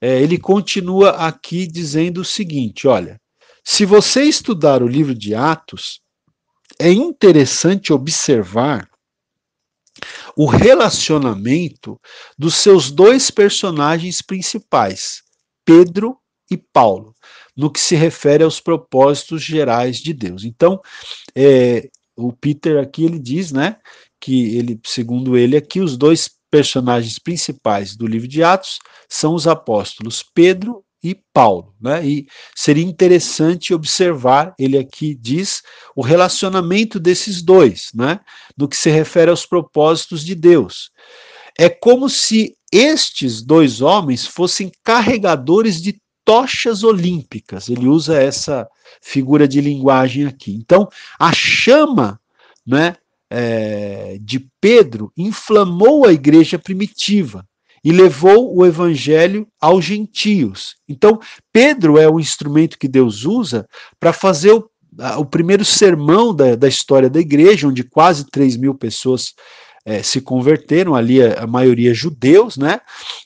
É, 0.00 0.22
ele 0.22 0.38
continua 0.38 1.10
aqui 1.10 1.66
dizendo 1.66 2.20
o 2.20 2.24
seguinte: 2.24 2.86
olha, 2.86 3.20
se 3.64 3.84
você 3.84 4.22
estudar 4.22 4.80
o 4.80 4.88
livro 4.88 5.14
de 5.14 5.34
Atos, 5.34 6.00
é 6.78 6.90
interessante 6.90 7.92
observar 7.92 8.88
o 10.36 10.46
relacionamento 10.46 11.98
dos 12.38 12.56
seus 12.56 12.90
dois 12.90 13.30
personagens 13.30 14.20
principais, 14.20 15.22
Pedro 15.64 16.18
e 16.50 16.56
Paulo, 16.56 17.14
no 17.56 17.70
que 17.70 17.80
se 17.80 17.96
refere 17.96 18.44
aos 18.44 18.60
propósitos 18.60 19.42
gerais 19.42 19.96
de 19.96 20.12
Deus. 20.12 20.44
Então, 20.44 20.80
é, 21.34 21.88
o 22.14 22.32
Peter 22.32 22.78
aqui 22.78 23.04
ele 23.04 23.18
diz, 23.18 23.50
né, 23.50 23.76
que 24.20 24.56
ele, 24.56 24.78
segundo 24.84 25.36
ele 25.36 25.56
aqui, 25.56 25.80
os 25.80 25.96
dois 25.96 26.30
personagens 26.50 27.18
principais 27.18 27.96
do 27.96 28.06
livro 28.06 28.28
de 28.28 28.42
Atos 28.42 28.78
são 29.08 29.34
os 29.34 29.46
apóstolos 29.46 30.22
Pedro 30.22 30.84
e 31.02 31.14
Paulo. 31.32 31.74
Né? 31.80 32.06
E 32.06 32.26
seria 32.54 32.84
interessante 32.84 33.74
observar, 33.74 34.54
ele 34.58 34.78
aqui 34.78 35.14
diz, 35.14 35.62
o 35.94 36.02
relacionamento 36.02 36.98
desses 36.98 37.42
dois, 37.42 37.90
né? 37.94 38.20
no 38.56 38.68
que 38.68 38.76
se 38.76 38.90
refere 38.90 39.30
aos 39.30 39.46
propósitos 39.46 40.24
de 40.24 40.34
Deus. 40.34 40.90
É 41.58 41.68
como 41.68 42.08
se 42.08 42.56
estes 42.72 43.42
dois 43.42 43.80
homens 43.80 44.26
fossem 44.26 44.70
carregadores 44.84 45.80
de 45.80 46.00
tochas 46.24 46.82
olímpicas. 46.82 47.68
Ele 47.68 47.86
usa 47.86 48.20
essa 48.20 48.68
figura 49.00 49.46
de 49.46 49.60
linguagem 49.60 50.26
aqui. 50.26 50.52
Então, 50.52 50.88
a 51.18 51.32
chama 51.32 52.20
né, 52.66 52.96
é, 53.30 54.18
de 54.20 54.46
Pedro 54.60 55.12
inflamou 55.16 56.04
a 56.04 56.12
igreja 56.12 56.58
primitiva 56.58 57.46
e 57.86 57.92
levou 57.92 58.52
o 58.52 58.66
evangelho 58.66 59.46
aos 59.60 59.84
gentios. 59.84 60.74
Então, 60.88 61.20
Pedro 61.52 61.96
é 61.96 62.10
o 62.10 62.18
instrumento 62.18 62.80
que 62.80 62.88
Deus 62.88 63.24
usa 63.24 63.64
para 64.00 64.12
fazer 64.12 64.50
o, 64.50 64.68
o, 65.18 65.24
primeiro 65.24 65.64
sermão 65.64 66.34
da, 66.34 66.56
da, 66.56 66.66
história 66.66 67.08
da 67.08 67.20
igreja, 67.20 67.68
onde 67.68 67.84
quase 67.84 68.26
3 68.28 68.56
mil 68.56 68.74
pessoas 68.74 69.34
é, 69.84 70.02
se 70.02 70.20
converteram, 70.20 70.96
ali 70.96 71.22
a, 71.22 71.44
a 71.44 71.46
maioria 71.46 71.94
judeus, 71.94 72.56
né? 72.56 72.80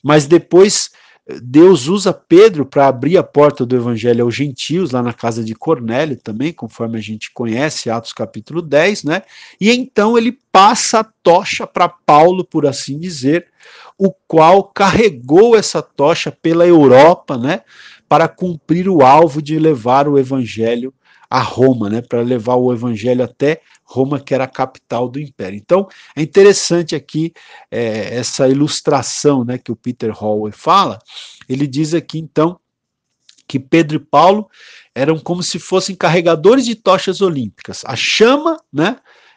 Mas 0.05 0.27
depois 0.27 0.91
Deus 1.43 1.87
usa 1.87 2.13
Pedro 2.13 2.65
para 2.65 2.89
abrir 2.89 3.17
a 3.17 3.23
porta 3.23 3.67
do 3.67 3.77
evangelho 3.77 4.25
aos 4.25 4.35
gentios, 4.35 4.91
lá 4.91 5.03
na 5.03 5.13
casa 5.13 5.45
de 5.45 5.55
Cornélio 5.55 6.17
também, 6.17 6.53
conforme 6.53 6.99
a 6.99 7.01
gente 7.01 7.31
conhece, 7.33 7.91
Atos 7.91 8.13
capítulo 8.13 8.63
10, 8.63 9.05
né? 9.05 9.23
E 9.61 9.71
então 9.71 10.17
ele 10.17 10.39
passa 10.51 11.01
a 11.01 11.05
tocha 11.05 11.67
para 11.67 11.89
Paulo, 11.89 12.45
por 12.45 12.67
assim 12.67 12.99
dizer, 12.99 13.47
o 13.99 14.11
qual 14.27 14.65
carregou 14.65 15.57
essa 15.57 15.83
tocha 15.83 16.33
pela 16.33 16.67
Europa, 16.67 17.37
né? 17.37 17.63
Para 18.09 18.27
cumprir 18.27 18.89
o 18.89 19.03
alvo 19.03 19.43
de 19.43 19.59
levar 19.59 20.09
o 20.09 20.19
evangelho 20.19 20.93
a 21.31 21.41
Roma, 21.41 21.89
né? 21.89 22.03
Para 22.03 22.21
levar 22.23 22.57
o 22.57 22.73
evangelho 22.73 23.23
até 23.23 23.61
Roma, 23.85 24.19
que 24.19 24.35
era 24.35 24.45
a 24.45 24.49
capital 24.49 25.09
do 25.09 25.21
império. 25.21 25.57
Então, 25.57 25.89
é 26.17 26.23
interessante 26.23 26.97
aqui 26.97 27.33
é, 27.71 28.17
essa 28.17 28.49
ilustração 28.49 29.45
né, 29.45 29.57
que 29.57 29.71
o 29.71 29.77
Peter 29.77 30.11
Hallway 30.11 30.53
fala. 30.53 30.99
Ele 31.49 31.67
diz 31.67 31.95
aqui, 31.95 32.19
então, 32.19 32.59
que 33.47 33.59
Pedro 33.59 33.97
e 33.97 34.01
Paulo 34.01 34.49
eram 34.95 35.19
como 35.19 35.43
se 35.43 35.59
fossem 35.59 35.95
carregadores 35.95 36.65
de 36.65 36.75
tochas 36.75 37.21
olímpicas. 37.21 37.83
A 37.85 37.97
chama 37.97 38.57
né, 38.73 38.97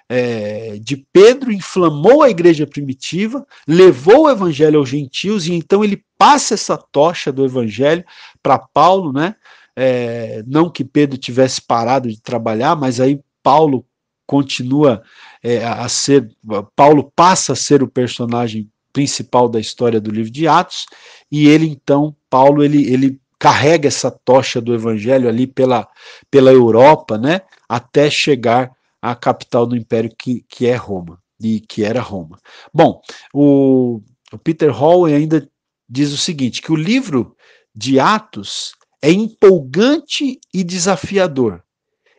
é, 0.10 0.78
de 0.80 0.98
Pedro 1.12 1.52
inflamou 1.52 2.22
a 2.22 2.30
igreja 2.30 2.68
primitiva, 2.68 3.46
levou 3.68 4.24
o 4.24 4.30
evangelho 4.30 4.80
aos 4.80 4.90
gentios, 4.90 5.48
e 5.48 5.54
então 5.54 5.84
ele 5.84 6.04
passa 6.18 6.54
essa 6.54 6.78
tocha 6.78 7.32
do 7.32 7.46
evangelho 7.46 8.04
para 8.42 8.60
Paulo, 8.60 9.12
né? 9.12 9.36
É, 9.76 10.44
não 10.46 10.70
que 10.70 10.84
Pedro 10.84 11.18
tivesse 11.18 11.62
parado 11.62 12.10
de 12.10 12.22
trabalhar, 12.22 12.76
mas 12.76 13.00
aí 13.00 13.20
Paulo 13.42 13.86
continua 14.26 15.04
é, 15.44 15.64
a 15.66 15.88
ser, 15.90 16.30
Paulo 16.76 17.12
passa 17.16 17.54
a 17.54 17.56
ser 17.56 17.84
o 17.84 17.88
personagem 17.88 18.70
principal 18.94 19.50
da 19.50 19.60
história 19.60 20.00
do 20.00 20.12
livro 20.12 20.32
de 20.32 20.48
Atos, 20.48 20.86
e 21.32 21.48
ele 21.48 21.68
então, 21.68 22.16
Paulo, 22.30 22.64
ele, 22.64 22.92
ele 22.92 23.20
carrega 23.40 23.88
essa 23.88 24.10
tocha 24.10 24.62
do 24.62 24.74
evangelho 24.74 25.28
ali 25.28 25.48
pela, 25.48 25.88
pela 26.30 26.52
Europa, 26.52 27.18
né, 27.18 27.42
até 27.68 28.10
chegar 28.10 28.72
à 29.02 29.16
capital 29.16 29.66
do 29.66 29.76
império 29.76 30.14
que, 30.18 30.46
que 30.48 30.68
é 30.68 30.76
Roma, 30.76 31.20
e 31.42 31.60
que 31.60 31.84
era 31.84 32.00
Roma. 32.00 32.40
Bom, 32.74 33.02
o, 33.34 34.02
o 34.32 34.38
Peter 34.38 34.72
Hall 34.72 35.06
ainda 35.06 35.48
diz 35.90 36.14
o 36.14 36.18
seguinte, 36.18 36.62
que 36.62 36.72
o 36.72 36.76
livro 36.76 37.36
de 37.76 38.00
Atos 38.00 38.74
é 39.04 39.12
empolgante 39.12 40.40
e 40.54 40.64
desafiador. 40.64 41.62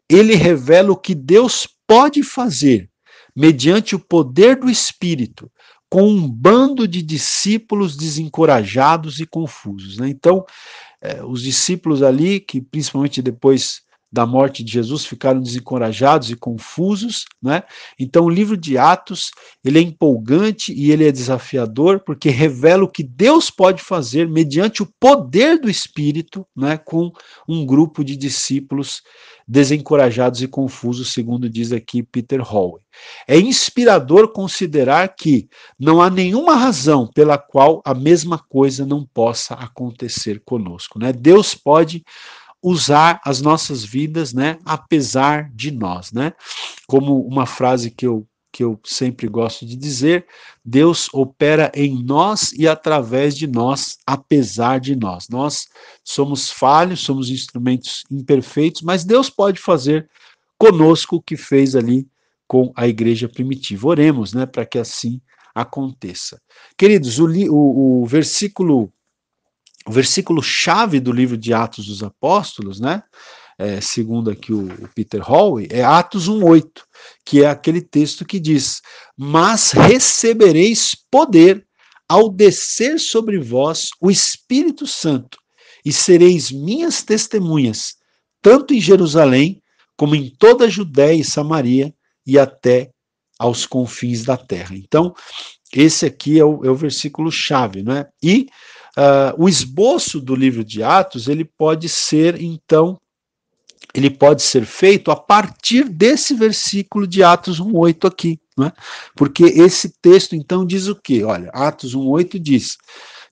Ele 0.07 0.35
revela 0.35 0.93
o 0.93 0.97
que 0.97 1.15
Deus 1.15 1.67
pode 1.87 2.23
fazer, 2.23 2.91
mediante 3.35 3.95
o 3.95 3.99
poder 3.99 4.57
do 4.57 4.69
Espírito, 4.69 5.51
com 5.89 6.07
um 6.07 6.29
bando 6.29 6.87
de 6.87 7.01
discípulos 7.01 7.97
desencorajados 7.97 9.19
e 9.19 9.25
confusos. 9.25 9.97
Né? 9.97 10.11
Então, 10.11 10.45
é, 11.01 11.25
os 11.25 11.41
discípulos 11.41 12.03
ali, 12.03 12.39
que 12.39 12.61
principalmente 12.61 13.23
depois 13.23 13.81
da 14.15 14.25
morte 14.25 14.63
de 14.63 14.71
Jesus 14.71 15.05
ficaram 15.05 15.41
desencorajados 15.41 16.31
e 16.31 16.37
confusos, 16.37 17.25
né? 17.43 17.65
Então 17.99 18.27
o 18.27 18.31
livro 18.31 18.57
de 18.57 18.79
Atos, 18.79 19.33
ele 19.65 19.81
é 19.81 19.83
empolgante 19.83 20.73
e 20.73 20.93
ele 20.93 21.05
é 21.05 21.11
desafiador 21.11 21.99
porque 21.99 22.31
revela 22.31 22.85
o 22.85 22.89
que 22.89 23.03
Deus 23.03 23.51
pode 23.51 23.83
fazer 23.83 24.29
mediante 24.29 24.85
o 24.85 24.89
poder 25.01 25.59
do 25.59 25.69
Espírito, 25.69 26.47
né, 26.55 26.79
com 26.79 27.11
um 27.49 27.67
grupo 27.67 28.05
de 28.05 28.17
discípulos 28.17 29.03
desencorajados 29.49 30.41
e 30.41 30.47
confusos, 30.47 31.13
segundo 31.13 31.51
diz 31.51 31.73
aqui 31.73 32.01
Peter 32.01 32.41
Hallway. 32.41 32.83
É 33.27 33.37
inspirador 33.37 34.29
considerar 34.29 35.09
que 35.09 35.49
não 35.77 36.01
há 36.01 36.09
nenhuma 36.09 36.55
razão 36.55 37.09
pela 37.13 37.37
qual 37.37 37.83
a 37.85 37.93
mesma 37.93 38.39
coisa 38.39 38.87
não 38.87 39.05
possa 39.05 39.55
acontecer 39.55 40.41
conosco, 40.45 41.01
né? 41.01 41.13
Deus 41.13 41.53
pode 41.53 42.05
usar 42.65 43.21
as 43.23 43.43
nossas 43.43 43.85
vidas, 43.85 44.33
né, 44.33 44.59
apesar 44.65 45.51
de 45.53 45.71
nós, 45.71 46.11
né? 46.13 46.33
Como 46.87 47.21
uma 47.27 47.45
frase 47.45 47.91
que 47.91 48.07
eu 48.07 48.27
que 48.51 48.63
eu 48.63 48.79
sempre 48.85 49.27
gosto 49.27 49.67
de 49.67 49.75
dizer, 49.75 50.29
Deus 50.65 51.09
opera 51.13 51.73
em 51.75 52.05
nós 52.05 52.53
e 52.53 52.69
através 52.69 53.37
de 53.37 53.49
nós, 53.49 53.99
apesar 54.07 54.79
de 54.79 54.95
nós. 54.95 55.29
Nós 55.29 55.67
somos 56.05 56.51
falhos, 56.53 57.01
somos 57.01 57.31
instrumentos 57.31 58.05
imperfeitos, 58.09 58.83
mas 58.83 59.03
Deus 59.03 59.29
pode 59.29 59.61
fazer 59.61 60.09
conosco 60.57 61.17
o 61.17 61.21
que 61.21 61.37
fez 61.37 61.75
ali 61.75 62.07
com 62.47 62.73
a 62.77 62.87
igreja 62.87 63.29
primitiva. 63.29 63.89
Oremos, 63.89 64.33
né, 64.33 64.47
para 64.47 64.65
que 64.65 64.79
assim 64.79 65.21
aconteça. 65.53 66.41
Queridos, 66.79 67.19
o, 67.19 67.27
o, 67.27 68.03
o 68.03 68.07
versículo 68.07 68.93
o 69.87 69.93
versículo 69.93 70.43
chave 70.43 70.99
do 71.01 71.13
livro 71.13 71.37
de 71.37 71.53
Atos 71.53 71.87
dos 71.87 72.03
Apóstolos, 72.03 72.81
né? 72.81 73.03
É, 73.57 73.81
segundo 73.81 74.31
aqui 74.31 74.53
o, 74.53 74.67
o 74.67 74.89
Peter 74.95 75.21
Hallway, 75.21 75.69
é 75.71 75.85
Atos 75.85 76.29
1,8, 76.29 76.83
que 77.25 77.45
é 77.45 77.49
aquele 77.49 77.81
texto 77.81 78.25
que 78.25 78.41
diz: 78.41 78.83
Mas 79.17 79.71
recebereis 79.71 80.97
poder 81.11 81.65
ao 82.09 82.29
descer 82.29 82.99
sobre 82.99 83.39
vós 83.39 83.91
o 84.01 84.11
Espírito 84.11 84.87
Santo, 84.87 85.39
e 85.85 85.93
sereis 85.93 86.51
minhas 86.51 87.03
testemunhas, 87.03 87.97
tanto 88.43 88.75
em 88.75 88.81
Jerusalém, 88.81 89.63
como 89.97 90.17
em 90.17 90.31
toda 90.37 90.65
a 90.65 90.71
Judéia 90.71 91.15
e 91.15 91.25
Samaria, 91.25 91.95
e 92.27 92.39
até 92.39 92.91
aos 93.39 93.67
confins 93.67 94.25
da 94.25 94.37
terra. 94.37 94.75
Então, 94.75 95.15
esse 95.73 96.07
aqui 96.07 96.39
é 96.39 96.45
o, 96.45 96.65
é 96.65 96.71
o 96.71 96.75
versículo 96.75 97.31
chave, 97.31 97.83
né? 97.83 98.07
E 98.23 98.49
uh, 98.97 99.35
o 99.43 99.49
esboço 99.49 100.21
do 100.21 100.35
livro 100.35 100.65
de 100.65 100.83
Atos 100.83 101.29
ele 101.29 101.45
pode 101.45 101.89
ser 101.89 102.41
então 102.41 102.99
ele 103.95 104.11
pode 104.11 104.43
ser 104.43 104.65
feito 104.65 105.11
a 105.11 105.17
partir 105.17 105.89
desse 105.89 106.35
versículo 106.35 107.07
de 107.07 107.23
Atos 107.23 107.61
1:8 107.61 108.09
aqui, 108.09 108.41
né? 108.59 108.73
Porque 109.15 109.45
esse 109.45 109.95
texto 110.01 110.35
então 110.35 110.67
diz 110.67 110.89
o 110.89 110.97
quê? 110.97 111.23
Olha, 111.23 111.51
Atos 111.51 111.95
1:8 111.95 112.39
diz: 112.41 112.77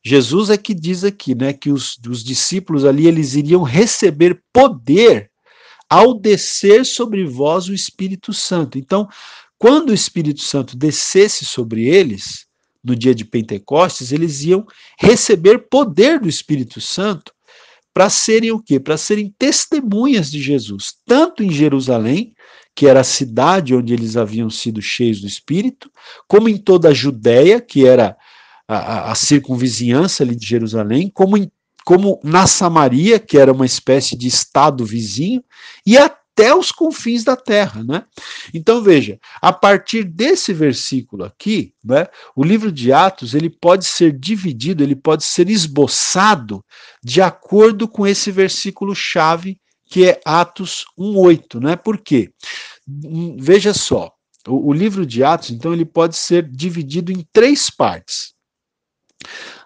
Jesus 0.05 0.51
é 0.51 0.57
que 0.57 0.75
diz 0.75 1.05
aqui, 1.05 1.35
né, 1.35 1.53
que 1.53 1.71
os, 1.71 1.99
os 2.09 2.25
discípulos 2.25 2.85
ali 2.85 3.07
eles 3.07 3.35
iriam 3.35 3.63
receber 3.63 4.43
poder 4.53 5.31
ao 5.89 6.15
descer 6.15 6.85
sobre 6.85 7.25
vós 7.25 7.69
o 7.69 7.75
Espírito 7.75 8.33
Santo. 8.33 8.79
Então, 8.79 9.09
quando 9.59 9.91
o 9.91 9.95
Espírito 9.95 10.41
Santo 10.41 10.77
descesse 10.77 11.45
sobre 11.45 11.87
eles, 11.87 12.47
no 12.83 12.97
dia 12.97 13.15
de 13.15 13.25
Pentecostes, 13.25 14.13
eles 14.13 14.43
iam 14.43 14.67
receber 14.99 15.67
poder 15.69 16.19
do 16.19 16.29
Espírito 16.29 16.81
Santo 16.81 17.33
para 17.95 18.09
serem 18.09 18.51
o 18.51 18.61
quê? 18.61 18.81
Para 18.81 18.97
serem 18.97 19.35
testemunhas 19.39 20.31
de 20.31 20.41
Jesus, 20.41 20.95
tanto 21.07 21.43
em 21.43 21.51
Jerusalém, 21.51 22.35
que 22.75 22.87
era 22.87 23.01
a 23.01 23.05
cidade 23.05 23.75
onde 23.75 23.93
eles 23.93 24.17
haviam 24.17 24.49
sido 24.49 24.81
cheios 24.81 25.21
do 25.21 25.27
Espírito, 25.27 25.91
como 26.27 26.49
em 26.49 26.57
toda 26.57 26.89
a 26.89 26.95
Judéia, 26.95 27.61
que 27.61 27.87
era 27.87 28.17
a, 28.67 28.77
a, 28.77 29.13
a 29.13 29.15
circunvizinhança 29.15 30.23
ali 30.23 30.35
de 30.35 30.47
Jerusalém, 30.47 31.11
como, 31.13 31.37
em, 31.37 31.51
como 31.85 32.19
na 32.25 32.47
Samaria, 32.47 33.19
que 33.19 33.37
era 33.37 33.53
uma 33.53 33.67
espécie 33.67 34.17
de 34.17 34.27
estado 34.27 34.87
vizinho, 34.87 35.45
e 35.85 35.99
até 35.99 36.22
os 36.51 36.73
confins 36.73 37.25
da 37.25 37.37
terra, 37.37 37.85
né? 37.85 38.05
Então 38.55 38.83
veja, 38.83 39.21
a 39.41 39.53
partir 39.53 40.05
desse 40.05 40.55
versículo 40.55 41.25
aqui, 41.25 41.75
né, 41.85 42.07
o 42.35 42.43
livro 42.43 42.73
de 42.73 42.91
Atos 42.91 43.35
ele 43.35 43.51
pode 43.51 43.85
ser 43.85 44.19
dividido, 44.19 44.83
ele 44.83 44.97
pode 44.97 45.25
ser 45.25 45.51
esboçado 45.51 46.65
de 47.05 47.21
acordo 47.21 47.87
com 47.87 48.07
esse 48.07 48.33
versículo 48.33 48.95
chave 48.95 49.61
que 49.85 50.09
é 50.09 50.19
Atos 50.25 50.87
1:8, 50.99 51.61
né? 51.61 51.77
Por 51.77 51.99
quê? 51.99 52.33
Hum, 52.89 53.37
veja 53.39 53.75
só, 53.75 54.11
o, 54.49 54.71
o 54.71 54.73
livro 54.73 55.05
de 55.05 55.23
Atos, 55.23 55.51
então, 55.51 55.73
ele 55.73 55.85
pode 55.85 56.17
ser 56.17 56.49
dividido 56.49 57.13
em 57.13 57.27
três 57.33 57.69
partes. 57.69 58.35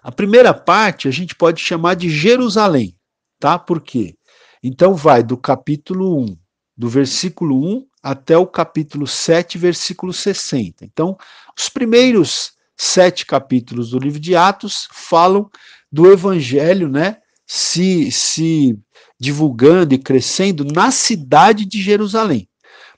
A 0.03 0.11
primeira 0.11 0.53
parte 0.53 1.07
a 1.07 1.11
gente 1.11 1.33
pode 1.33 1.61
chamar 1.61 1.95
de 1.95 2.09
Jerusalém, 2.09 2.95
tá? 3.39 3.57
Por 3.57 3.81
quê? 3.81 4.15
Então 4.61 4.95
vai 4.95 5.23
do 5.23 5.37
capítulo 5.37 6.19
1, 6.19 6.37
do 6.77 6.87
versículo 6.87 7.57
1 7.57 7.87
até 8.03 8.37
o 8.37 8.45
capítulo 8.45 9.07
7, 9.07 9.57
versículo 9.57 10.13
60. 10.13 10.85
Então, 10.85 11.17
os 11.57 11.67
primeiros 11.67 12.51
sete 12.77 13.25
capítulos 13.25 13.89
do 13.89 13.99
livro 13.99 14.19
de 14.19 14.35
Atos 14.35 14.87
falam 14.91 15.49
do 15.91 16.11
evangelho, 16.11 16.87
né? 16.87 17.17
Se, 17.47 18.11
se 18.11 18.77
divulgando 19.19 19.95
e 19.95 19.97
crescendo 19.97 20.63
na 20.63 20.91
cidade 20.91 21.65
de 21.65 21.81
Jerusalém. 21.81 22.47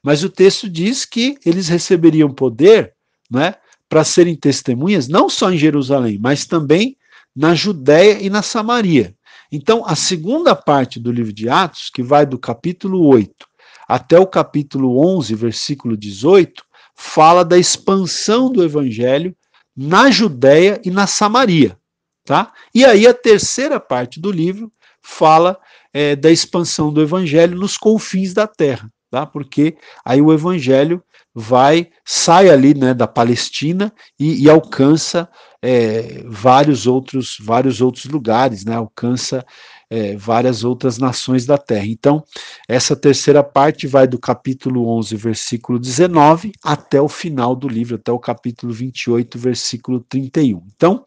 Mas 0.04 0.24
o 0.24 0.30
texto 0.30 0.70
diz 0.70 1.06
que 1.06 1.38
eles 1.46 1.70
receberiam 1.70 2.30
poder, 2.30 2.94
né? 3.32 3.56
Para 3.88 4.04
serem 4.04 4.36
testemunhas, 4.36 5.08
não 5.08 5.30
só 5.30 5.52
em 5.52 5.58
Jerusalém, 5.58 6.20
mas 6.20 6.46
também 6.46 6.98
na 7.36 7.56
Judéia 7.56 8.22
e 8.22 8.30
na 8.30 8.42
Samaria. 8.42 9.16
Então, 9.52 9.84
a 9.86 9.96
segunda 9.96 10.56
parte 10.56 11.00
do 11.00 11.12
livro 11.12 11.34
de 11.34 11.50
Atos, 11.50 11.90
que 11.90 12.04
vai 12.04 12.26
do 12.26 12.38
capítulo 12.38 13.04
8 13.08 13.49
até 13.90 14.20
o 14.20 14.28
capítulo 14.28 15.04
11, 15.18 15.34
versículo 15.34 15.98
18, 15.98 16.64
fala 16.96 17.44
da 17.44 17.58
expansão 17.58 18.52
do 18.52 18.64
evangelho 18.64 19.36
na 19.76 20.12
Judéia 20.12 20.80
e 20.86 20.92
na 20.92 21.08
Samaria, 21.08 21.76
tá? 22.24 22.54
E 22.76 22.86
aí 22.86 23.08
a 23.08 23.14
terceira 23.16 23.80
parte 23.80 24.20
do 24.20 24.32
livro 24.32 24.72
fala 25.02 25.58
é, 25.92 26.16
da 26.16 26.30
expansão 26.30 26.94
do 26.94 27.02
evangelho 27.02 27.58
nos 27.58 27.78
confins 27.78 28.32
da 28.32 28.46
terra, 28.46 28.92
tá? 29.10 29.26
Porque 29.26 29.76
aí 30.06 30.22
o 30.22 30.32
evangelho 30.32 31.04
vai 31.34 31.90
sai 32.06 32.50
ali 32.50 32.76
né, 32.76 32.94
da 32.94 33.08
Palestina 33.08 33.92
e, 34.20 34.44
e 34.44 34.50
alcança 34.50 35.28
é, 35.64 36.24
vários 36.28 36.86
outros 36.86 37.38
vários 37.42 37.82
outros 37.82 38.06
lugares, 38.06 38.64
né? 38.64 38.76
Alcança 38.76 39.44
é, 39.90 40.16
várias 40.16 40.64
outras 40.64 40.98
nações 40.98 41.46
da 41.46 41.58
terra. 41.58 41.86
Então, 41.86 42.24
essa 42.68 42.96
terceira 42.96 43.44
parte 43.44 43.88
vai 43.88 44.08
do 44.08 44.20
capítulo 44.20 44.88
11, 44.98 45.16
versículo 45.16 45.80
19, 45.80 46.52
até 46.64 47.02
o 47.02 47.10
final 47.10 47.56
do 47.56 47.68
livro, 47.68 47.96
até 47.96 48.12
o 48.12 48.20
capítulo 48.20 48.72
28, 48.72 49.40
versículo 49.40 50.00
31. 50.02 50.62
Então, 50.76 51.04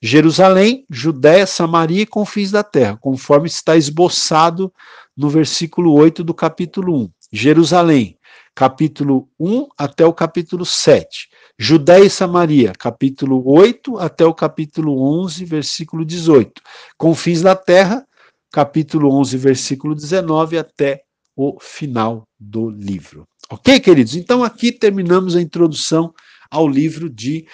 Jerusalém, 0.00 0.84
Judéia, 0.90 1.46
Samaria 1.46 2.02
e 2.02 2.06
confins 2.06 2.50
da 2.50 2.62
terra, 2.62 2.96
conforme 3.00 3.48
está 3.48 3.76
esboçado 3.76 4.72
no 5.16 5.28
versículo 5.28 5.92
8 5.92 6.22
do 6.24 6.34
capítulo 6.34 7.04
1. 7.04 7.10
Jerusalém, 7.32 8.16
capítulo 8.54 9.28
1 9.38 9.68
até 9.78 10.04
o 10.04 10.12
capítulo 10.12 10.64
7. 10.64 11.28
Judéia 11.58 12.04
e 12.04 12.10
Samaria, 12.10 12.72
capítulo 12.78 13.42
8 13.46 13.98
até 13.98 14.24
o 14.24 14.34
capítulo 14.34 15.00
11, 15.22 15.44
versículo 15.44 16.04
18. 16.04 16.60
Confins 16.98 17.42
da 17.42 17.54
terra, 17.54 18.06
capítulo 18.52 19.10
11, 19.18 19.36
versículo 19.38 19.94
19 19.94 20.58
até 20.58 21.02
o 21.34 21.58
final 21.58 22.28
do 22.38 22.68
livro. 22.68 23.26
Ok, 23.50 23.80
queridos? 23.80 24.14
Então 24.14 24.44
aqui 24.44 24.70
terminamos 24.70 25.34
a 25.34 25.40
introdução 25.40 26.12
ao 26.50 26.68
livro 26.68 27.08
de 27.08 27.46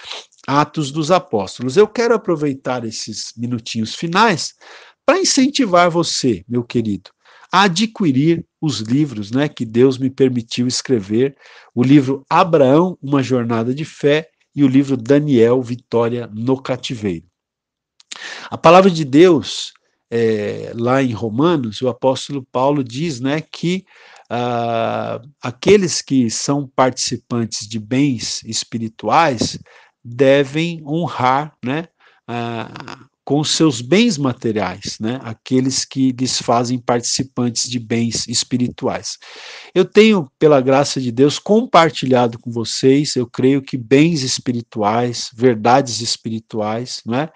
Atos 0.47 0.91
dos 0.91 1.11
Apóstolos. 1.11 1.77
Eu 1.77 1.87
quero 1.87 2.15
aproveitar 2.15 2.85
esses 2.85 3.33
minutinhos 3.37 3.95
finais 3.95 4.55
para 5.07 5.21
incentivar 5.21 5.89
você, 5.89 6.45
meu 6.49 6.65
querido, 6.65 7.11
a 7.53 7.63
adquirir 7.63 8.45
os 8.61 8.81
livros 8.81 9.31
né, 9.31 9.49
que 9.49 9.65
Deus 9.65 9.97
me 9.99 10.11
permitiu 10.11 10.67
escrever: 10.67 11.37
o 11.75 11.83
livro 11.83 12.25
Abraão, 12.29 12.99
Uma 13.01 13.23
Jornada 13.23 13.73
de 13.73 13.85
Fé, 13.85 14.29
e 14.55 14.65
o 14.65 14.69
livro 14.69 14.97
Daniel, 14.97 15.63
Vitória 15.63 16.29
no 16.35 16.61
Cativeiro. 16.61 17.27
A 18.51 18.59
palavra 18.59 18.91
de 18.91 19.05
Deus 19.05 19.73
é, 20.11 20.73
lá 20.75 21.03
em 21.03 21.13
Romanos, 21.13 21.83
o 21.83 21.89
apóstolo 21.89 22.47
Paulo 22.51 22.83
diz 22.83 23.21
né, 23.21 23.41
que 23.41 23.85
ah, 24.31 25.21
aqueles 25.43 26.03
que 26.03 26.31
são 26.31 26.67
participantes 26.67 27.67
de 27.67 27.79
bens 27.79 28.43
espirituais 28.45 29.59
devem 30.05 30.83
honrar 30.87 31.55
né, 31.65 31.89
com 33.29 33.45
seus 33.45 33.83
bens 33.83 34.17
materiais, 34.17 34.97
né? 34.99 35.21
aqueles 35.23 35.85
que 35.85 36.13
lhes 36.13 36.41
fazem 36.41 36.79
participantes 36.79 37.69
de 37.69 37.79
bens 37.79 38.27
espirituais. 38.27 39.19
Eu 39.75 39.85
tenho, 39.85 40.33
pela 40.39 40.63
graça 40.63 40.99
de 40.99 41.13
Deus, 41.13 41.39
compartilhado 41.39 42.39
com 42.39 42.51
vocês, 42.51 43.17
eu 43.17 43.27
creio 43.27 43.61
que 43.61 43.77
bens 43.77 44.23
espirituais, 44.23 45.31
verdades 45.35 46.01
espirituais, 46.01 47.03
né? 47.05 47.29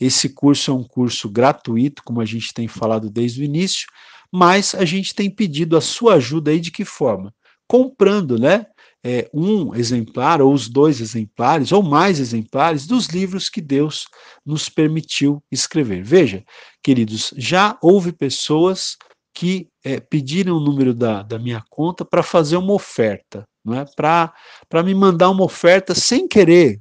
Esse 0.00 0.30
curso 0.30 0.72
é 0.72 0.74
um 0.74 0.82
curso 0.82 1.30
gratuito, 1.30 2.02
como 2.04 2.20
a 2.20 2.24
gente 2.24 2.52
tem 2.52 2.66
falado 2.66 3.08
desde 3.08 3.40
o 3.40 3.44
início, 3.44 3.86
mas 4.32 4.74
a 4.74 4.84
gente 4.84 5.14
tem 5.14 5.30
pedido 5.30 5.76
a 5.76 5.80
sua 5.80 6.14
ajuda 6.14 6.50
aí 6.50 6.58
de 6.58 6.72
que 6.72 6.84
forma? 6.84 7.32
Comprando, 7.68 8.36
né? 8.36 8.66
É, 9.08 9.30
um 9.32 9.72
exemplar, 9.72 10.42
ou 10.42 10.52
os 10.52 10.68
dois 10.68 11.00
exemplares, 11.00 11.70
ou 11.70 11.80
mais 11.80 12.18
exemplares, 12.18 12.88
dos 12.88 13.06
livros 13.06 13.48
que 13.48 13.60
Deus 13.60 14.06
nos 14.44 14.68
permitiu 14.68 15.40
escrever. 15.48 16.02
Veja, 16.02 16.44
queridos, 16.82 17.32
já 17.36 17.78
houve 17.80 18.10
pessoas 18.10 18.96
que 19.32 19.68
é, 19.84 20.00
pediram 20.00 20.56
o 20.56 20.60
número 20.60 20.92
da, 20.92 21.22
da 21.22 21.38
minha 21.38 21.62
conta 21.70 22.04
para 22.04 22.20
fazer 22.20 22.56
uma 22.56 22.72
oferta, 22.72 23.44
não 23.64 23.78
é? 23.78 23.84
para 23.94 24.82
me 24.82 24.92
mandar 24.92 25.30
uma 25.30 25.44
oferta 25.44 25.94
sem 25.94 26.26
querer 26.26 26.80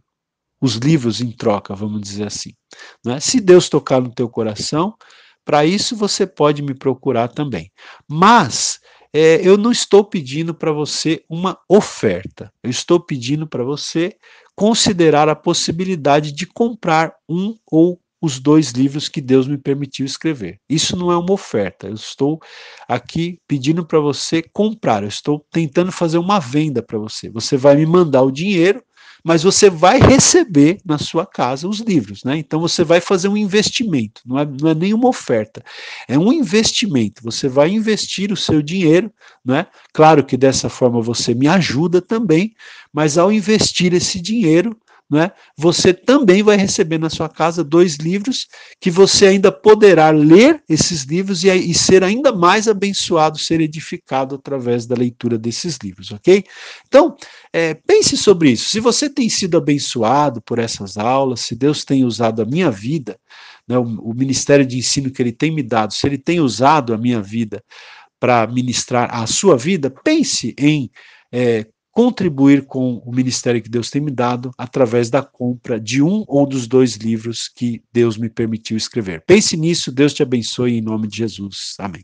os 0.60 0.78
livros 0.78 1.22
em 1.22 1.32
troca, 1.32 1.76
vamos 1.76 2.02
dizer 2.02 2.26
assim. 2.26 2.54
Não 3.04 3.14
é? 3.14 3.20
Se 3.20 3.40
Deus 3.40 3.70
tocar 3.70 4.02
no 4.02 4.12
teu 4.12 4.28
coração, 4.28 4.96
para 5.46 5.64
isso 5.64 5.96
você 5.96 6.26
pode 6.26 6.64
me 6.64 6.74
procurar 6.74 7.28
também. 7.28 7.72
Mas 8.10 8.80
é, 9.18 9.40
eu 9.42 9.58
não 9.58 9.72
estou 9.72 10.04
pedindo 10.04 10.54
para 10.54 10.74
você 10.74 11.24
uma 11.30 11.58
oferta, 11.70 12.52
eu 12.62 12.70
estou 12.70 13.00
pedindo 13.00 13.48
para 13.48 13.64
você 13.64 14.18
considerar 14.54 15.30
a 15.30 15.36
possibilidade 15.36 16.34
de 16.34 16.46
comprar 16.46 17.16
um 17.30 17.58
ou 17.66 17.98
os 18.22 18.40
dois 18.42 18.72
livros 18.72 19.08
que 19.08 19.22
Deus 19.22 19.48
me 19.48 19.58
permitiu 19.58 20.06
escrever. 20.06 20.60
Isso 20.68 20.98
não 20.98 21.14
é 21.14 21.18
uma 21.18 21.32
oferta, 21.32 21.88
eu 21.88 21.94
estou 21.94 22.42
aqui 22.90 23.40
pedindo 23.48 23.86
para 23.86 24.02
você 24.02 24.44
comprar, 24.52 25.02
eu 25.02 25.08
estou 25.08 25.46
tentando 25.50 25.94
fazer 25.94 26.18
uma 26.18 26.38
venda 26.38 26.84
para 26.84 26.98
você. 26.98 27.30
Você 27.30 27.56
vai 27.56 27.78
me 27.78 27.86
mandar 27.86 28.22
o 28.22 28.32
dinheiro 28.32 28.84
mas 29.26 29.42
você 29.42 29.72
vai 29.72 30.00
receber 30.00 30.78
na 30.86 31.00
sua 31.00 31.26
casa 31.26 31.68
os 31.68 31.80
livros, 31.80 32.24
né? 32.24 32.38
Então 32.38 32.60
você 32.60 32.84
vai 32.84 33.02
fazer 33.02 33.28
um 33.28 33.36
investimento, 33.36 34.22
não 34.24 34.38
é, 34.38 34.46
não 34.46 34.70
é 34.70 34.76
nenhuma 34.76 35.10
oferta, 35.10 35.64
é 36.08 36.16
um 36.16 36.32
investimento. 36.32 37.24
Você 37.24 37.50
vai 37.50 37.70
investir 37.72 38.32
o 38.32 38.38
seu 38.38 38.62
dinheiro, 38.62 39.12
né? 39.44 39.66
Claro 39.92 40.24
que 40.24 40.38
dessa 40.38 40.70
forma 40.70 41.02
você 41.02 41.34
me 41.34 41.48
ajuda 41.48 42.04
também, 42.04 42.54
mas 42.94 43.18
ao 43.18 43.32
investir 43.32 43.96
esse 43.96 44.22
dinheiro, 44.22 44.78
é? 45.14 45.32
Você 45.56 45.94
também 45.94 46.42
vai 46.42 46.58
receber 46.58 46.98
na 46.98 47.12
sua 47.12 47.30
casa 47.30 47.64
dois 47.64 47.98
livros 47.98 48.48
que 48.82 48.90
você 48.90 49.28
ainda 49.28 49.52
poderá 49.52 50.10
ler 50.10 50.64
esses 50.68 51.04
livros 51.04 51.44
e, 51.44 51.50
e 51.50 51.76
ser 51.76 52.04
ainda 52.04 52.34
mais 52.34 52.68
abençoado, 52.68 53.38
ser 53.38 53.62
edificado 53.62 54.34
através 54.34 54.88
da 54.88 54.96
leitura 54.96 55.38
desses 55.38 55.78
livros, 55.78 56.12
ok? 56.12 56.44
Então, 56.88 57.16
é, 57.54 57.76
pense 57.76 58.18
sobre 58.18 58.50
isso. 58.50 58.68
Se 58.68 58.80
você 58.80 59.08
tem 59.08 59.30
sido 59.30 59.58
abençoado 59.58 60.42
por 60.42 60.58
essas 60.58 60.98
aulas, 60.98 61.42
se 61.42 61.56
Deus 61.56 61.86
tem 61.86 62.04
usado 62.04 62.42
a 62.42 62.46
minha 62.46 62.72
vida, 62.72 63.20
né, 63.68 63.78
o, 63.78 63.84
o 63.84 64.14
ministério 64.14 64.66
de 64.66 64.80
ensino 64.80 65.12
que 65.12 65.22
Ele 65.22 65.32
tem 65.32 65.52
me 65.52 65.62
dado, 65.62 65.94
se 65.94 66.08
Ele 66.08 66.18
tem 66.18 66.40
usado 66.40 66.96
a 66.96 66.98
minha 66.98 67.22
vida 67.22 67.64
para 68.20 68.48
ministrar 68.48 69.14
a 69.14 69.28
sua 69.28 69.56
vida, 69.56 69.94
pense 70.04 70.56
em 70.58 70.90
é, 71.32 71.68
contribuir 71.96 72.66
com 72.66 72.98
o 73.06 73.16
ministério 73.16 73.62
que 73.62 73.70
Deus 73.70 73.90
tem 73.90 74.02
me 74.02 74.12
dado 74.12 74.52
através 74.58 75.10
da 75.10 75.24
compra 75.24 75.80
de 75.80 76.04
um 76.04 76.26
ou 76.28 76.46
dos 76.46 76.68
dois 76.68 76.98
livros 76.98 77.48
que 77.48 77.82
Deus 77.94 78.18
me 78.18 78.30
permitiu 78.30 78.76
escrever. 78.76 79.24
Pense 79.26 79.56
nisso, 79.56 79.94
Deus 79.94 80.14
te 80.14 80.22
abençoe 80.22 80.78
em 80.78 80.82
nome 80.82 81.08
de 81.08 81.16
Jesus. 81.16 81.74
Amém. 81.80 82.04